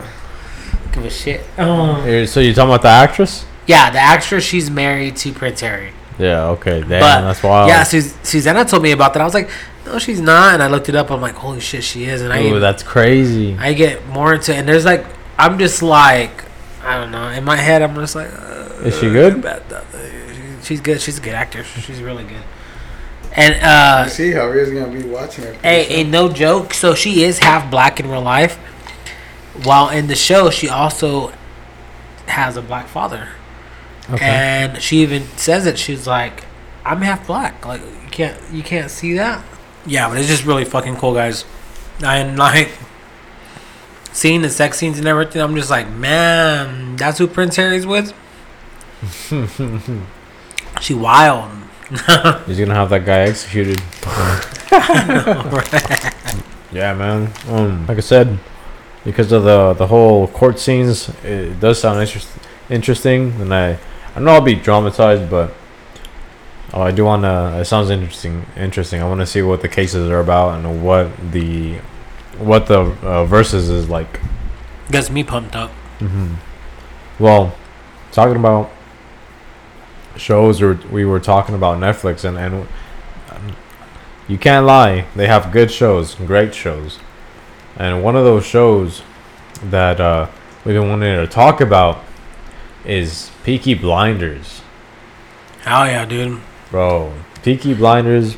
[0.93, 1.43] Give a shit.
[1.57, 2.27] Oh.
[2.27, 3.47] So you talking about the actress?
[3.67, 4.45] Yeah, the actress.
[4.45, 5.93] She's married to Prince Harry.
[6.19, 6.49] Yeah.
[6.51, 6.81] Okay.
[6.81, 6.89] Damn.
[7.01, 7.69] But, that's wild.
[7.69, 9.23] Yeah, Sus- Susanna told me about that.
[9.23, 9.51] I was like,
[9.87, 10.55] no, she's not.
[10.55, 11.11] And I looked it up.
[11.11, 12.23] I'm like, holy shit, she is.
[12.23, 13.57] And I, Ooh, that's crazy.
[13.59, 14.57] I get more into it.
[14.59, 15.05] And there's like,
[15.39, 16.45] I'm just like,
[16.85, 17.29] I don't know.
[17.29, 19.41] In my head, I'm just like, uh, Is she good?
[19.43, 19.63] bad-
[20.63, 21.01] She's good.
[21.01, 21.65] She's a good actor.
[21.65, 22.43] She's really good.
[23.35, 25.55] And uh, You see, Javier's gonna be watching her.
[25.55, 26.73] Hey, hey, no joke.
[26.75, 28.57] So she is half black in real life,
[29.65, 31.33] while in the show she also
[32.27, 33.29] has a black father,
[34.11, 34.24] Okay.
[34.24, 35.78] and she even says it.
[35.78, 36.44] She's like,
[36.84, 37.64] "I'm half black.
[37.64, 39.44] Like you can't you can't see that."
[39.86, 41.44] Yeah, but it's just really fucking cool, guys.
[42.03, 42.70] And like
[44.12, 48.12] seeing the sex scenes and everything, I'm just like, man, that's who Prince Harry's with.
[50.80, 51.50] she wild.
[52.46, 53.80] He's gonna have that guy executed.
[56.72, 57.30] Yeah, man.
[57.48, 58.38] Um, like I said,
[59.05, 62.28] because of the the whole court scenes, it does sound interest,
[62.70, 63.78] interesting, and I
[64.15, 65.55] I know I'll be dramatized, but
[66.75, 67.59] oh, I do want to.
[67.61, 68.47] It sounds interesting.
[68.57, 69.03] Interesting.
[69.03, 71.79] I want to see what the cases are about and what the
[72.39, 74.21] what the uh, verses is like.
[74.91, 75.71] Gets me pumped up.
[76.01, 76.35] Mm-hmm.
[77.19, 77.55] Well,
[78.11, 78.71] talking about
[80.17, 82.67] shows, or we were talking about Netflix, and and
[84.29, 86.99] you can't lie, they have good shows, great shows,
[87.77, 89.03] and one of those shows
[89.65, 90.29] that uh,
[90.65, 92.03] we've been wanting to talk about
[92.85, 94.62] is Peaky Blinders,
[95.62, 96.41] Hell yeah, dude.
[96.70, 97.12] bro.
[97.43, 98.37] Peaky Blinders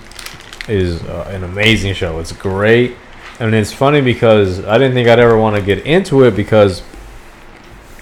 [0.69, 2.19] is uh, an amazing show.
[2.19, 2.97] It's great.
[3.41, 6.83] And it's funny because I didn't think I'd ever want to get into it because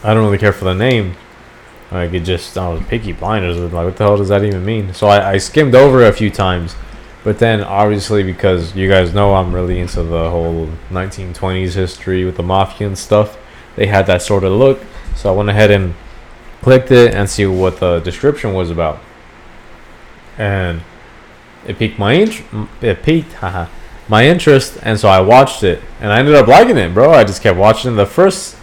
[0.04, 1.16] I don't really care for the name.
[1.90, 3.58] Like it just, I was Peaky Blinders.
[3.58, 4.92] Like, what the hell does that even mean?
[4.94, 6.74] So I, I skimmed over it a few times,
[7.22, 12.36] but then obviously because you guys know I'm really into the whole 1920s history with
[12.36, 13.38] the mafia and stuff,
[13.76, 14.80] they had that sort of look.
[15.16, 15.94] So I went ahead and
[16.62, 19.00] clicked it and see what the description was about,
[20.38, 20.80] and
[21.66, 22.42] it piqued my int-
[22.80, 23.68] it piqued haha,
[24.08, 27.10] my interest, and so I watched it, and I ended up liking it, bro.
[27.12, 27.96] I just kept watching.
[27.96, 28.56] The first,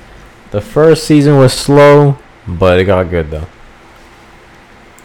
[0.51, 3.47] the first season was slow, but it got good though.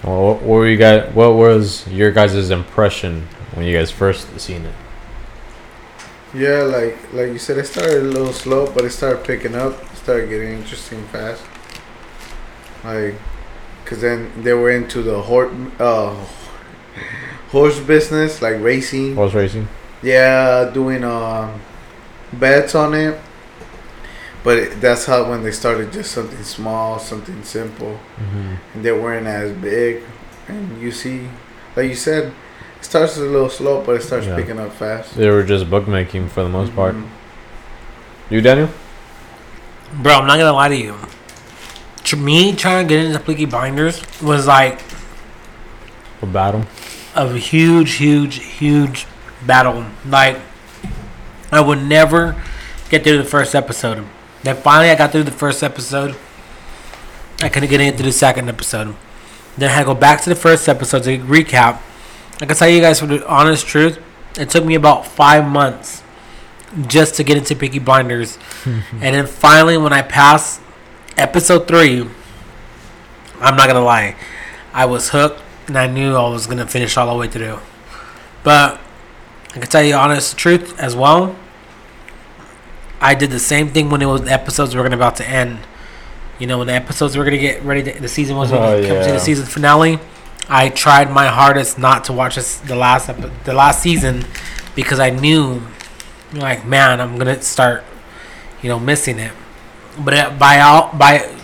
[0.02, 1.12] What were you guys?
[1.14, 4.74] What was your guys' impression when you guys first seen it?
[6.34, 9.72] Yeah, like like you said, it started a little slow, but it started picking up.
[9.96, 11.42] Started getting interesting fast.
[12.84, 13.14] Like,
[13.86, 16.14] cause then they were into the horse uh,
[17.50, 19.14] horse business, like racing.
[19.14, 19.68] Horse racing.
[20.02, 21.60] Yeah, doing um
[22.32, 23.18] bets on it.
[24.42, 28.54] But it, that's how when they started just something small, something simple, Mm-hmm.
[28.74, 30.02] and they weren't as big.
[30.48, 31.26] And you see,
[31.74, 32.24] like you said,
[32.78, 34.36] it starts a little slow, but it starts Yeah.
[34.36, 35.16] picking up fast.
[35.16, 36.94] They were just bookmaking for the most part.
[36.94, 37.06] Mhm.
[38.28, 38.68] You, Daniel?
[40.02, 40.94] Bro, I'm not gonna lie to you.
[42.04, 44.80] To me, trying to get into Peaky Blinders was like
[46.22, 46.64] A battle.
[47.14, 49.06] a huge, huge, huge
[49.46, 49.86] battle.
[50.06, 50.38] Like,
[51.50, 52.40] I would never
[52.90, 54.04] get through the first episode.
[54.42, 56.14] Then finally, I got through the first episode.
[57.40, 58.94] I couldn't get into the second episode.
[59.56, 61.80] Then I had to go back to the first episode to recap.
[62.40, 63.98] I can tell you guys for the honest truth,
[64.38, 66.02] it took me about five months
[66.86, 68.36] just to get into Peaky Blinders.
[68.66, 70.60] and then finally, when I passed
[71.16, 72.00] episode three,
[73.40, 74.16] I'm not gonna lie,
[74.72, 77.58] I was hooked, and I knew I was gonna finish all the way through.
[78.42, 78.80] But
[79.50, 81.36] I can tell you honest truth as well.
[83.00, 85.58] I did the same thing when it was the episodes were gonna about to end.
[86.38, 88.86] You know, when the episodes were gonna get ready, to, the season was Oh, gonna
[88.86, 89.98] come to the season finale.
[90.48, 94.24] I tried my hardest not to watch this, the last epi- the last season
[94.74, 95.62] because I knew,
[96.32, 97.84] like, man, I'm gonna start,
[98.62, 99.32] you know, missing it.
[99.98, 101.34] But by all by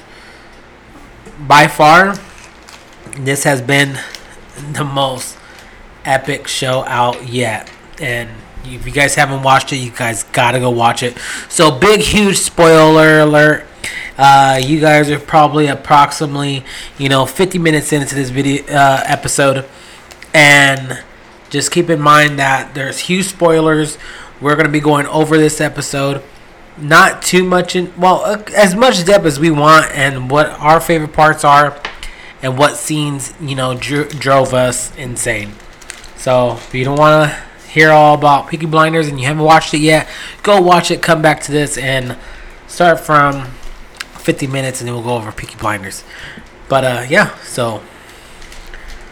[1.39, 2.17] by far,
[3.17, 3.99] this has been
[4.73, 5.37] the most
[6.05, 7.71] epic show out yet.
[8.01, 8.31] And
[8.65, 11.19] if you guys haven't watched it, you guys gotta go watch it.
[11.49, 13.67] So, big, huge spoiler alert.
[14.19, 16.65] Uh, you guys are probably approximately,
[16.99, 19.65] you know, 50 minutes into this video uh, episode,
[20.35, 21.03] and
[21.49, 23.97] just keep in mind that there's huge spoilers.
[24.41, 26.23] We're gonna be going over this episode,
[26.81, 30.81] not too much in well, uh, as much depth as we want, and what our
[30.81, 31.81] favorite parts are,
[32.43, 35.53] and what scenes you know dro- drove us insane.
[36.17, 39.73] So if you don't want to hear all about Peaky Blinders and you haven't watched
[39.73, 40.09] it yet,
[40.43, 41.01] go watch it.
[41.03, 42.17] Come back to this and
[42.67, 43.47] start from
[44.19, 46.05] 50 minutes, and then we'll go over Peaky Blinders.
[46.69, 47.83] But uh, yeah, so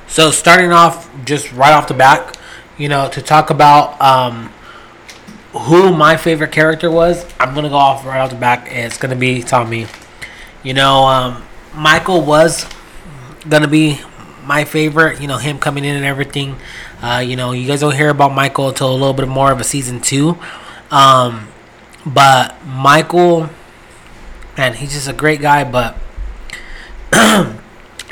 [0.06, 2.34] so starting off just right off the back,
[2.76, 4.52] you know, to talk about um,
[5.58, 8.68] who my favorite character was, I'm gonna go off right off the back.
[8.70, 9.86] It's gonna be Tommy.
[10.62, 11.42] You know, um,
[11.74, 12.66] Michael was
[13.48, 14.00] gonna be
[14.44, 15.20] my favorite.
[15.20, 16.56] You know, him coming in and everything.
[17.02, 19.60] Uh, you know, you guys don't hear about Michael until a little bit more of
[19.60, 20.36] a season two.
[20.90, 21.48] Um,
[22.04, 23.50] but Michael,
[24.56, 25.64] man, he's just a great guy.
[25.64, 25.96] But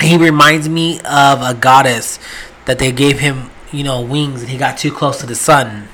[0.01, 2.19] he reminds me of a goddess
[2.65, 5.87] that they gave him, you know, wings, and he got too close to the sun,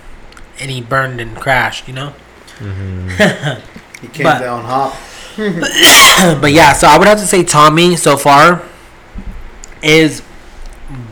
[0.59, 1.87] and he burned and crashed.
[1.87, 2.13] You know.
[2.59, 3.69] Mm-hmm.
[4.03, 4.99] He came But- down hot.
[6.41, 8.61] but yeah, so I would have to say Tommy so far
[9.81, 10.21] is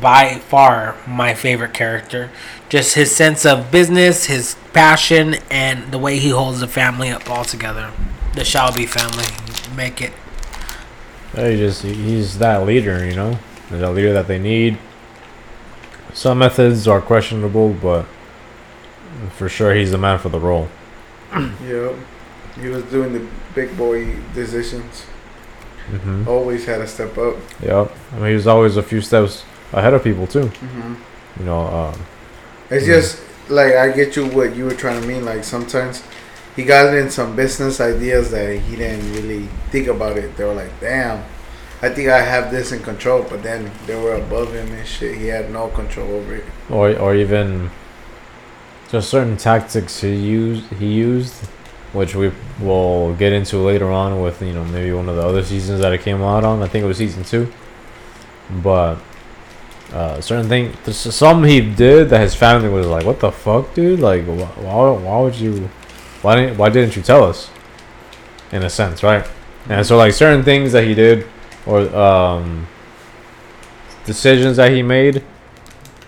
[0.01, 2.29] by far my favorite character.
[2.69, 7.29] Just his sense of business, his passion, and the way he holds the family up
[7.29, 7.91] all together.
[8.35, 9.25] The Shelby family
[9.75, 10.11] make it.
[11.33, 13.39] Yeah, he just he's that leader, you know,
[13.69, 14.77] the leader that they need.
[16.13, 18.05] Some methods are questionable, but
[19.37, 20.67] for sure he's the man for the role.
[21.65, 21.95] Yep.
[22.59, 25.03] He was doing the big boy decisions.
[25.89, 27.35] hmm Always had to step up.
[27.63, 27.91] Yep.
[28.13, 29.43] I mean, he was always a few steps
[29.73, 30.47] ahead of people too.
[30.47, 30.95] hmm
[31.39, 31.95] You know, um,
[32.69, 32.87] It's Mhm.
[32.87, 35.23] just like I get you what you were trying to mean.
[35.25, 36.03] Like sometimes
[36.55, 40.35] he got in some business ideas that he didn't really think about it.
[40.37, 41.23] They were like, "Damn,
[41.81, 45.15] I think I have this in control," but then they were above him and shit.
[45.17, 46.45] He had no control over it.
[46.69, 47.69] or or even
[48.91, 51.33] just certain tactics he used he used,
[51.93, 55.43] which we will get into later on with you know maybe one of the other
[55.43, 56.61] seasons that it came out on.
[56.61, 57.51] I think it was season two,
[58.61, 58.97] but.
[59.93, 63.99] Uh, certain thing, some he did that his family was like, "What the fuck, dude?
[63.99, 65.69] Like, why, why would you,
[66.21, 67.51] why didn't, why didn't you tell us?"
[68.53, 69.27] In a sense, right?
[69.67, 71.27] And so, like, certain things that he did,
[71.65, 72.67] or um,
[74.05, 75.23] decisions that he made,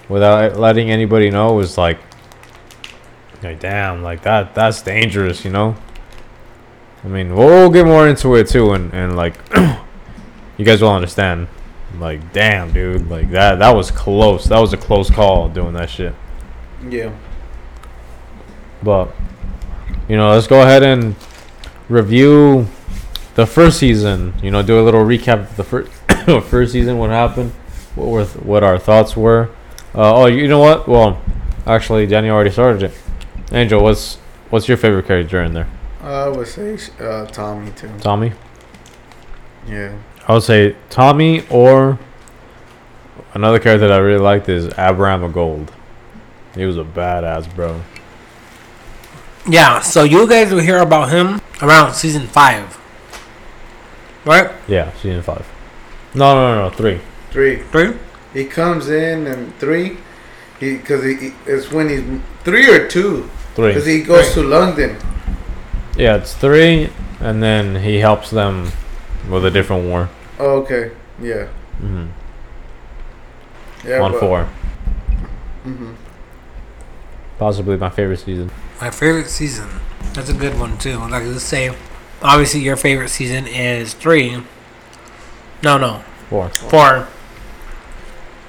[0.07, 1.99] without letting anybody know, was like,
[3.43, 5.75] like, damn, like that, that's dangerous, you know.
[7.03, 9.35] I mean, we'll get more into it too, and and like,
[10.57, 11.47] you guys will understand.
[11.99, 14.45] Like, damn, dude, like that, that was close.
[14.45, 16.15] That was a close call doing that shit.
[16.89, 17.15] Yeah.
[18.81, 19.13] But
[20.07, 21.15] you know, let's go ahead and
[21.89, 22.67] review
[23.35, 24.33] the first season.
[24.41, 25.91] You know, do a little recap of the first
[26.49, 27.51] first season, what happened,
[27.95, 29.49] what were what our thoughts were.
[29.93, 30.87] Uh, oh, you know what?
[30.87, 31.21] Well,
[31.65, 32.93] actually, Danny already started it.
[33.51, 34.15] Angel, what's
[34.49, 35.67] what's your favorite character in there?
[36.01, 37.89] I would say uh, Tommy too.
[37.99, 38.33] Tommy.
[39.67, 39.97] Yeah.
[40.27, 41.99] I would say Tommy or
[43.33, 45.71] another character that I really liked is Aberama Gold.
[46.55, 47.81] He was a badass, bro.
[49.49, 52.79] Yeah, so you guys will hear about him around season five,
[54.23, 54.51] right?
[54.67, 55.45] Yeah, season five.
[56.13, 57.01] No, no, no, no three.
[57.31, 57.63] Three.
[57.63, 57.93] Three.
[58.33, 59.97] He comes in and three.
[60.63, 62.03] He because he, he- it's when he's
[62.43, 63.67] three or two Three.
[63.69, 64.33] because he goes Right.
[64.35, 64.97] to London.
[65.97, 66.89] Yeah, it's three,
[67.19, 68.71] and then he helps them
[69.29, 70.09] with a different war.
[70.39, 70.91] Oh, okay.
[71.21, 71.45] Yeah.
[71.79, 72.07] hmm
[73.85, 73.99] Yeah.
[74.01, 74.47] On but- four,
[75.67, 75.95] Mhm.
[77.37, 78.49] possibly my favorite season.
[78.81, 79.67] My favorite season.
[80.13, 80.97] That's a good one too.
[80.97, 81.75] Like let's say,
[82.21, 84.43] obviously your favorite season is three.
[85.63, 86.49] No, no, Four.
[86.49, 87.07] four.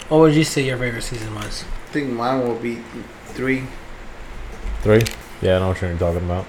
[0.08, 1.64] What would you say your favorite season was?
[1.95, 2.80] I think mine will be
[3.26, 3.62] three.
[4.82, 5.05] Three.
[5.40, 6.45] Yeah, I know what you're talking about.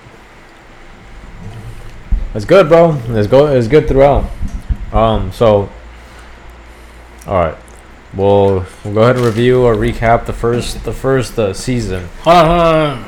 [2.33, 2.99] It's good, bro.
[3.09, 3.55] It's good.
[3.55, 4.25] It's good throughout.
[4.91, 5.31] Um.
[5.31, 5.69] So.
[7.27, 7.55] All right.
[8.15, 12.07] We'll we'll go ahead and review or recap the first the first uh, season.
[12.23, 12.97] Hold on, hold on.
[13.03, 13.05] hold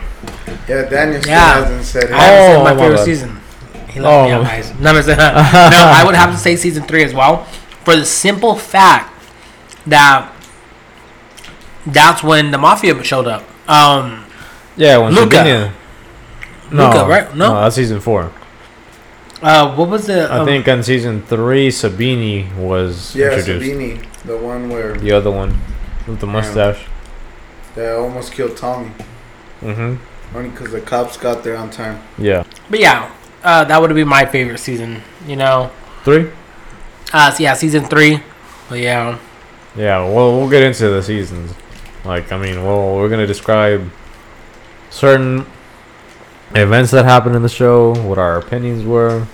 [0.49, 0.59] on.
[0.69, 1.53] Yeah, Daniel still Yeah.
[1.55, 2.11] hasn't said it.
[2.11, 3.05] I haven't said Oh, my my favorite bad.
[3.05, 3.39] season.
[3.89, 4.37] He left me Oh.
[4.37, 4.73] out, guys.
[4.79, 7.45] No, I'm saying- no, I would have to say season three as well,
[7.83, 9.11] for the simple fact
[9.87, 10.31] that
[11.87, 13.43] that's when the mafia showed up.
[13.69, 14.25] Um,
[14.75, 15.37] Yeah, when Luca.
[15.37, 15.71] Sabini-
[16.71, 17.35] No, Luca, right?
[17.35, 17.53] No?
[17.61, 18.31] that's season four.
[19.41, 20.27] uh, what was the?
[20.29, 23.65] I um, think on season three, Sabini was Yeah, introduced.
[23.65, 25.57] Sabini, the one where The other one
[26.07, 26.85] with the mustache.
[27.75, 28.91] that almost killed Tommy,
[29.61, 29.95] Mm-hmm.
[30.37, 32.01] only because the cops got there on time.
[32.17, 32.43] Yeah.
[32.69, 33.09] But yeah,
[33.43, 35.01] uh, that would be my favorite season.
[35.27, 35.69] You know,
[36.03, 36.29] Three.
[37.13, 38.21] uh, so yeah, season three.
[38.69, 39.17] But yeah,
[39.75, 40.03] Yeah.
[40.03, 41.53] Well, we'll get into the seasons.
[42.07, 43.89] Like, I mean, well, we're gonna describe
[44.89, 45.45] certain
[46.55, 49.27] events that happened in the show, what our opinions were,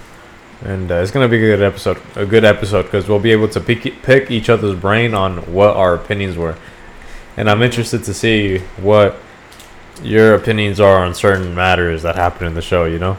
[0.66, 2.02] and uh, it's gonna be a good episode.
[2.16, 5.76] A good episode because we'll be able to pick pick each other's brain on what
[5.76, 6.58] our opinions were,
[7.38, 9.18] and I'm interested to see what
[10.02, 12.86] your opinions are on certain matters that happened in the show.
[12.86, 13.18] You know,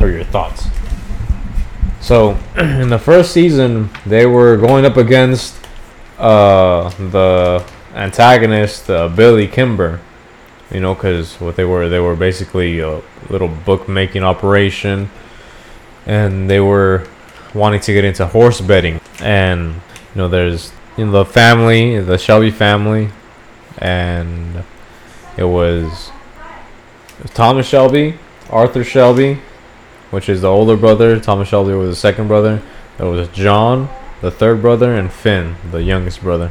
[0.00, 0.66] or your thoughts.
[2.00, 5.56] So, in the first season, they were going up against
[6.18, 10.00] uh, the antagonist, uh, Billy Kimber.
[10.70, 15.10] You know, because what they were, they were basically a little bookmaking operation,
[16.06, 17.06] and they were
[17.54, 19.00] wanting to get into horse betting.
[19.20, 19.80] And you
[20.16, 23.10] know, there's you know, the family, the Shelby family,
[23.78, 24.64] and
[25.36, 26.10] it was,
[27.18, 28.18] it was Thomas Shelby,
[28.50, 29.40] Arthur Shelby,
[30.10, 31.20] which is the older brother.
[31.20, 32.62] Thomas Shelby was the second brother.
[32.98, 33.88] There was John,
[34.20, 36.50] the third brother, and Finn, the youngest brother.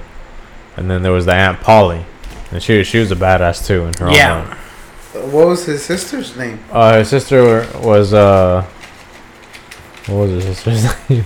[0.78, 2.06] And then there was the Aunt Polly,
[2.52, 4.48] and she she was a badass too in her own Yeah.
[4.48, 4.58] right.
[5.26, 6.60] What was his sister's name?
[6.72, 8.64] Uh, his sister was uh,
[10.08, 11.26] what was his sister's name?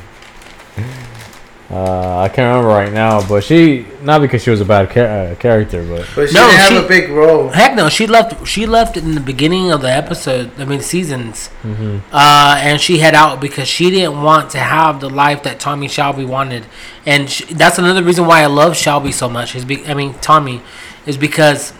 [1.69, 5.05] Uh, I can't remember right now, but she not because she was a bad char-
[5.05, 7.49] uh, character, but But she No, didn't have she- a big role.
[7.49, 8.47] Heck no, she left.
[8.47, 10.51] She left in the beginning of the episode.
[10.57, 12.03] I mean seasons, Mhm.
[12.13, 15.89] uh, and she had out because she didn't want to have the life that Tommy
[15.89, 16.67] Shelby wanted,
[17.05, 19.53] and sh that's another reason why I love Shelby so much.
[19.53, 20.61] Is be- I mean Tommy,
[21.05, 21.73] is because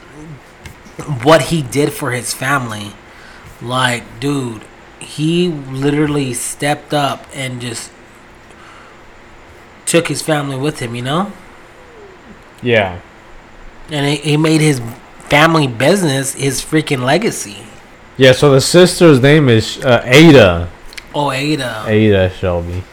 [1.24, 2.92] what he did for his family.
[3.62, 4.62] Like, dude,
[5.00, 7.90] he literally stepped up and just
[9.88, 10.94] took his family with him.
[10.94, 11.32] You know.
[12.62, 13.00] yeah,
[13.90, 14.82] and he, he made his
[15.30, 17.58] family business his freaking legacy.
[18.18, 18.32] yeah.
[18.34, 20.70] So the sister's name is uh, Ada,
[21.16, 21.86] Oh, Ada.
[21.88, 22.84] Ada Shelby,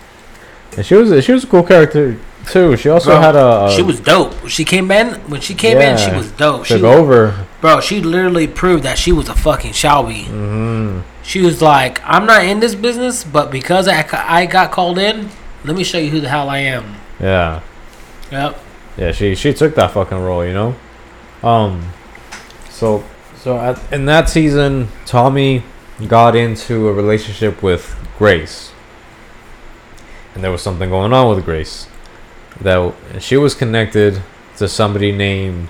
[0.76, 2.76] and she was she was a cool character too.
[2.76, 4.48] She also Bro, had a, a she was dope.
[4.48, 5.96] She came in when she came in.
[5.98, 6.64] She was dope.
[6.66, 7.46] She, took over.
[7.60, 10.24] bro, she literally proved that she was a fucking Shelby.
[10.24, 14.98] hmm She was like, I'm not in this business, but because I, I got called
[14.98, 15.30] in,
[15.64, 16.94] let me show you who the hell I am.
[17.20, 17.60] Yeah,
[18.30, 18.58] Yep.
[18.96, 19.12] yeah.
[19.12, 20.74] She she took that fucking role, you know.
[21.42, 21.92] Um,
[22.70, 23.04] so
[23.36, 25.62] so at, in that season, Tommy
[26.08, 28.72] got into a relationship with Grace,
[30.34, 31.86] and there was something going on with Grace.
[32.60, 34.22] That she was connected
[34.58, 35.68] to somebody named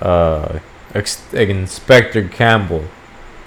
[0.00, 0.58] uh,
[0.94, 2.84] Ex- Inspector Campbell.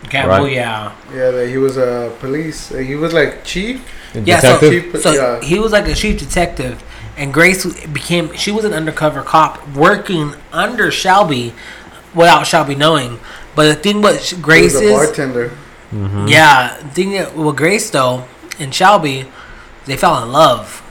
[0.10, 0.54] Campbell, Right.
[0.54, 0.92] yeah.
[1.14, 2.70] Yeah, that he was a police.
[2.70, 3.82] He was like chief.
[4.14, 4.92] Yeah, so, Detective.
[4.94, 5.42] Chief, so yeah.
[5.42, 6.84] he was like a chief detective,
[7.18, 11.54] and Grace became she was an undercover cop working under Shelby,
[12.14, 13.20] without Shelby knowing.
[13.56, 15.52] But the thing what He Grace was a is, bartender.
[15.94, 16.30] Mhm.
[16.30, 18.26] yeah, the thing that with Grace though
[18.60, 19.28] and Shelby,
[19.86, 20.82] they fell in love.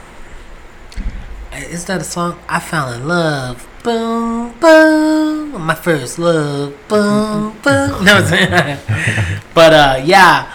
[1.53, 2.39] Uh, Is that a song?
[2.47, 3.67] I fell in love.
[3.83, 6.73] Boom, boom, my first love.
[6.87, 8.05] Boom, boom.
[8.05, 8.21] No,
[9.55, 10.53] but uh, yeah.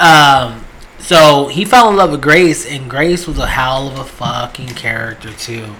[0.00, 0.64] Um,
[0.98, 4.68] so he fell in love with Grace, and Grace was a hell of a fucking
[4.70, 5.74] character too.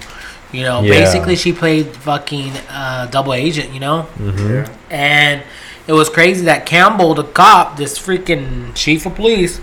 [0.52, 0.90] You know, Yeah.
[0.90, 3.72] basically she played fucking uh, double agent.
[3.74, 4.70] You know, Mhm.
[4.90, 5.42] And
[5.86, 9.60] it was crazy that Campbell, the cop, this freaking chief of police,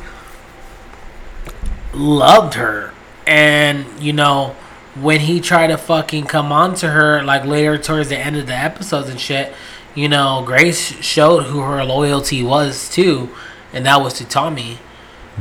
[1.93, 2.91] loved her.
[3.25, 4.55] And, you know,
[4.95, 8.47] when he tried to fucking come on to her, like later towards the end of
[8.47, 9.53] the episodes and shit,
[9.93, 13.29] you know, Grace showed who her loyalty was too.
[13.73, 14.79] And that was to Tommy.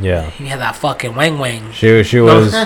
[0.01, 0.29] Yeah.
[0.31, 1.71] He had that fucking wang wang.
[1.73, 2.53] She she was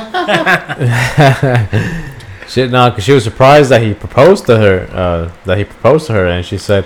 [2.48, 4.88] she no, 'cause she was surprised that he proposed to her.
[4.92, 6.84] Uh, that he proposed to her, and she said,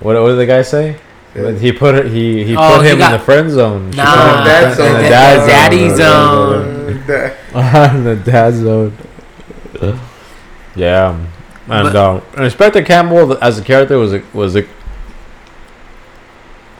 [0.00, 0.96] "What what did the guy say?
[1.34, 1.50] Yeah.
[1.52, 2.04] He put her.
[2.08, 3.90] He he Oh, put he him got- in the friend zone.
[3.90, 4.86] Nah, put in dad the, zone.
[4.86, 5.96] in the The dad daddy zone.
[5.96, 7.02] zone.
[7.54, 8.96] Uh, that- in the dad zone.
[10.76, 11.26] Yeah, and
[11.68, 14.64] But- um, and Inspector Campbell as a character was a, was a.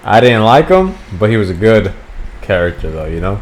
[0.04, 1.92] I didn't like him, but he was a good
[2.42, 3.06] character though.
[3.06, 3.40] You know,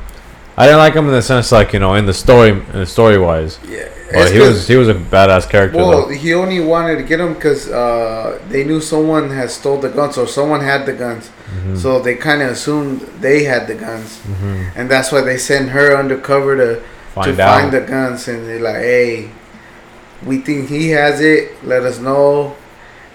[0.57, 2.87] I didn't like him in the sense like you know in the story in the
[2.87, 3.59] story wise.
[3.69, 3.89] yeah.
[4.31, 6.09] He was he was a badass character Well, though.
[6.13, 10.19] he only wanted to get him because uh, they knew someone had stole the guns,
[10.19, 11.31] or someone had the guns.
[11.51, 11.79] Mhm.
[11.79, 14.67] So they kind of assumed they had the guns, Mhm.
[14.77, 16.83] and that's why they sent her undercover to
[17.15, 17.61] Find to out.
[17.61, 18.29] find the guns.
[18.29, 19.31] And they're like, "Hey,
[20.25, 21.53] we think he has it.
[21.65, 22.55] Let us know."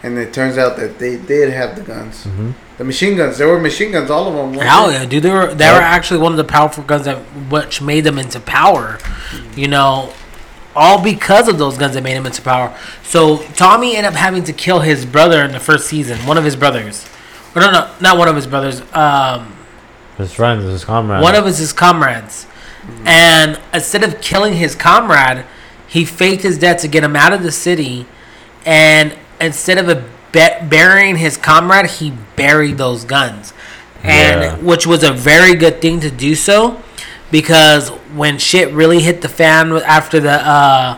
[0.03, 2.53] And it turns out that they did have the guns, Mhm.
[2.78, 3.38] the machine guns.
[3.39, 4.53] There were machine guns, all of them.
[4.53, 4.99] weren't Hell there?
[5.01, 5.24] yeah, dude!
[5.24, 7.18] They were they were actually one of the powerful guns that
[7.49, 8.99] which made them into power.
[9.55, 10.10] You know,
[10.76, 12.72] all because of those guns that made him into power.
[13.03, 16.43] So Tommy ended up having to kill his brother in the first season, one of
[16.43, 17.05] his brothers.
[17.55, 18.84] Or no, no, not one of his brothers.
[18.93, 19.53] Um,
[20.20, 21.24] His friends, his comrades.
[21.24, 22.45] one of his, his comrades.
[23.03, 25.43] And instead of killing his comrade,
[25.88, 28.06] he faked his death to get him out of the city.
[28.66, 33.54] And instead of a be- burying his comrade, he buried those guns.
[34.04, 34.56] And Yeah.
[34.58, 36.82] which was a very good thing to do so
[37.32, 40.98] because when shit really hit the fan after the uh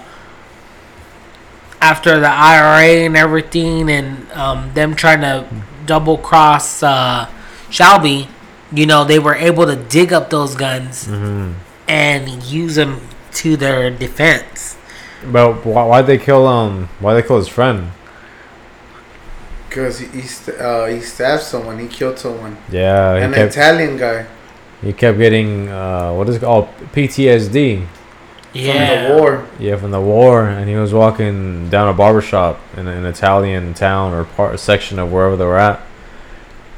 [1.82, 5.46] after the IRA and everything and um, them trying to
[5.86, 7.28] double cross uh,
[7.70, 8.28] Shelby,
[8.74, 11.54] you know, they were able to dig up those guns Mhm.
[11.88, 13.00] and use them
[13.36, 14.76] to their defense.
[15.26, 16.89] But why why'd they kill um?
[16.99, 17.91] Why they kill his friend?
[19.67, 23.51] Because he he, st- uh, he stabbed someone, he killed someone, Yeah, he an kept
[23.53, 24.26] Italian guy.
[24.82, 27.86] he kept getting uh what is it called PTSD.
[28.51, 28.74] Yeah.
[28.74, 29.47] from the war.
[29.59, 33.76] Yeah, from the war, and he was walking down a barber shop in an Italian
[33.76, 35.80] town or part section of wherever they were at,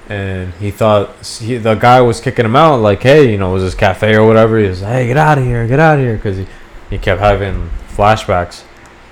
[0.09, 3.53] and he thought he, the guy was kicking him out, like, "Hey, you know, it
[3.53, 6.03] was this cafe or whatever." He was, "Hey, get out of here, get out of
[6.03, 6.45] here," because he,
[6.89, 8.63] he kept having flashbacks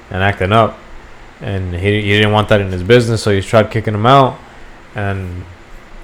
[0.10, 0.78] and acting up,
[1.42, 4.38] and he he didn't want that in his business, so he tried kicking him out,
[4.96, 5.46] and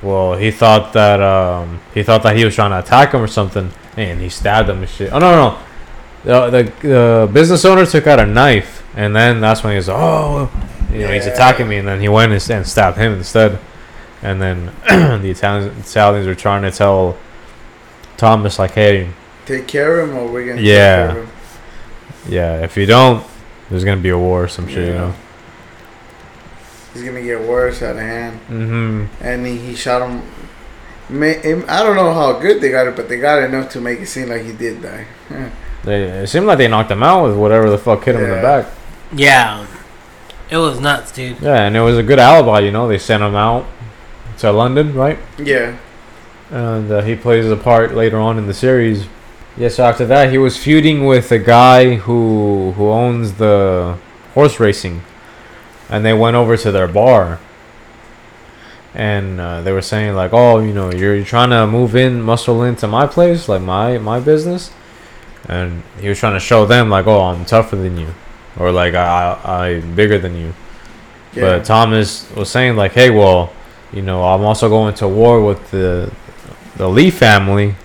[0.01, 3.27] well, he thought that um he thought that he was trying to attack him or
[3.27, 5.11] something, and he stabbed him and shit.
[5.11, 6.49] Oh no, no, no.
[6.49, 9.89] The, the the business owner took out a knife, and then that's when he was
[9.89, 10.49] oh,
[10.91, 13.59] you know, he's attacking me, and then he went and, and stabbed him instead,
[14.21, 14.65] and then
[15.21, 17.17] the Italians Italians were trying to tell
[18.17, 19.09] Thomas like, hey,
[19.45, 21.07] Take care of him, or we're gonna Yeah.
[21.07, 21.35] Take care of him.
[22.27, 23.25] Yeah, if you don't,
[23.69, 25.13] there's gonna be a war or some shit, you know.
[26.93, 29.05] He's gonna get worse out of hand, Mm-hmm.
[29.23, 30.21] and he, he shot him.
[31.09, 34.07] I don't know how good they got it, but they got enough to make it
[34.07, 35.05] seem like he did die.
[35.83, 38.29] They, it seemed like they knocked him out with whatever the fuck hit him in
[38.31, 38.65] the back.
[39.13, 39.67] Yeah.
[40.49, 41.39] It was nuts, dude.
[41.41, 42.87] Yeah, and it was a good alibi, you know.
[42.87, 43.67] They sent him out
[44.39, 45.19] to London, right?
[45.37, 45.77] yeah,
[46.49, 49.05] and uh, he plays a part later on in the series.
[49.57, 53.97] Yeah, so after that, he was feuding with a guy who who owns the
[54.33, 55.01] horse racing,
[55.89, 57.39] and they went over to their bar,
[58.93, 62.63] and uh, they were saying like, "Oh, you know, you're, trying to move in, muscle
[62.63, 64.71] into my place, like my my business,"
[65.47, 68.13] and he was trying to show them like, "Oh, I'm tougher than you,"
[68.59, 70.53] or like I, I I'm bigger than you.
[71.33, 71.41] yeah.
[71.41, 73.53] But Thomas was saying like, "Hey, well,
[73.93, 76.11] you know, I'm also going to war with the
[76.75, 77.75] the Lee family,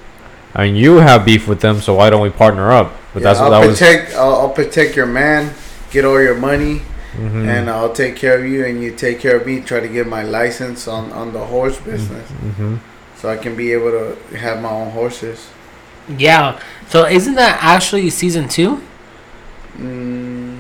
[0.55, 3.41] and you have beef with them, so why don't we partner up?" But Yeah, that's
[3.41, 3.79] what I'll that was.
[3.79, 4.15] protect.
[4.15, 5.53] I'll, I'll protect your man.
[5.91, 6.83] Get all your money,
[7.19, 7.49] Mhm.
[7.49, 9.61] and I'll take care of you, and you take care of me.
[9.61, 12.79] Try to get my license on on the horse business, Mhm.
[13.21, 15.49] so I can be able to have my own horses.
[16.17, 16.55] Yeah.
[16.89, 18.81] So isn't that actually season two?
[19.81, 20.57] Mm,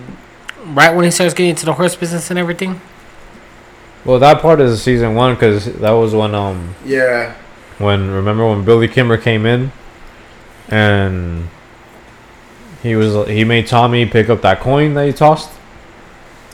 [0.75, 2.81] Right when he starts getting into the horse business and everything?
[4.05, 7.33] Well, that part is season one because that was when um yeah,
[7.79, 9.73] when remember when Billy Kimber came in,
[10.71, 11.49] and
[12.83, 15.51] he was he made Tommy pick up that coin that he tossed.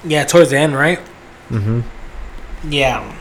[0.04, 1.00] Yeah, towards the end, right?
[1.50, 1.80] Mm-hmm.
[2.70, 3.12] Yeah.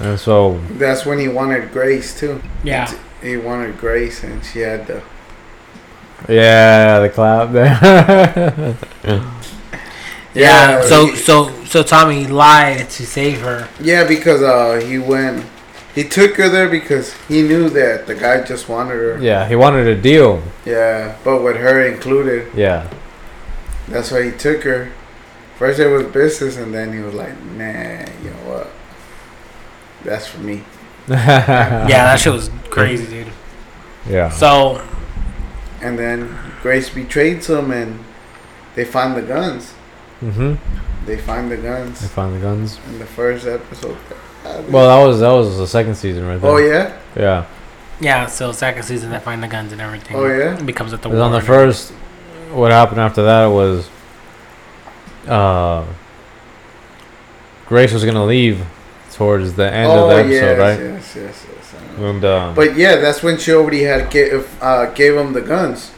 [0.00, 2.40] And so that's when he wanted Grace too.
[2.62, 2.92] Yeah.
[3.22, 5.02] He wanted Grace, and she had the.
[6.28, 8.76] yeah, the clap there.
[10.34, 10.78] Yeah.
[10.78, 10.82] yeah.
[10.82, 13.68] so he- so so Tommy lied to save her.
[13.80, 15.44] Yeah, because uh, he went.
[15.98, 19.18] He took her there because he knew that the guy just wanted her.
[19.20, 20.42] yeah, he wanted a deal.
[20.64, 22.88] Yeah, but with her included, Yeah.
[23.88, 24.92] that's why he took her.
[25.58, 28.68] First it was business, and then he was like, "Nah, you know what?
[30.04, 30.62] That's for me."
[31.08, 33.32] Yeah, that shit was crazy, dude.
[34.08, 34.30] Yeah.
[34.30, 34.80] So
[35.82, 36.18] And then
[36.62, 38.04] Grace betrays him, and
[38.76, 39.74] they find the guns.
[40.22, 40.54] Mm-hmm.
[41.06, 42.00] They find the guns.
[42.02, 42.78] They find the guns.
[42.86, 43.98] in the first episode.
[44.70, 46.50] Well, that was that was the second season right there.
[46.50, 47.46] oh yeah, Yeah.
[48.00, 50.16] yeah, so second season they find the guns and everything.
[50.16, 50.58] oh yeah.
[50.58, 51.08] It becomes at the.
[51.08, 51.20] war.
[51.20, 51.90] on the and first,
[52.52, 53.88] what happened after that was,
[55.26, 55.84] uh,
[57.66, 58.64] Grace was gonna leave
[59.12, 60.80] towards the end of the episode, yes, right?
[60.80, 61.74] yes, yes, yes.
[61.98, 65.90] And um, But yeah, that's when she already had gave, uh, gave him the guns.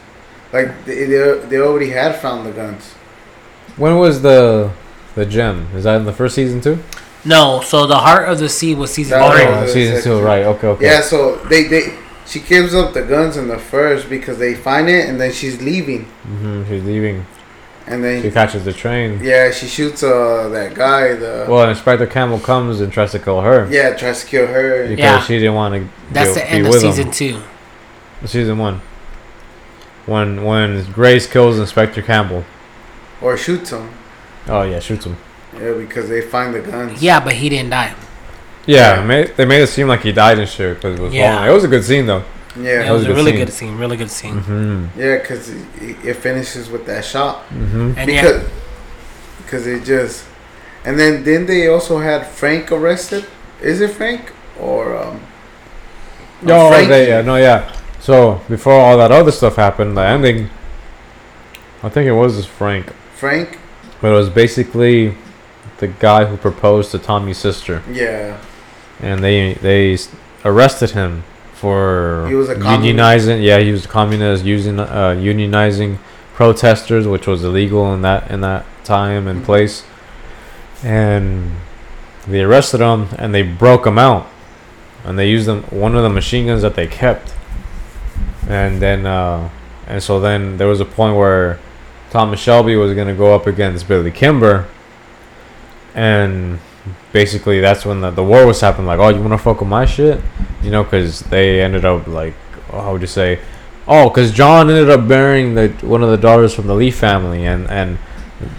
[0.51, 2.93] Like they, they, they already had found the guns.
[3.77, 4.71] when was the
[5.15, 5.67] the gem?
[5.75, 6.79] Is that in the first season too?
[7.23, 9.45] No, so the heart of the sea was season That three.
[9.45, 10.43] was- Oh, season two, right?
[10.43, 10.85] Okay, okay.
[10.85, 11.93] Yeah, so they, they
[12.25, 15.61] she gives up the guns in the first because they find it and then she's
[15.61, 17.25] leaving hmm She's leaving.
[17.87, 19.19] and then She then catches the train.
[19.23, 23.41] yeah she shoots uh that guy the Well, Inspector Campbell comes and tries to kill
[23.41, 25.21] her yeah tries to kill her because Yeah.
[25.21, 25.89] she didn't want to.
[26.13, 27.41] That's the end of season two.
[28.25, 28.81] Season one.
[30.05, 32.45] When when Grace kills Inspector Campbell.
[33.21, 33.89] or shoots him
[34.47, 35.17] Oh yeah, shoots him.
[35.53, 37.93] Yeah because they find the guns Yeah, but he didn't die.
[38.65, 39.03] Yeah, Yeah.
[39.05, 41.35] Made, they made it seem like he died and shit because it was Yeah.
[41.39, 41.49] long.
[41.49, 42.23] It was a good scene though.
[42.55, 43.45] Yeah, yeah it was, was a a good really scene.
[43.45, 43.77] good scene.
[43.77, 44.35] Really good scene.
[44.41, 44.99] Mm-hmm.
[44.99, 45.65] yeah because it,
[46.05, 47.93] it finishes with that shot Mm-hmm.
[47.97, 48.49] And yeah, because
[49.45, 50.25] because it just
[50.85, 53.25] and then then they also had Frank arrested
[53.61, 55.19] is it Frank or um
[56.41, 56.89] No, Frankie.
[56.89, 57.71] they, yeah, no, yeah.
[57.99, 60.49] So before all that other stuff happened, the ending.
[61.83, 63.57] I think it was Frank, Frank
[64.01, 65.15] but it was basically
[65.81, 68.37] the guy who proposed to Tommy's sister, yeah
[69.01, 69.97] and they they
[70.45, 71.23] arrested him
[71.53, 73.43] for He was a unionizing.
[73.43, 75.97] Yeah, he was a communist, using uh, unionizing
[76.33, 79.45] protesters, which was illegal in that in that time and Mhm.
[79.45, 79.83] place.
[80.83, 81.51] And
[82.27, 84.27] they arrested him, and they broke him out,
[85.05, 87.33] and they used them one of the machine guns that they kept,
[88.47, 89.49] and then uh,
[89.87, 91.59] and so then there was a point where
[92.11, 94.65] Thomas Shelby was gonna go up against Billy Kimber,
[95.95, 96.59] and
[97.11, 98.87] basically that's when the, the war was happening.
[98.87, 100.19] Like, oh, you wanna fuck with my shit,
[100.63, 100.83] you know?
[100.83, 102.33] Because they ended up like,
[102.71, 103.39] oh, how would you say?
[103.87, 107.45] Oh, because John ended up marrying the one of the daughters from the Lee family,
[107.45, 107.97] and and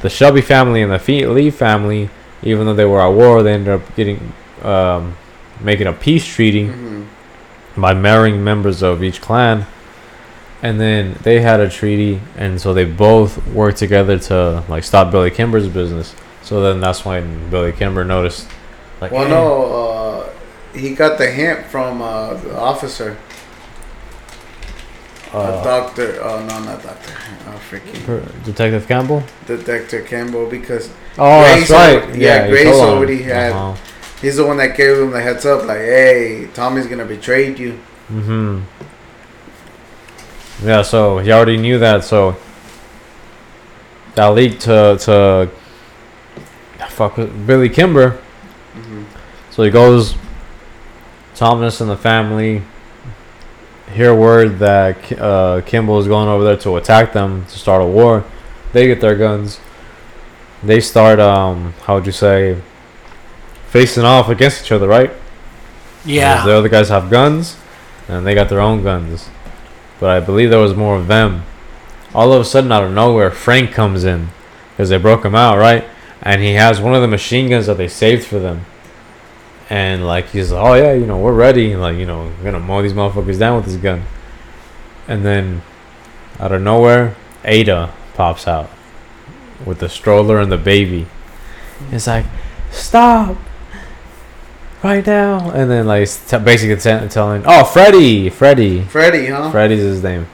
[0.01, 2.11] the Shelby family and the Lee family,
[2.43, 5.17] even though they were at war, they ended up getting um,
[5.61, 7.07] making a peace treaty Mhm.
[7.77, 9.67] by marrying members of each clan.
[10.63, 15.11] And then they had a treaty, and so they both worked together to like stop
[15.11, 16.15] Billy Kimber's business.
[16.43, 18.49] So then that's when Billy Kimber noticed,
[19.01, 19.65] like, Well, "Hey, no,
[20.25, 20.29] uh,
[20.79, 23.17] he got the hint from uh, the officer,
[25.33, 26.19] a uh, doctor.
[26.23, 27.15] Oh no, not doctor.
[27.49, 29.23] Oh, freaking Per- Detective Campbell.
[29.47, 32.17] Detective Campbell because Oh, Grace that's right.
[32.17, 33.75] yeah, he Grace already had- Uh-huh.
[34.21, 35.65] he's the one that gave him the heads up.
[35.67, 37.79] Like, hey, Tommy's gonna betray you.
[38.11, 38.61] Mm-hmm.
[40.65, 42.05] Yeah, so he already knew that.
[42.05, 42.37] So
[44.15, 45.51] that leaked to to
[46.93, 48.19] fuck with Billy Kimber.
[48.75, 49.05] hmm
[49.51, 50.15] So he goes.
[51.35, 52.63] Thomas and the family
[53.93, 57.83] hear word that Ki- uh, Kimball is going over there to attack them to start
[57.83, 58.25] a war.
[58.73, 59.59] They get their guns.
[60.63, 62.61] They start um how would you say
[63.69, 65.11] facing off against each other, right?
[66.05, 66.45] Yeah.
[66.45, 67.57] The other guys have guns,
[68.09, 69.29] and they got their own guns.
[69.99, 71.45] But I believe there was more of them.
[72.15, 74.29] All of a sudden, out of nowhere, Frank comes in
[74.71, 75.85] because they broke him out, right?
[76.23, 78.65] And he has one of the machine guns that they saved for them.
[79.69, 81.75] And like he's like, oh yeah, you know, we're ready.
[81.75, 84.05] Like you know, we're gonna mow these motherfuckers down with this gun.
[85.09, 85.63] And then,
[86.39, 88.71] out of nowhere, Ada pops out
[89.67, 91.07] with the stroller and the baby.
[91.91, 92.27] It's like,
[92.71, 93.37] stop
[94.83, 95.51] right now.
[95.51, 99.51] And then like t- basically t- telling, oh Freddy, Freddy, Freddy, huh?
[99.51, 100.27] Freddy's his name.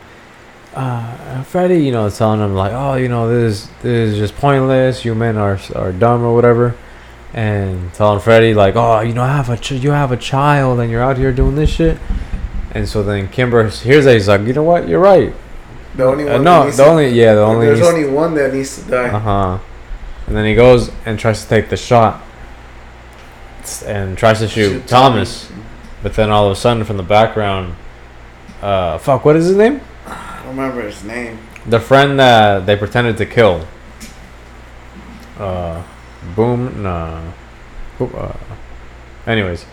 [0.74, 4.36] Uh, Freddy, you know, telling him like, oh, you know, this is, this is just
[4.36, 5.04] pointless.
[5.04, 6.74] You men are are dumb or whatever.
[7.34, 10.80] And telling Freddie like, oh, you know, I have a ch- you have a child
[10.80, 11.98] and you're out here doing this shit.
[12.72, 15.34] And so then Kimber hears that he's like, you know what, you're right.
[15.94, 16.34] The only one.
[16.34, 19.08] Uh, no, the only yeah, the only There's only one that needs to die.
[19.08, 19.58] uh huh.
[20.26, 22.22] And then he goes and tries to take the shot
[23.84, 25.50] and tries to shoot, Shoot Thomas.
[26.02, 27.74] But then all of a sudden, from the background,
[28.62, 29.80] uh, fuck, what is his name?
[30.48, 31.38] I remember his name.
[31.66, 33.66] The friend that they pretended to kill.
[35.38, 35.82] Uh,
[36.34, 37.20] boom, nah.
[37.98, 38.32] Boom, uh,
[39.26, 39.66] anyways,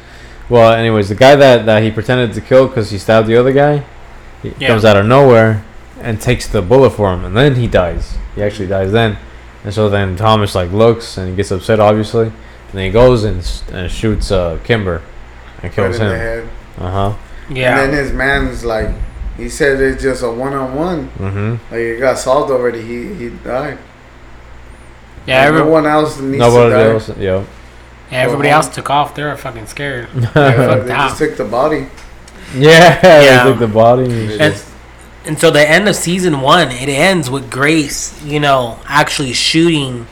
[0.49, 3.53] well, anyways, the guy that, that he pretended to kill because he stabbed the other
[3.53, 3.86] guy,
[4.43, 4.67] he Yeah.
[4.67, 5.63] comes out of nowhere
[6.01, 8.17] and takes the bullet for him, and then he dies.
[8.36, 9.17] He actually dies then,
[9.63, 12.34] and so then Thomas like looks and he gets upset, obviously, and
[12.73, 15.01] then he goes and, and shoots uh, Kimber
[15.63, 16.49] and Right kills in him.
[16.78, 17.13] Uh huh.
[17.49, 17.80] Yeah.
[17.80, 18.89] And then his man's like,
[19.38, 21.60] he said it's just a one on one.
[21.72, 22.82] Like it got solved already.
[22.82, 23.78] He he died.
[25.26, 25.40] yeah.
[25.40, 26.92] Like, Every, no one else needs Nobody to die.
[26.94, 27.10] else.
[27.10, 27.46] Yeah.
[28.12, 29.16] yeah, everybody else took off.
[29.16, 30.08] They were fucking scared.
[30.16, 31.08] Yeah, Fucked they out.
[31.10, 31.88] just took the body.
[32.56, 33.00] Yeah.
[33.04, 33.44] Yeah.
[33.44, 34.08] They took the body.
[34.08, 34.64] They and And,
[35.26, 40.06] and so the end of season one, it ends with Grace, you know, actually shooting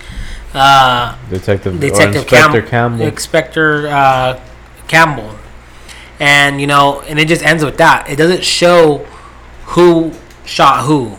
[0.55, 3.05] uh, Detective, or Detective Inspector Cam- Campbell.
[3.05, 4.39] Inspector uh,
[4.87, 5.35] Campbell,
[6.19, 8.09] and you know, and it just ends with that.
[8.09, 9.05] It doesn't show
[9.65, 10.13] who
[10.45, 11.17] shot who.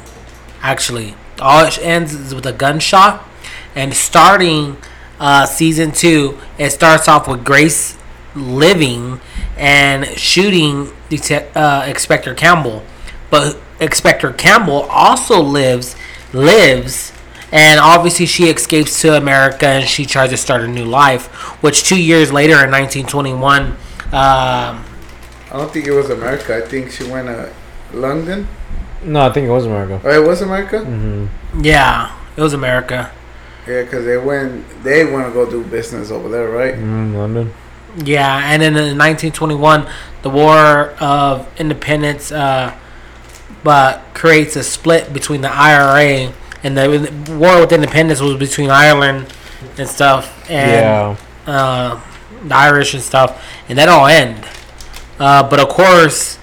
[0.63, 3.27] Actually, all it ends is with a gunshot.
[3.75, 4.77] And starting
[5.19, 7.99] uh, season two, it starts off with Grace
[8.35, 9.21] living
[9.57, 12.83] and shooting Detec- uh, Inspector Campbell,
[13.31, 15.97] but Inspector Campbell also lives
[16.33, 17.13] lives
[17.55, 21.27] and obviously she escapes to America and she tries to start a new life.
[21.63, 23.77] Which two years later, in 1921, um,
[24.13, 24.85] I
[25.53, 26.57] don't think it was America.
[26.57, 27.53] I think she went to
[27.95, 28.49] London.
[29.03, 30.01] No, I think it was America.
[30.05, 30.77] Oh, it was America.
[30.77, 31.65] Mm-hmm.
[31.65, 33.11] yeah, it was America.
[33.67, 34.65] Yeah, because they went.
[34.83, 36.75] They want to go do business over there, right?
[36.75, 37.53] mm London.
[38.05, 39.87] Yeah, and then in 1921,
[40.23, 42.77] the War of Independence, uh,
[43.63, 46.33] but creates a split between the IRA
[46.65, 46.89] and the,
[47.27, 49.33] the War with Independence was between Ireland
[49.79, 51.17] and stuff, and
[51.47, 51.53] yeah.
[51.53, 52.01] uh,
[52.43, 54.45] the Irish and stuff, and that all end.
[55.19, 56.39] Uh, but of course,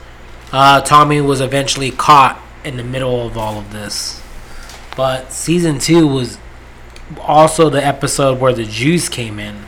[0.52, 4.22] uh, Tommy was eventually caught in the middle of all of this.
[4.96, 6.38] But season two was
[7.20, 9.64] also the episode where the Jews came in.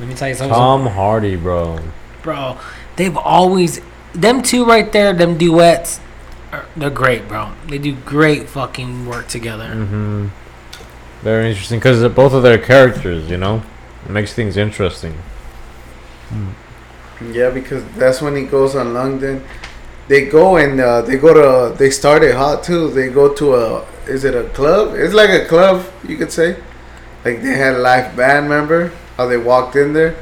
[0.00, 1.80] Let me tell you something, Tom Hardy, bro.
[2.22, 2.58] bro.
[2.96, 3.80] They've always
[4.12, 6.00] them two right there, them duets.
[6.52, 7.52] Are, they're great, bro.
[7.68, 9.66] They do great fucking work together.
[9.66, 10.28] Mm-hmm.
[11.22, 13.62] Very interesting because both of their characters, you know,
[14.04, 15.18] it makes things interesting.
[17.32, 19.44] Yeah, because that's when he goes on London,
[20.08, 22.90] they go and uh, they go to they started hot too.
[22.90, 24.94] They go to a is it a club?
[24.94, 26.56] It's like a club you could say.
[27.24, 28.92] Like they had a live band member.
[29.16, 30.16] How they walked in there,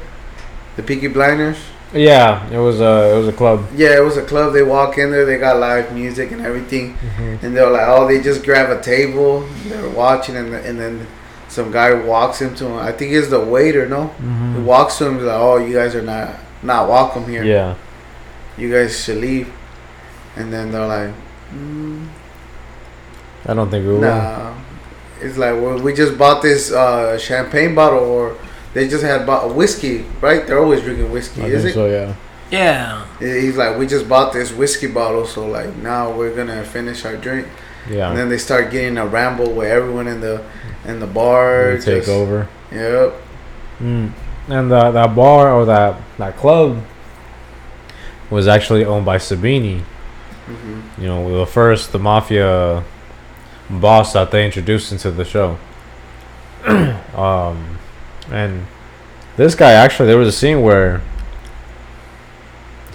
[0.75, 1.57] the Peaky Blinders.
[1.93, 3.67] Yeah, it was a it was a club.
[3.75, 4.53] Yeah, it was a club.
[4.53, 5.25] They walk in there.
[5.25, 6.97] They got live music and everything.
[7.41, 9.41] And they're like, oh, they just grab a table.
[9.65, 11.07] They're watching, and, and then
[11.49, 12.77] some guy walks into him.
[12.77, 13.87] I think he's the waiter.
[13.87, 14.07] No,
[14.55, 15.15] he walks to him.
[15.15, 17.43] He's like, oh, you guys are not not welcome here.
[17.43, 17.75] Yeah,
[18.57, 19.51] You guys should leave.
[20.35, 21.13] And then they're like,
[21.53, 22.07] mm,
[23.45, 24.01] I don't think we will.
[24.01, 24.53] nah.
[25.21, 28.35] It's like well, we just bought this uh, champagne bottle, or
[28.73, 30.45] they just had bought a whiskey, right?
[30.45, 31.73] They're always drinking whiskey, I is think it?
[31.75, 31.85] so.
[31.87, 32.15] Yeah.
[32.51, 33.05] Yeah.
[33.19, 37.15] He's like, we just bought this whiskey bottle, so like now we're gonna finish our
[37.15, 37.47] drink.
[37.89, 38.09] Yeah.
[38.09, 40.43] And then they start getting a ramble with everyone in the
[40.85, 41.77] in the bar.
[41.77, 42.47] They take just- over.
[42.71, 43.13] Yep.
[43.79, 44.11] Mm.
[44.49, 46.83] And the, that bar or that that club
[48.29, 49.81] was actually owned by Sabini.
[50.45, 52.83] hmm You know, the first the mafia
[53.69, 55.57] boss that they introduced into the show.
[57.15, 57.77] um,
[58.31, 58.65] and
[59.37, 61.01] this guy actually, there was a scene where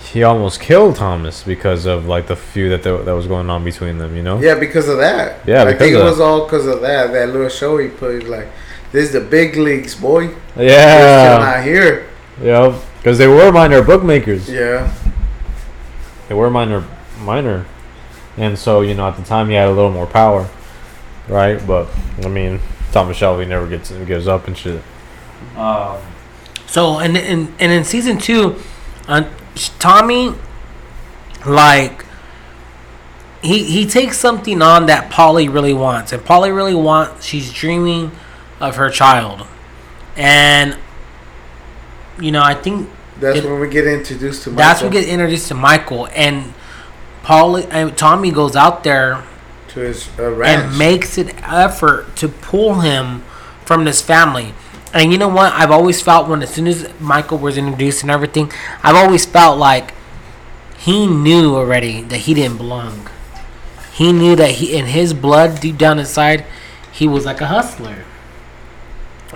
[0.00, 3.64] he almost killed Thomas because of like the feud that th- that was going on
[3.64, 4.16] between them.
[4.16, 4.40] You know.
[4.40, 5.46] Yeah, because of that.
[5.46, 7.12] Yeah, I think it was all because of that.
[7.12, 8.24] That little show he put.
[8.24, 8.48] Like,
[8.92, 10.28] this is the big leagues, boy.
[10.28, 11.38] They're still Yeah.
[11.38, 12.06] not here.
[12.42, 12.74] Yeah.
[12.98, 14.48] Because they were minor bookmakers.
[14.48, 14.90] Yeah.
[16.28, 16.84] They were minor,
[17.22, 17.64] minor,
[18.36, 20.46] and so you know at the time he had a little more power,
[21.28, 21.64] right?
[21.66, 21.86] But
[22.24, 22.60] I mean,
[22.92, 24.82] Thomas Shelby never gets gives up and shit.
[25.56, 25.96] Um,
[26.66, 28.56] So and in and in season two,
[29.08, 29.22] uh,
[29.78, 30.34] Tommy,
[31.46, 32.04] like
[33.40, 37.24] he he takes something on that Polly really wants, and Polly really wants.
[37.24, 38.10] She's dreaming
[38.60, 39.46] of her child,
[40.16, 40.76] and
[42.20, 42.88] you know I think
[43.20, 44.50] That's It- when we get introduced to.
[44.50, 46.54] that's Michael, when we get introduced to Michael and
[47.24, 49.22] Polly and Tommy goes out there
[49.68, 50.64] to his uh, ranch.
[50.70, 53.22] and makes an effort to pull him
[53.64, 54.54] from this family.
[54.94, 55.52] And you know what?
[55.52, 58.50] I've always felt when as soon as Michael was introduced and everything,
[58.84, 59.92] I've always felt like
[60.78, 63.08] he knew already that he didn't belong.
[63.92, 66.46] He knew that he in his blood, deep down inside,
[66.92, 68.04] he was like a hustler.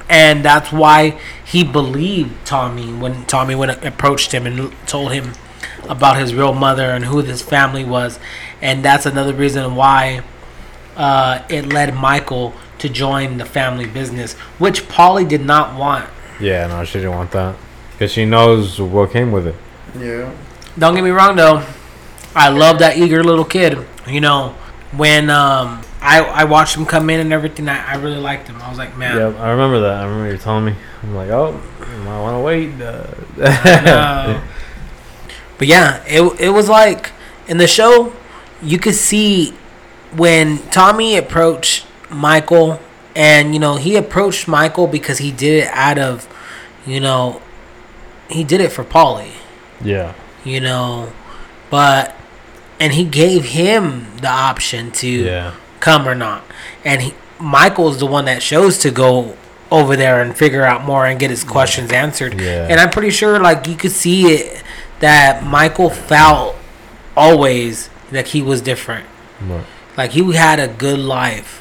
[0.08, 5.32] And that's why he believed Tommy when Tommy went approached him and told him
[5.88, 8.18] about his real mother and who this family was.
[8.60, 10.22] And that's another reason why
[10.96, 16.08] uh, it led Michael to join the family business, which Polly did not want.
[16.40, 17.56] yeah, no, she didn't want that
[17.92, 19.54] because she knows what came with it.
[19.96, 20.32] yeah.
[20.78, 21.64] Don't get me wrong though,
[22.34, 23.78] I love that eager little kid.
[24.06, 24.56] You know,
[24.96, 28.60] when um, I I watched him come in and everything, I, I really liked him.
[28.60, 30.02] I was like, man, Yeah, I remember that.
[30.02, 30.74] I remember you telling me.
[31.02, 32.80] I'm like, oh, I want to wait.
[32.80, 33.06] Uh,
[33.42, 34.40] Uh,
[35.58, 37.12] but yeah, it it was like
[37.48, 38.12] in the show,
[38.62, 39.54] you could see
[40.16, 42.80] when Tommy approached Michael,
[43.14, 46.28] and you know he approached Michael because he did it out of,
[46.86, 47.40] you know,
[48.28, 49.32] he did it for Polly,
[49.82, 50.14] yeah,
[50.44, 51.12] you know,
[51.70, 52.14] but
[52.80, 56.42] and he gave him the option to yeah, come or not,
[56.84, 59.36] and he Michael's the one that shows to go
[59.70, 62.40] over there and figure out more and get his questions answered.
[62.40, 62.68] Yeah.
[62.70, 64.62] And I'm pretty sure like you could see it
[65.00, 66.54] that Michael felt
[67.16, 69.06] always like he was different.
[69.40, 69.64] but,
[69.96, 71.60] Like he had a good life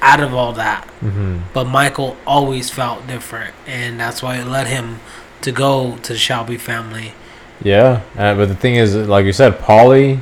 [0.00, 0.84] out of all that.
[1.00, 5.00] hmm But Michael always felt different and that's why it led him
[5.42, 7.12] to go to the Shelby family.
[7.62, 8.02] yeah.
[8.16, 10.20] Uh, but the thing is, like you said, Polly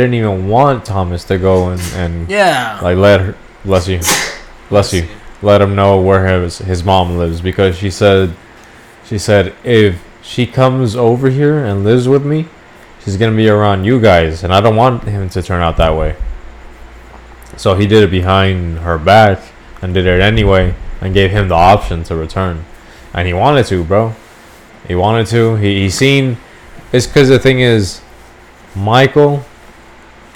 [0.00, 2.78] didn't even want Thomas to go and and Yeah.
[2.82, 4.00] like let her, bless you,
[4.68, 5.08] bless you,
[5.42, 8.34] let him know where his his mom lives because she said,
[9.04, 12.46] she said if she comes over here and lives with me,
[13.04, 15.96] she's gonna be around you guys, and I don't want him to turn out that
[15.96, 16.16] way.
[17.56, 19.40] So he did it behind her back
[19.80, 22.64] and did it anyway, and gave him the option to return,
[23.14, 24.14] and he wanted to, bro.
[24.86, 25.56] He wanted to.
[25.56, 26.36] He he seen.
[26.92, 28.00] It's because the thing is,
[28.74, 29.44] Michael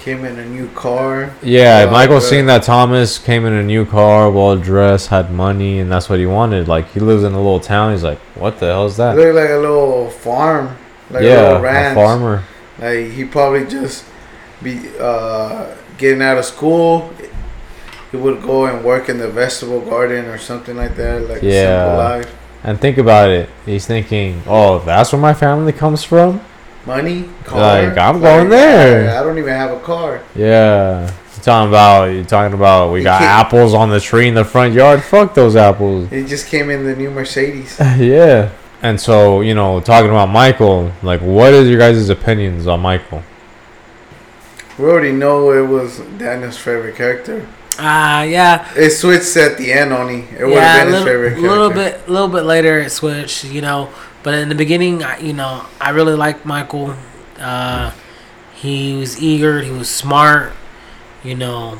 [0.00, 1.34] Came in a new car.
[1.42, 2.28] yeah, Oh, Michael good.
[2.28, 6.18] seen that Thomas came in a new car, well dressed, had money, and that's what
[6.18, 6.68] he wanted.
[6.68, 7.92] Like he lives in a little town.
[7.92, 9.14] He's like, what the hell is that?
[9.16, 10.78] Looked like a little farm,
[11.10, 12.44] like a yeah, little a farmer.
[12.78, 14.06] Like he probably just
[14.62, 17.12] be uh, getting out of school.
[18.10, 21.28] He would go and work in the vegetable garden or something like that.
[21.28, 21.84] Like Yeah.
[21.84, 22.36] simple life.
[22.64, 23.48] And think about it.
[23.66, 26.40] He's thinking, oh, that's where my family comes from.
[26.86, 27.60] Money, car.
[27.60, 29.10] Like, I'm going there.
[29.10, 30.22] I, I don't even have a car.
[30.34, 31.02] Yeah.
[31.40, 34.44] You're talking about you're talking about we You got apples on the tree in the
[34.44, 35.02] front yard.
[35.02, 36.10] Fuck those apples.
[36.12, 37.76] It just came in the new Mercedes.
[37.80, 38.50] yeah.
[38.82, 43.22] And so you know, talking about Michael, like, what is your guys' opinions on Michael?
[44.78, 47.46] We already know it was Daniel's favorite character.
[47.78, 48.70] Uh yeah.
[48.76, 50.24] It switched at the end only.
[50.38, 51.48] It would yeah, have been a his favorite character.
[51.48, 53.90] little bit, a little bit later it switched, you know.
[54.22, 56.94] But in the beginning, I, you know, I really liked Michael.
[57.38, 57.92] Uh,
[58.54, 60.52] he was eager, he was smart,
[61.24, 61.78] you know.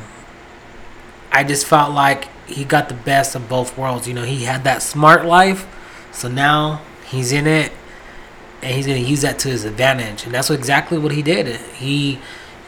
[1.31, 4.07] I just felt like he got the best of both worlds.
[4.07, 5.67] You know, he had that smart life,
[6.11, 7.71] so now he's in it,
[8.61, 11.59] and he's gonna use that to his advantage, and that's exactly what he did.
[11.73, 12.19] He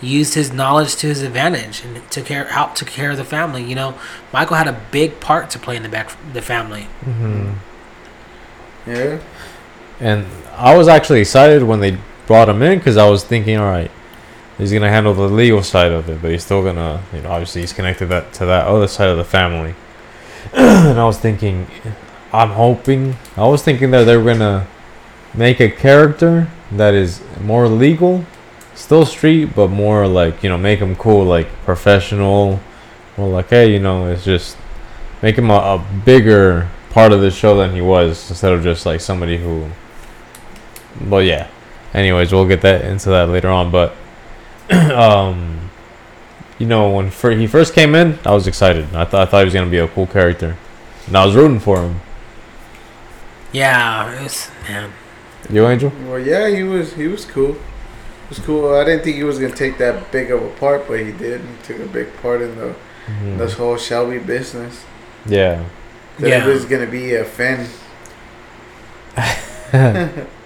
[0.02, 3.64] used his knowledge to his advantage and took care, helped took care of the family.
[3.64, 3.96] You know,
[4.32, 6.88] Michael had a big part to play in the back, the family.
[7.02, 7.54] Mm-hmm.
[8.86, 9.20] Yeah.
[10.04, 10.26] And
[10.58, 11.98] I was actually excited when they
[12.28, 13.90] brought him in because I was thinking, all right,
[14.58, 17.62] he's gonna handle the legal side of it, but he's still gonna, you know, obviously
[17.62, 19.76] he's connected that to that other side of the family.
[20.54, 21.68] and I was thinking,
[22.34, 24.68] I'm hoping, I was thinking that they were gonna
[25.34, 28.26] make a character that is more legal,
[28.76, 32.60] still street, but more like you know, make him cool, like professional,
[33.18, 34.58] or like hey, you know, it's just
[35.22, 38.86] make him a, a bigger part of the show than he was instead of just
[38.86, 39.70] like somebody who
[41.02, 41.48] well yeah
[41.94, 43.96] anyways we'll get that into that later on but
[44.72, 45.70] um
[46.60, 49.40] you know when fir- he first came in i was excited I, th- I thought
[49.40, 50.56] he was going to be a cool character
[51.08, 52.00] and i was rooting for him
[53.52, 54.92] Yeah, it was, man.
[55.50, 57.54] you angel Well, yeah, he was he was cool.
[57.54, 58.74] He was cool.
[58.74, 61.42] I didn't think he was gonna take that big of a part, but he did.
[61.42, 62.74] He took a big part in the
[63.06, 63.38] Mhm.
[63.38, 64.86] this whole Shelby business.
[65.28, 65.62] yeah
[66.20, 66.46] That Yeah.
[66.46, 67.68] it was gonna be a fan.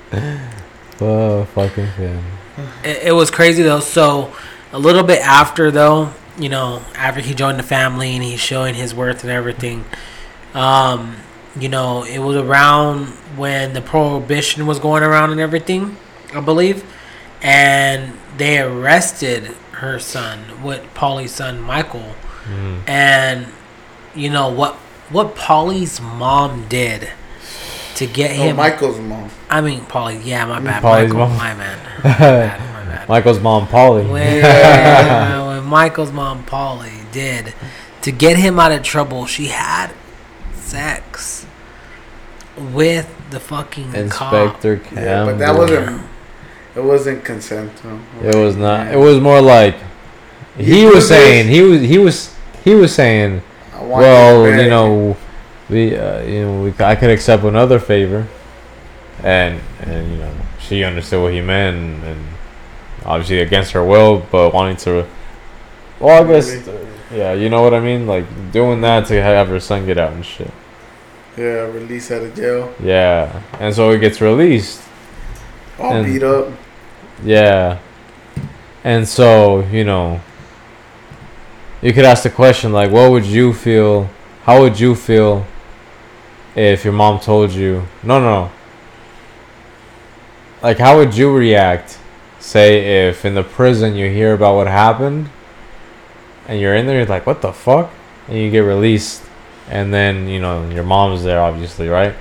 [1.02, 2.24] oh fucking fan
[2.84, 3.80] It, it was crazy though.
[3.82, 4.34] So
[4.74, 8.74] a little bit after though, you know, after he joined the family and he's showing
[8.76, 9.86] his worth and everything,
[10.54, 11.18] um,
[11.60, 13.08] you know, it was around
[13.38, 15.98] when the prohibition was going around and everything,
[16.34, 16.84] I believe,
[17.42, 22.16] and they arrested her son, with Polly's son Michael,
[22.50, 22.82] Mhm.
[22.88, 23.48] and
[24.16, 24.74] you know what
[25.10, 27.10] what Polly's mom did
[27.98, 28.56] to get Oh, him.
[28.56, 29.30] Michael's mom.
[29.50, 30.18] I mean, Polly.
[30.24, 30.82] Yeah, my bad.
[30.82, 31.38] Polly's Michael, mom.
[31.38, 31.78] my man.
[32.04, 32.60] My bad.
[32.60, 33.10] My bad.
[33.10, 34.42] michael's mom polly When,
[35.48, 37.54] when Michael's mom Polly did
[38.04, 39.92] to get him out of trouble, she had
[40.54, 41.46] sex
[42.58, 44.34] with the fucking cop.
[44.34, 45.04] inspector Campbell.
[45.04, 46.02] Yeah, but that wasn't.
[46.76, 47.72] It wasn't consent.
[47.84, 48.00] no.
[48.22, 48.94] It was not.
[48.94, 49.76] It was more like
[50.58, 51.48] he You do was saying.
[51.50, 51.82] He was.
[51.82, 52.36] He was.
[52.64, 53.42] He was saying.
[53.82, 55.18] Well, you know,
[55.70, 55.96] we.
[55.96, 56.74] Uh, you know, we.
[56.84, 58.28] I could accept another favor,
[59.24, 62.26] and and you know, she understood what he meant, and, and
[63.06, 65.06] obviously against her will, but wanting to.
[66.00, 66.68] Well, I guess.
[67.14, 68.06] Yeah, you know what I mean.
[68.06, 70.52] Like doing that to have her son get out and shit.
[71.38, 74.82] Yeah, released out of jail, Yeah, and so he gets released.
[75.80, 76.48] all And- beat up.
[77.24, 77.78] Yeah.
[78.84, 80.20] And so, you know,
[81.82, 84.10] you could ask the question like what would you feel
[84.46, 85.46] how would you feel
[86.58, 88.52] if your mom told you no no no
[90.62, 91.98] like how would you react
[92.40, 95.30] say if in the prison you hear about what happened
[96.48, 97.90] and you're in there you're like what the fuck
[98.28, 99.24] and you get released
[99.70, 102.16] and then you know your mom's there obviously right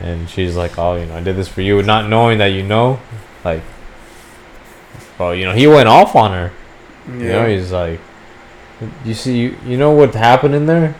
[0.00, 2.62] and she's like oh you know i did this for you not knowing that you
[2.62, 2.98] know
[3.44, 3.62] like
[5.18, 6.52] well you know he went off on her
[7.06, 7.14] Yeah.
[7.14, 8.00] you know, he's like,
[9.04, 10.94] you see, you, you know what happened in there?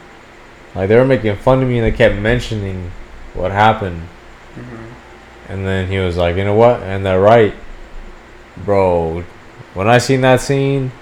[0.75, 2.91] Like they were making fun of me and they kept mentioning
[3.35, 4.09] what happened,
[4.57, 4.87] Mhm.
[5.49, 6.83] and then he was like, you know what?
[6.83, 7.55] And they're right,
[8.57, 9.25] bro.
[9.75, 10.93] When I seen that scene,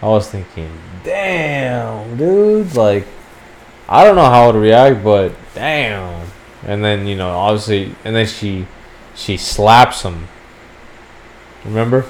[0.00, 0.70] I was thinking,
[1.04, 2.74] damn, dude.
[2.74, 3.06] Like,
[3.88, 6.28] I don't know how to react, but damn.
[6.64, 8.66] And then you know, obviously, and then she,
[9.14, 10.28] she slaps him.
[11.64, 12.04] Remember?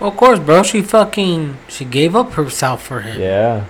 [0.00, 0.62] Well, of course, bro.
[0.62, 3.20] She fucking she gave up herself for him.
[3.20, 3.64] Yeah,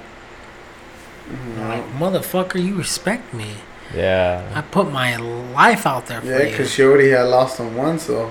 [1.30, 1.68] Mhm.
[1.68, 3.50] Like, motherfucker, you respect me.
[3.94, 4.42] yeah.
[4.54, 6.50] I put my life out there for Yeah, you.
[6.50, 8.30] because she already had lost him once, so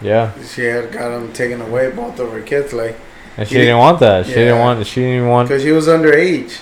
[0.00, 2.96] Yeah, she had got him taken away, both of her kids, like,
[3.36, 3.60] and she Yeah.
[3.62, 4.26] didn't want that.
[4.26, 4.64] She didn't Yeah.
[4.64, 4.86] want.
[4.86, 5.48] She didn't even want.
[5.48, 6.52] because she was underage.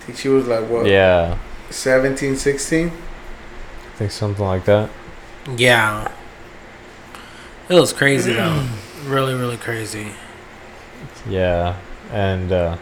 [0.00, 1.36] I think she was like, what, Yeah,
[1.70, 2.88] 17, 16?
[3.94, 4.88] I think something like that.
[5.56, 6.08] Yeah.
[7.68, 8.62] It was crazy though.
[9.06, 10.12] Really, really crazy.
[11.28, 11.74] Yeah,
[12.12, 12.76] and uh,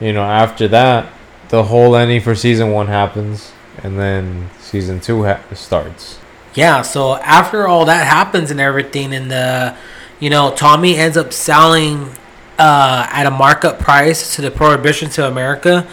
[0.00, 1.12] you know after that,
[1.48, 3.52] the whole ending for season one happens,
[3.82, 6.18] and then season two ha- starts.
[6.54, 9.76] Yeah, so after all that happens and everything, and the,
[10.18, 12.10] you know, Tommy ends up selling
[12.58, 15.86] uh, at a markup price to the Prohibition to America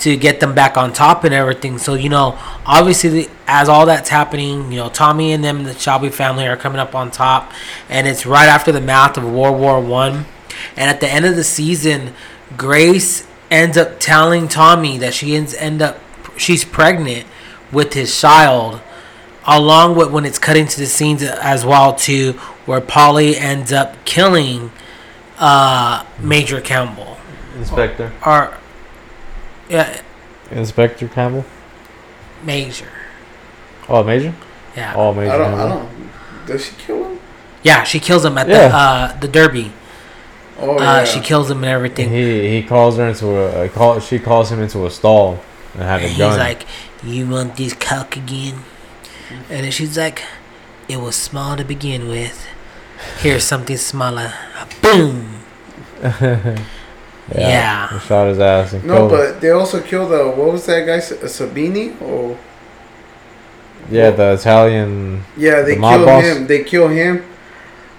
[0.00, 1.78] to get them back on top and everything.
[1.78, 6.08] So, you know, obviously, as all that's happening, you know, Tommy and them, the Shelby
[6.08, 7.52] family, are coming up on top,
[7.88, 10.24] and it's right after the mouth of World War One.
[10.76, 12.12] And at the end of the season,
[12.56, 15.98] Grace ends up telling Tommy that she ends end up
[16.36, 17.26] she's pregnant
[17.72, 18.80] with his child,
[19.46, 22.32] along with when it's cutting to the scenes as well too,
[22.66, 24.70] where Polly ends up killing
[25.38, 27.16] uh, Major Campbell
[27.56, 28.12] Inspector.
[28.24, 28.54] or
[29.68, 30.00] yeah,
[30.50, 31.44] Inspector Campbell.
[32.42, 32.88] Major.
[33.88, 34.34] Oh, Major.
[34.76, 35.32] Yeah, Oh, Major.
[35.32, 35.54] I don't.
[35.60, 36.46] I don't.
[36.46, 37.20] Does she kill him?
[37.62, 37.82] yeah.
[37.84, 39.72] She kills him at the uh, the Derby.
[40.58, 41.04] Oh Uh, yeah.
[41.04, 42.10] She kills him and everything.
[42.10, 44.00] He he calls her into a, a call.
[44.00, 45.38] She calls him into a stall
[45.74, 46.66] and had And a he's like,
[47.04, 48.64] "You want this cock again?"
[49.50, 50.22] And then she's like,
[50.88, 52.46] "It was small to begin with.
[53.18, 54.32] Here's something smaller."
[54.82, 55.34] Boom.
[57.34, 57.88] yeah.
[57.92, 59.18] He shot his ass and no, killed him.
[59.18, 60.96] but they also killed the what was that guy?
[60.96, 62.00] S- Sabini?
[62.02, 62.36] Or
[63.90, 65.24] Yeah, the Italian.
[65.36, 66.24] yeah, they The mob killed boss?
[66.24, 66.46] him.
[66.46, 67.24] They kill him,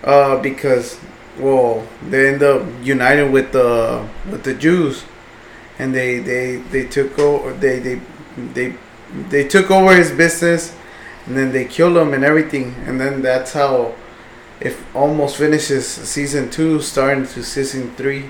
[0.03, 0.97] uh, because
[1.39, 5.03] well, they end up uniting with the with the Jews,
[5.77, 7.53] and they they they took over.
[7.53, 8.01] They they
[8.53, 8.75] they
[9.29, 10.75] they took over his business,
[11.25, 13.93] and then they killed him and everything, and then that's how.
[14.61, 18.25] It almost finishes season two, starting to season three.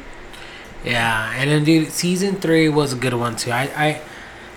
[0.86, 3.50] Yeah, and then dude, season three was a good one too.
[3.52, 4.02] I, I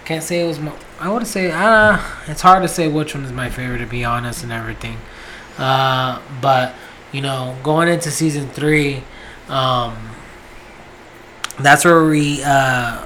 [0.04, 0.72] can't say it was my.
[1.00, 4.04] I would say uh, it's hard to say which one is my favorite to be
[4.04, 4.98] honest and everything.
[5.58, 6.74] Uh, but
[7.12, 9.02] you know, going into season three,
[9.48, 9.94] um,
[11.60, 13.04] that's where we uh,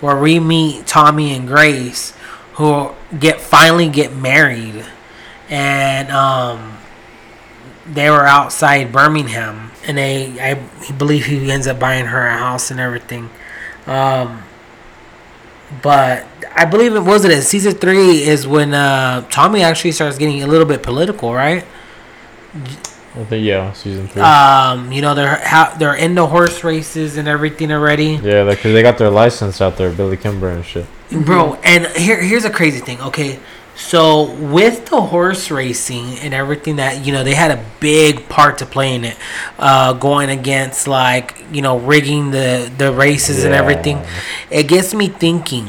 [0.00, 2.14] where we meet Tommy and Grace,
[2.54, 4.84] who get finally get married,
[5.48, 6.76] and um,
[7.86, 10.54] they were outside Birmingham, and they I
[10.92, 13.30] believe he ends up buying her a house and everything.
[13.86, 14.42] Um,
[15.82, 20.42] but I believe it was it season three is when uh, Tommy actually starts getting
[20.42, 21.64] a little bit political, right?
[23.14, 24.22] I think yeah, season three.
[24.22, 28.18] Um, you know they're ha- they're into horse races and everything already.
[28.22, 30.86] yeah, because they got their license out there, Billy Kimber and shit.
[31.26, 33.38] bro and here here's a crazy thing okay
[33.76, 38.56] so with the horse racing and everything that you know they had a big part
[38.58, 39.16] to play in it
[39.58, 44.00] uh going against like you know rigging the the races and everything
[44.50, 45.68] it gets me thinking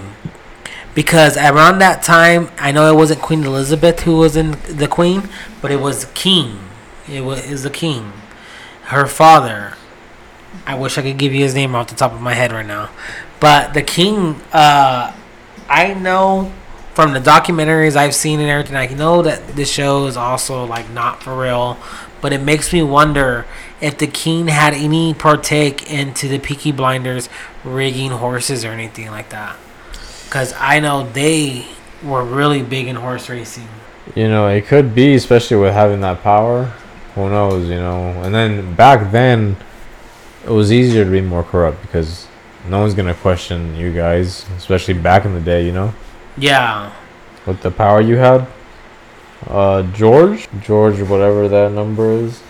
[0.95, 5.28] because around that time i know it wasn't queen elizabeth who was in the queen
[5.61, 6.57] but it was king
[7.08, 7.22] it
[7.64, 8.14] the king
[8.86, 9.74] her father
[10.66, 12.66] i wish i could give you his name off the top of my head right
[12.66, 12.90] now
[13.40, 15.14] but the king uh
[15.70, 16.52] I know
[16.94, 20.90] from the documentaries I've seen and everything, I know that this show is also like
[20.92, 21.78] not for real,
[22.22, 23.46] but it makes me wonder
[23.82, 27.28] if the king had any partake into the Peaky Blinders
[27.64, 29.56] rigging horses or anything like that.
[30.26, 31.66] Because I know they
[32.04, 33.68] were really big in horse racing.
[34.16, 36.72] You know, it could be, especially with having that power.
[37.15, 38.10] Who knows, you know?
[38.23, 39.56] And then back then,
[40.45, 42.27] it was easier to be more corrupt because
[42.68, 45.94] no one's gonna question you guys, especially back in the day, you know,
[46.38, 46.90] Yeah.
[47.45, 48.48] with the power you had.
[49.49, 52.41] Uh, George, George, whatever that number is,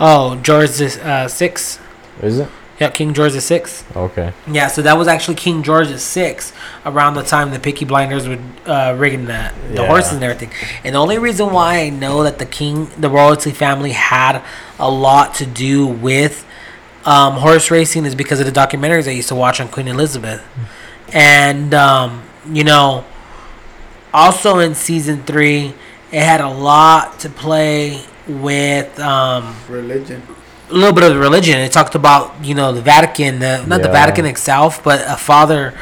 [0.00, 1.78] Oh, George uh, six.
[2.22, 2.48] is it?
[2.80, 3.94] Yeah, King George the sixth.
[3.94, 4.32] Okay.
[4.50, 6.36] Yeah, so that was actually King George VI
[6.86, 9.86] around the time the Peaky Blinders were uh, rigging the, the Yeah.
[9.86, 10.50] horses and everything.
[10.82, 14.42] And the only reason why I know that the king, the royalty family, had
[14.78, 16.46] a lot to do with
[17.04, 20.42] um, horse racing is because of the documentaries I used to watch on Queen Elizabeth.
[21.12, 23.04] And, um, you know,
[24.14, 25.74] also in season three,
[26.12, 28.98] it had a lot to play with.
[28.98, 30.22] Um, Religion.
[30.70, 31.58] A little bit of religion.
[31.58, 35.74] It talked about you know the Vatican, the not the Vatican itself, but a father,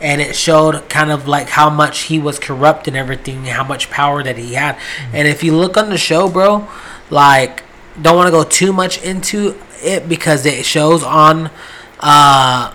[0.00, 3.90] and it showed kind of like how much he was corrupt and everything, how much
[3.90, 4.78] power that he had.
[5.12, 6.68] And if you look on the show, bro,
[7.10, 7.62] like
[8.00, 11.50] don't want to go too much into it because it shows on
[12.00, 12.72] uh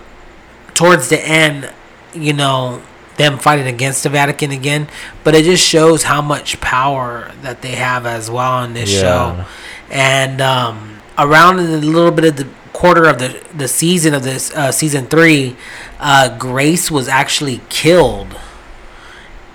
[0.74, 1.70] towards the end,
[2.14, 2.82] you know
[3.16, 4.88] them fighting against the Vatican again,
[5.22, 9.44] but it just shows how much power that they have as well on this show
[9.90, 14.22] and um, around in a little bit of the quarter of the the season of
[14.22, 15.56] this uh, season three,
[16.00, 18.34] uh, Grace was actually killed,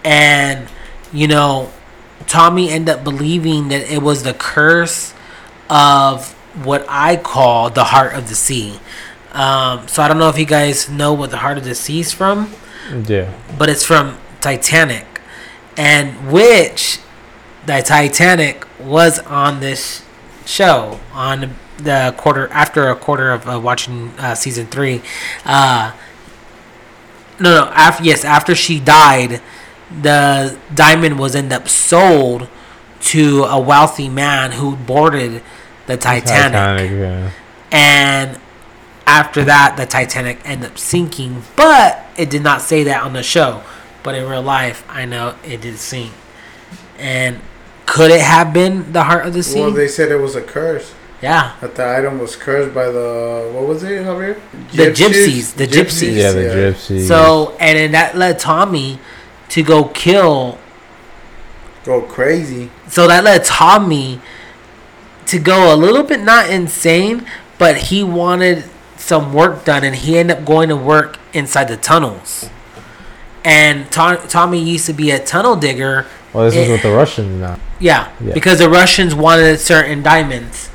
[0.04, 0.68] and
[1.14, 1.72] you know,
[2.28, 5.14] Tommy ended up believing that it was the curse
[5.70, 6.34] of
[6.64, 8.80] what I call the heart of the sea.
[9.34, 12.00] Um, so I don't know if you guys know what the heart of the sea
[12.00, 12.52] is from
[13.06, 13.32] Yeah.
[13.58, 15.06] but it's from Titanic,
[15.76, 17.00] and which
[17.66, 20.02] the Titanic was on this
[20.48, 25.02] show on the quarter after a quarter of uh, watching uh, season three.
[25.46, 25.94] Uh,
[27.40, 29.42] no, no, after yes, after she died,
[30.02, 32.48] the diamond was end up sold
[33.00, 35.44] to a wealthy man who boarded
[35.86, 36.54] the Titanic.
[36.54, 37.32] Titanic, yeah.
[37.72, 38.40] And
[39.06, 43.24] after that, the Titanic ended up sinking, but it did not say that on the
[43.24, 43.64] show.
[44.04, 46.14] But in real life, I know it did sink.
[46.98, 47.42] And
[47.88, 49.62] could it have been the heart of the sea?
[49.62, 50.94] Well, they said it was a curse.
[51.22, 51.56] yeah.
[51.62, 54.40] That the item was cursed by the what was it, Javier?
[54.74, 56.16] The gypsies, the gypsies.
[56.16, 57.08] Yeah, the gypsies.
[57.08, 59.00] So, and then that led Tommy
[59.50, 60.60] to go kill.
[61.86, 62.70] Go crazy.
[62.90, 64.20] So that led Tommy
[65.28, 67.26] to go a little bit not insane,
[67.58, 68.66] but he wanted
[68.98, 72.50] some work done, and he ended up going to work inside the tunnels.
[73.44, 76.06] And To- Tommy used to be a tunnel digger.
[76.34, 77.58] well, this is eh, with the Russians now.
[77.80, 78.34] Yeah, Yeah.
[78.34, 80.70] because the Russians wanted certain diamonds,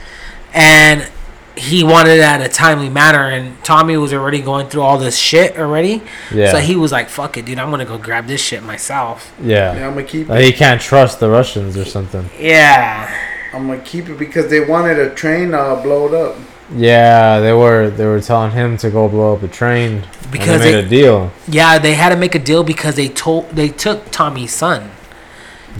[0.55, 1.07] and
[1.55, 3.29] he wanted it at a timely manner.
[3.29, 6.03] And Tommy was already going through all this shit already,
[6.33, 6.51] Yeah.
[6.53, 9.75] so he was like, "Fuck it, dude, I'm gonna go grab this shit myself." yeah.
[9.77, 10.45] Yeah, I'm gonna keep Like, it.
[10.47, 12.31] he can't trust the Russians or something.
[12.41, 13.11] Yeah,
[13.53, 16.37] I'm gonna keep it because they wanted a train uh, blowed up.
[16.75, 20.73] Yeah, they were they were telling him to go blow up a train Because they
[20.73, 21.33] made they- a deal.
[21.49, 24.91] yeah, they had to make a deal because they told they took Tommy's son.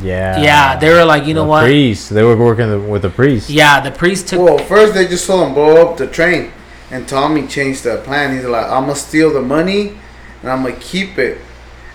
[0.03, 0.41] Yeah.
[0.41, 1.65] Yeah, they were like, you know The what?
[1.65, 2.11] Priest.
[2.11, 3.51] They were working the, with the priest.
[3.51, 4.41] Yeah, the priest took.
[4.41, 6.51] Well, first they just told him blow up the train,
[6.91, 8.35] and Tommy changed the plan.
[8.35, 9.95] He's like, I'm gonna steal the money,
[10.43, 11.39] and I'm gonna keep it.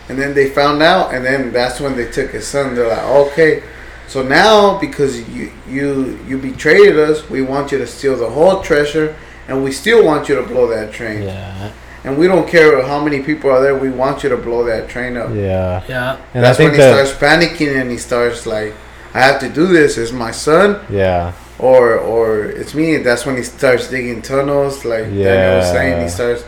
[0.09, 2.76] And then they found out, and then that's when they took his son.
[2.76, 3.64] They're like, okay,
[4.07, 8.61] so now because you you you betrayed us, we want you to steal the whole
[8.61, 9.15] treasure,
[9.47, 11.23] and we still want you to blow that train.
[11.23, 11.71] Yeah.
[12.03, 13.77] And we don't care how many people are there.
[13.77, 15.29] We want you to blow that train up.
[15.35, 15.84] Yeah.
[15.89, 18.73] yeah, And that's I when he that starts panicking and he starts like,
[19.13, 19.97] I have to do this.
[19.97, 21.34] It's my son yeah.
[21.59, 22.97] or or it's me.
[22.97, 26.01] That's when he starts digging tunnels, like Daniel was saying.
[26.01, 26.45] He starts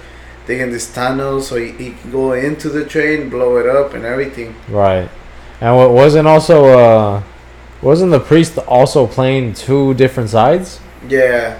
[0.47, 4.05] digging this tunnel so he, he can go into the train, blow it up, and
[4.05, 4.55] everything.
[4.69, 5.09] Right.
[5.59, 7.23] And what wasn't also uh
[7.81, 10.79] wasn't the priest also playing two different sides?
[11.07, 11.59] Yeah,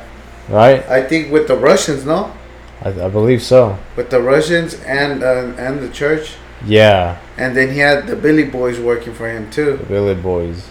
[0.49, 0.87] Right?
[0.89, 2.33] I think with the Russians, no,
[2.81, 3.77] I, I believe so.
[3.95, 6.35] with the Russians and uh, and the church,
[6.65, 7.17] Yeah.
[7.37, 9.77] and then he had the Billy Boys working for him too.
[9.77, 9.85] The.
[9.85, 10.69] Billy Boys.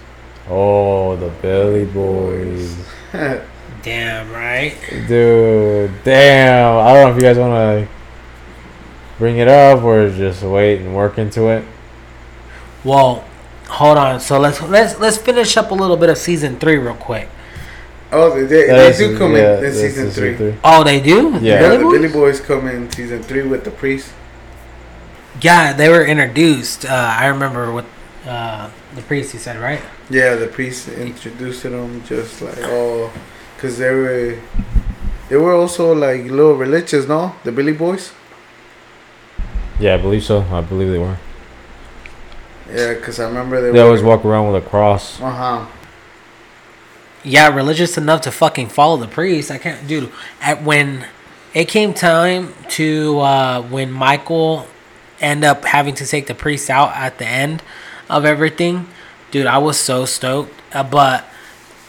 [0.50, 2.74] Oh, the Billy Boys.
[3.82, 4.74] damn right.
[5.06, 6.78] Dude, damn.
[6.78, 7.88] I don't know if you guys want to
[9.18, 11.64] bring it up or just wait and work into it.
[12.84, 13.24] Well,
[13.68, 14.20] hold on.
[14.20, 17.28] So let's let's let's finish up a little bit of season three real quick.
[18.12, 20.54] oh, they, they, they is- do come yeah, in, in that's season three.
[20.64, 21.38] Oh, they do.
[21.38, 21.60] The Yeah.
[21.60, 21.92] Yeah, Billy the Boys?
[22.00, 24.12] Billy Boys come in season three with the priest.
[25.40, 26.84] Yeah, they were introduced.
[26.84, 27.84] Uh, I remember what
[28.26, 29.80] uh, the priest he said, right?
[30.10, 33.12] Yeah, the priest introduced them just like oh,
[33.58, 34.38] cause they were
[35.28, 37.34] they were also like little religious, no?
[37.44, 38.12] The Billy Boys.
[39.78, 40.40] Yeah, I believe so.
[40.50, 41.18] I believe they were.
[42.72, 43.86] Yeah, cause I remember they, They were.
[43.86, 45.20] always walk around with a cross.
[45.20, 45.66] Uh huh.
[47.24, 49.50] Yeah, religious enough to fucking follow the priest.
[49.50, 50.10] I can't, dude.
[50.40, 51.06] At when
[51.54, 54.66] it came time to uh, when Michael
[55.20, 57.62] end up having to take the priest out at the end
[58.08, 58.86] of everything,
[59.30, 60.52] dude, I was so stoked.
[60.72, 61.24] Uh, but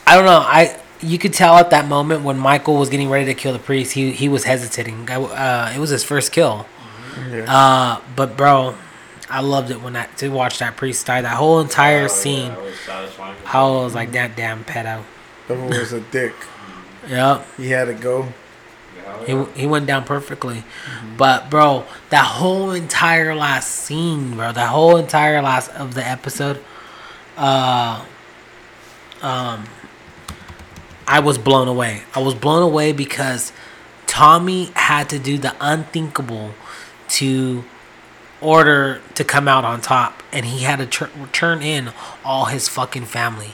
[0.07, 0.39] I don't know.
[0.39, 3.59] I you could tell at that moment when Michael was getting ready to kill the
[3.59, 5.07] priest, he he was hesitating.
[5.09, 6.65] I, uh, it was his first kill.
[7.29, 7.45] Yeah.
[7.53, 8.75] Uh, but bro,
[9.29, 11.21] I loved it when I to watch that priest die.
[11.21, 12.55] That whole entire scene.
[13.43, 15.03] How I was like, that damn pedo.
[15.47, 16.33] That was a dick.
[17.07, 17.45] Yep.
[17.57, 18.33] He had to go.
[19.25, 20.63] He, he went down perfectly.
[21.17, 26.63] But bro, that whole entire last scene, bro, that whole entire last of the episode,
[27.37, 28.05] uh
[29.21, 29.65] um
[31.07, 32.03] I was blown away.
[32.13, 33.51] I was blown away because
[34.05, 36.51] Tommy had to do the unthinkable
[37.09, 37.63] to
[38.41, 41.91] order to come out on top and he had to tr- turn in
[42.23, 43.51] all his fucking family.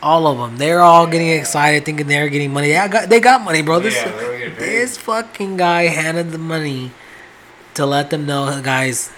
[0.00, 0.58] All of them.
[0.58, 2.68] They're all getting excited thinking they're getting money.
[2.70, 3.80] Yeah, got, they got money, bro.
[3.80, 4.60] This Yeah, they were getting paid.
[4.62, 6.92] this fucking guy handed the money
[7.74, 9.10] to let them know, guys,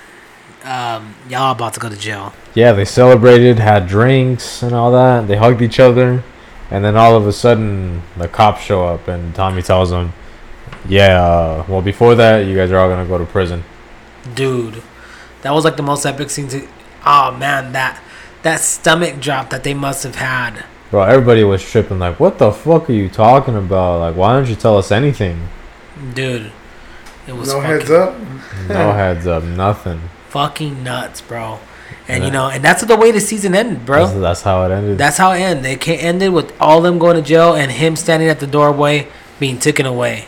[0.65, 2.33] um, y'all about to go to jail.
[2.55, 5.29] Yeah, they celebrated, had drinks and all that.
[5.29, 6.23] They hugged each other,
[6.71, 10.13] and then all of a sudden, the cops show up, and Tommy tells them,
[10.89, 13.65] "Yeah, uh, well, before that, you guys are all gonna go to prison."
[14.35, 14.83] Dude,
[15.43, 16.67] that was like the most epic scene to.
[17.07, 18.01] Oh man, that
[18.43, 20.65] that stomach drop that they must have had.
[20.91, 21.99] Bro, everybody was tripping.
[21.99, 24.01] Like, what the fuck are you talking about?
[24.01, 25.49] Like, why don't you tell us anything?
[26.15, 26.51] Dude,
[27.27, 28.15] it was No fucking, heads up.
[28.69, 30.01] No heads up, nothing.
[30.31, 31.61] fucking nuts, bro.
[32.09, 32.27] And Yeah.
[32.27, 34.07] you know, and that's the way the season ended, bro.
[34.07, 34.99] That's, that's how it ended.
[34.99, 35.65] That's how it ended.
[35.67, 39.07] It ca- ended with all them going to jail and him standing at the doorway
[39.39, 40.27] being taken away.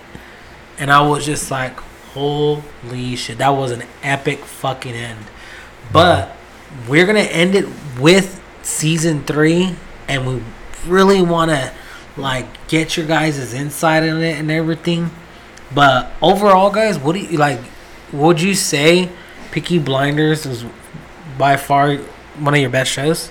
[0.79, 1.77] And I was just like,
[2.15, 5.19] holy shit, that was an epic fucking end.
[5.93, 6.37] But
[6.89, 7.67] we're gonna end it
[8.01, 9.75] with season three,
[10.09, 10.43] and we
[10.87, 11.73] really want to
[12.17, 15.11] like get your guys' insight on it and everything.
[15.75, 17.61] But overall, guys, what do you like?
[18.13, 19.09] Would you say
[19.51, 20.65] Peaky Blinders is
[21.39, 21.97] by far
[22.39, 23.31] one of your best shows?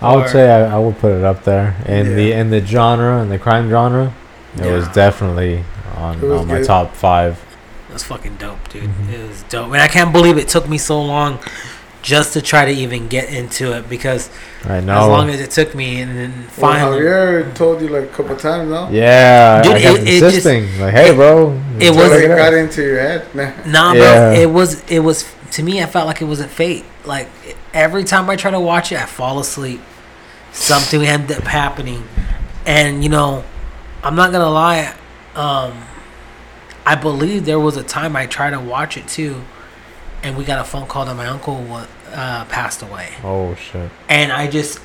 [0.00, 2.64] I would Or- say I, I would put it up there in the in the
[2.64, 4.14] genre in the crime genre.
[4.56, 5.64] It was definitely
[5.96, 7.38] on, It was on my top five.
[7.90, 8.84] That's fucking dope, dude.
[8.84, 9.12] Mhm.
[9.12, 11.38] It was dope, and I can't believe it took me so long
[12.02, 14.30] just to try to even get into it because
[14.66, 15.00] I know.
[15.02, 18.06] as long as it took me, and then Well, finally, Javier told you like a
[18.06, 18.88] couple times now.
[18.90, 20.80] yeah, Dude, I kept it- it just- insisting.
[20.80, 23.22] like, hey, it- bro, it So was- it got into your head.
[23.34, 23.50] Nah.
[23.66, 24.00] Nah, Yeah.
[24.32, 24.32] bro.
[24.40, 24.82] It was.
[24.88, 25.24] It was.
[25.52, 26.84] To me, I felt like it wasn't fate.
[27.04, 27.28] Like
[27.74, 29.82] every time I try to watch it, I fall asleep.
[30.52, 32.04] Something ended up happening,
[32.66, 33.42] and you know,
[34.04, 34.92] I'm not gonna lie.
[35.36, 35.72] Um,
[36.86, 39.42] I believe there was a time I tried to watch it too,
[40.22, 41.64] and we got a phone call that my uncle
[42.12, 43.90] uh, passed away, Oh shit.
[44.08, 44.80] and I just,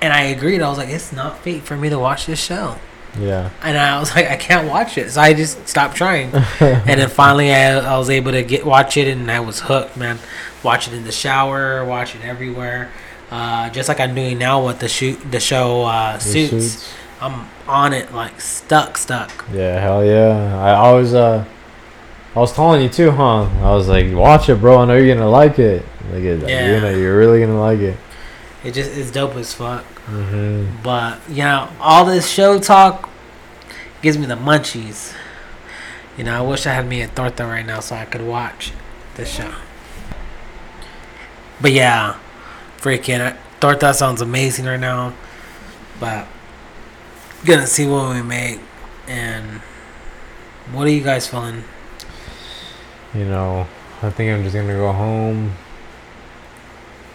[0.00, 0.62] and I agreed.
[0.62, 2.76] I was like, it's not fate for me to watch this show.
[3.18, 3.50] Yeah.
[3.62, 6.32] And I was like, I can't watch it, so I just stopped trying.
[6.60, 9.96] and then finally, I, I was able to get watch it, and I was hooked,
[9.96, 10.18] man.
[10.62, 12.90] Watch it in the shower, watch it everywhere,
[13.30, 16.88] uh, just like I'm doing now with the shoot the show uh, The suits.
[17.22, 19.44] I'm on it like stuck, stuck.
[19.52, 20.58] Yeah, hell yeah.
[20.60, 21.44] I always uh
[22.34, 23.42] I was telling you too, huh?
[23.42, 24.78] I was like, watch it, bro.
[24.78, 25.84] I know you're gonna like it.
[26.10, 26.66] Like, it, Yeah.
[26.66, 27.96] you're gonna, you're really gonna like it.
[28.64, 29.84] It just is dope as fuck.
[30.06, 30.82] Mm-hmm.
[30.82, 33.08] But you know, all this show talk
[34.02, 35.14] gives me the munchies.
[36.18, 38.72] You know, I wish I had me a torta right now so I could watch
[39.14, 39.52] this show.
[41.60, 42.18] But yeah,
[42.78, 45.14] freaking uh, torta sounds amazing right now.
[46.00, 46.26] But
[47.44, 48.60] gonna see what we make
[49.08, 49.60] and
[50.72, 51.64] what are you guys feeling?
[53.14, 53.66] You know,
[54.00, 55.52] I think I'm just gonna go home,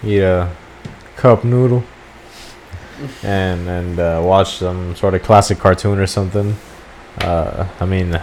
[0.03, 0.53] eat a
[1.15, 1.83] cup noodle,
[3.23, 6.55] and and uh, watch some sort of classic cartoon or something.
[7.21, 8.21] Uh, I mean,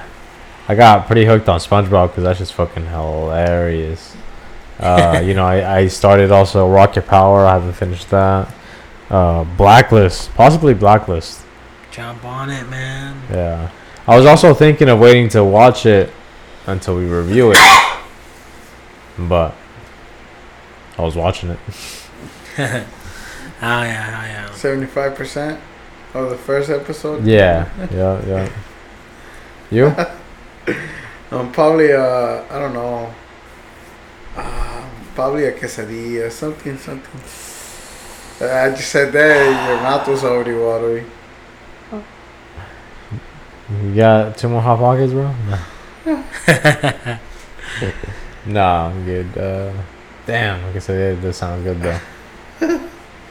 [0.69, 4.17] I got pretty hooked on SpongeBob because that's just fucking hilarious.
[4.77, 7.47] Uh, you know, I, I started also Rocket Power.
[7.47, 8.53] I haven't finished that.
[9.09, 11.44] Uh, Blacklist, possibly Blacklist.
[11.95, 13.23] Jump on it, man.
[13.31, 13.71] Yeah.
[14.09, 16.11] I was also thinking of waiting to watch it
[16.67, 17.59] until we review it.
[19.17, 19.55] But
[20.99, 21.59] I was watching it.
[22.59, 22.85] oh yeah,
[23.63, 24.51] oh yeah.
[24.55, 25.61] Seventy-five percent
[26.15, 27.25] of the first episode.
[27.25, 27.71] Yeah.
[27.93, 28.49] Yeah, yeah.
[29.71, 29.87] You?
[31.31, 33.15] Um, probably uh, I don't know.
[34.37, 37.21] Um, probably a quesadilla, something, something.
[38.41, 41.05] Uh, I just said that your mouth was already watery.
[43.83, 45.35] You got two more hot pockets, bro?
[45.47, 45.59] No.
[48.47, 49.37] nah, I'm good.
[49.37, 49.73] Uh,
[50.27, 52.01] damn, like I said, it does sound good though.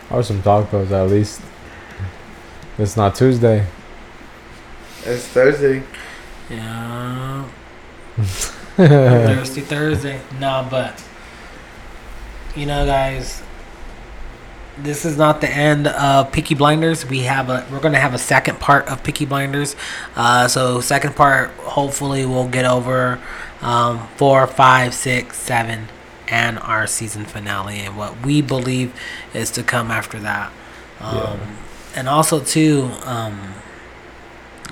[0.10, 1.42] or some tacos at least.
[2.78, 3.66] It's not Tuesday.
[5.06, 5.84] It's Thursday.
[6.50, 7.48] Yeah.
[8.76, 10.20] Thirsty Thursday.
[10.40, 11.04] No, but
[12.56, 13.44] you know, guys,
[14.78, 17.06] this is not the end of Peaky Blinders.
[17.08, 19.76] We have a we're gonna have a second part of Peaky Blinders.
[20.16, 23.20] Uh, so second part, hopefully, we'll get over
[23.62, 25.88] um, four, five, six, seven,
[26.28, 28.94] and our season finale, and what we believe
[29.34, 30.52] is to come after that.
[31.00, 31.38] Um, Yeah.
[31.96, 33.54] And also, too, um,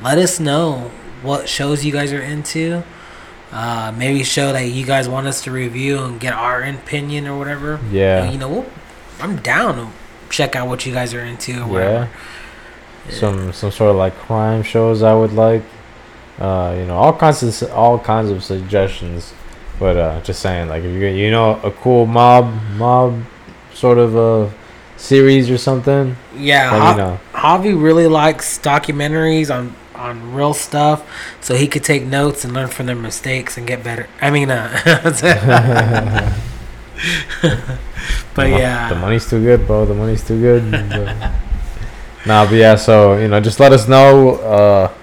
[0.01, 0.89] let us know
[1.21, 2.83] what shows you guys are into.
[3.51, 7.37] Uh, maybe show that you guys want us to review and get our opinion or
[7.37, 7.79] whatever.
[7.91, 8.31] Yeah.
[8.31, 8.65] You know, we'll,
[9.22, 9.88] I'm down to
[10.30, 12.10] check out what you guys are into or whatever.
[13.10, 15.64] some some sort of like crime shows I would like.
[16.39, 19.34] Uh, you know, all kinds of all kinds of suggestions.
[19.80, 23.22] But uh, just saying, like if you you know a cool mob mob
[23.73, 24.52] sort of a
[24.98, 27.19] series or something, Yeah, let Ho- know.
[27.34, 31.03] Javi really likes documentaries on on real stuff,
[31.41, 34.07] so he could take notes and learn from their mistakes and get better.
[34.22, 34.69] I mean, uh,
[37.41, 39.85] but The mo- yeah, the money's too good, bro.
[39.85, 40.63] The money's too good.
[42.25, 42.75] nah, but yeah.
[42.75, 44.35] So you know, just let us know.
[44.35, 44.93] Uh,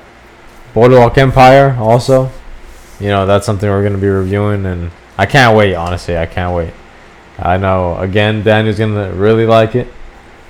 [0.74, 2.30] Boardwalk Empire also.
[3.00, 5.74] You know, that's something we're gonna be reviewing, and I can't wait.
[5.74, 6.72] Honestly, I can't wait.
[7.38, 7.96] I know.
[7.98, 9.88] Again, Daniel's gonna really like it.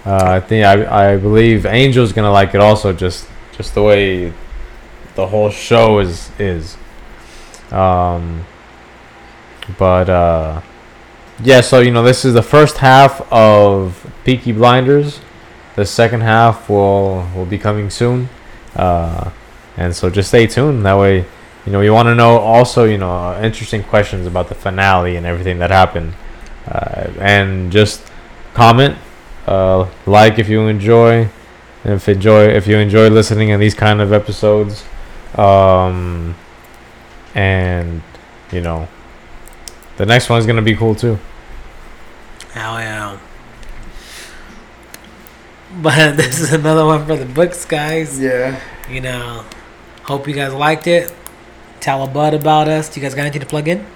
[0.05, 2.93] Uh, I think I I believe Angel's gonna like it also.
[2.93, 4.33] Just just the way
[5.15, 6.77] the whole show is is.
[7.71, 8.45] Um.
[9.79, 10.61] But uh.
[11.41, 15.21] Yeah, so you know this is the first half of Peaky Blinders.
[15.77, 18.29] The second half will will be coming soon,
[18.75, 19.31] uh,
[19.77, 20.85] and so just stay tuned.
[20.85, 21.25] That way,
[21.65, 25.15] you know you want to know also you know uh, interesting questions about the finale
[25.15, 26.15] and everything that happened,
[26.67, 28.03] uh, and just
[28.55, 28.99] comment,
[29.47, 31.29] uh, like if you enjoy,
[31.85, 34.85] if enjoy if you enjoy listening in these kind of episodes,
[35.37, 36.35] um,
[37.37, 38.03] and
[38.51, 38.89] you know,
[39.99, 41.19] the next one's gonna be cool too.
[42.53, 43.19] Hell yeah.
[45.83, 48.19] But this is another one for the books, guys.
[48.19, 48.59] Yeah.
[48.91, 49.45] You know,
[50.05, 51.13] hope you guys liked it.
[51.81, 52.89] Tell a bud about us.
[52.89, 53.87] Do you guys got anything to plug in?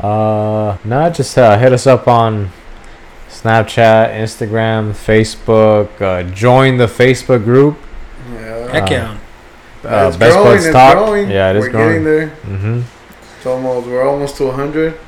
[0.00, 2.50] Uh, no, just uh, hit us up on
[3.28, 6.00] Snapchat, Instagram, Facebook.
[6.00, 7.76] Uh, join the Facebook group.
[8.32, 8.68] Yeah.
[8.72, 9.18] Heck yeah.
[9.84, 10.96] Uh, it's Best growing, Bud it's Stock.
[10.96, 11.30] growing.
[11.30, 11.88] Yeah, it is We're growing.
[11.88, 12.28] getting there.
[12.28, 12.99] Mm-hmm.
[13.40, 14.98] It's almost we're almost to 100.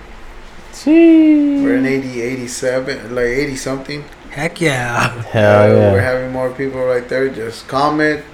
[0.73, 1.63] See.
[1.63, 4.05] We're in 80, 87, like 80 something.
[4.31, 5.23] Heck yeah.
[5.25, 5.93] Hell Uh, yeah.
[5.93, 7.29] We're having more people right there.
[7.29, 8.25] Just comment,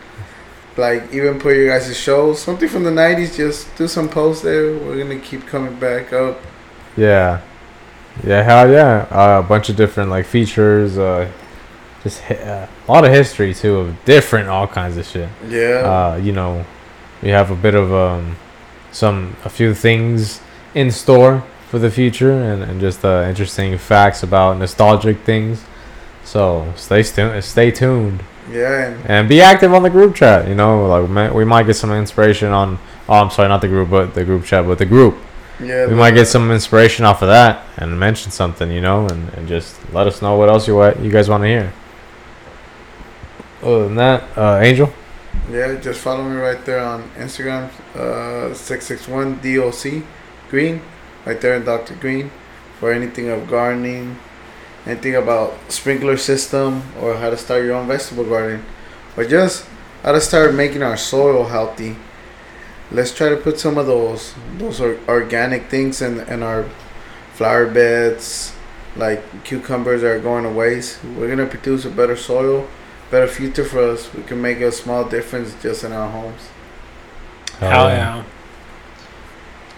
[0.77, 3.37] like even put your guys' shows, something from the 90s.
[3.37, 4.73] Just do some posts there.
[4.73, 6.39] We're gonna keep coming back up.
[6.97, 7.41] Yeah,
[8.25, 9.07] yeah, hell yeah!
[9.11, 10.97] Uh, a bunch of different like features.
[10.97, 11.29] Uh,
[12.05, 15.29] just hi- uh, a lot of history too of different all kinds of shit.
[15.49, 15.83] Yeah.
[15.83, 16.65] Uh, you know,
[17.20, 18.37] we have a bit of um,
[18.93, 20.40] some a few things
[20.74, 25.65] in store for the future, and, and just uh, interesting facts about nostalgic things.
[26.24, 27.44] So stay tuned.
[27.44, 28.86] Stay tuned yeah.
[28.86, 30.48] And and be active on the group chat.
[30.48, 32.78] You know, like we might, we might get some inspiration on.
[33.09, 35.16] Oh, I'm sorry, not the group, but the group chat, but the group
[35.60, 35.86] yeah.
[35.86, 39.48] we might get some inspiration off of that and mention something, you know, and, and
[39.48, 41.73] just let us know what else you what you guys want to hear.
[43.62, 44.93] Other than that, uh, Angel,
[45.51, 50.05] Yeah, just follow me right there on Instagram, uh, 661 DOC
[50.51, 50.82] Green,
[51.24, 51.94] right there in Dr.
[51.94, 52.31] Green,
[52.78, 54.19] for anything of gardening,
[54.85, 58.62] anything about sprinkler system, or how to start your own vegetable garden,
[59.16, 59.65] or just
[60.02, 61.97] how to start making our soil healthy.
[62.93, 66.66] Let's try to put some of those those organic things in, in our
[67.32, 68.52] flower beds,
[68.97, 71.02] like cucumbers are going to waste.
[71.16, 72.69] We're gonna produce a better soil
[73.10, 74.12] better future for us.
[74.14, 76.48] We can make a small difference just in our homes.
[77.59, 78.22] Hell yeah.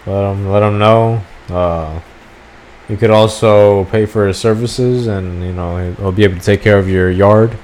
[0.05, 1.21] let them let them know.
[1.49, 1.99] Uh,
[2.89, 6.41] you could also pay for his services, and you know he'll- he'll be able to
[6.43, 7.57] take care of your yard,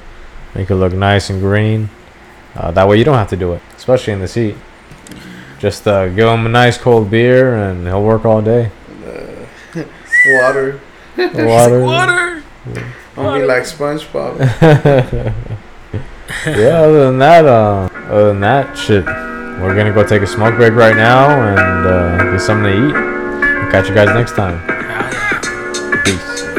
[0.55, 1.89] make it look nice and green.
[2.55, 4.55] Uh, that way you don't have to do it, especially in this heat.
[5.59, 8.71] Just uh, give him a nice cold beer, and he'll work all day.
[9.05, 9.83] Uh,
[10.41, 10.79] water.
[11.17, 11.81] Water.
[11.83, 12.43] Water.
[12.73, 12.85] Don't
[13.17, 14.37] be like SpongeBob.
[16.45, 19.05] yeah, other than that, uh, other than that, shit,
[19.61, 22.93] we're gonna go take a smoke break right now and uh, get something to eat.
[22.93, 24.61] We'll catch you guys next time.
[26.03, 26.56] Peace.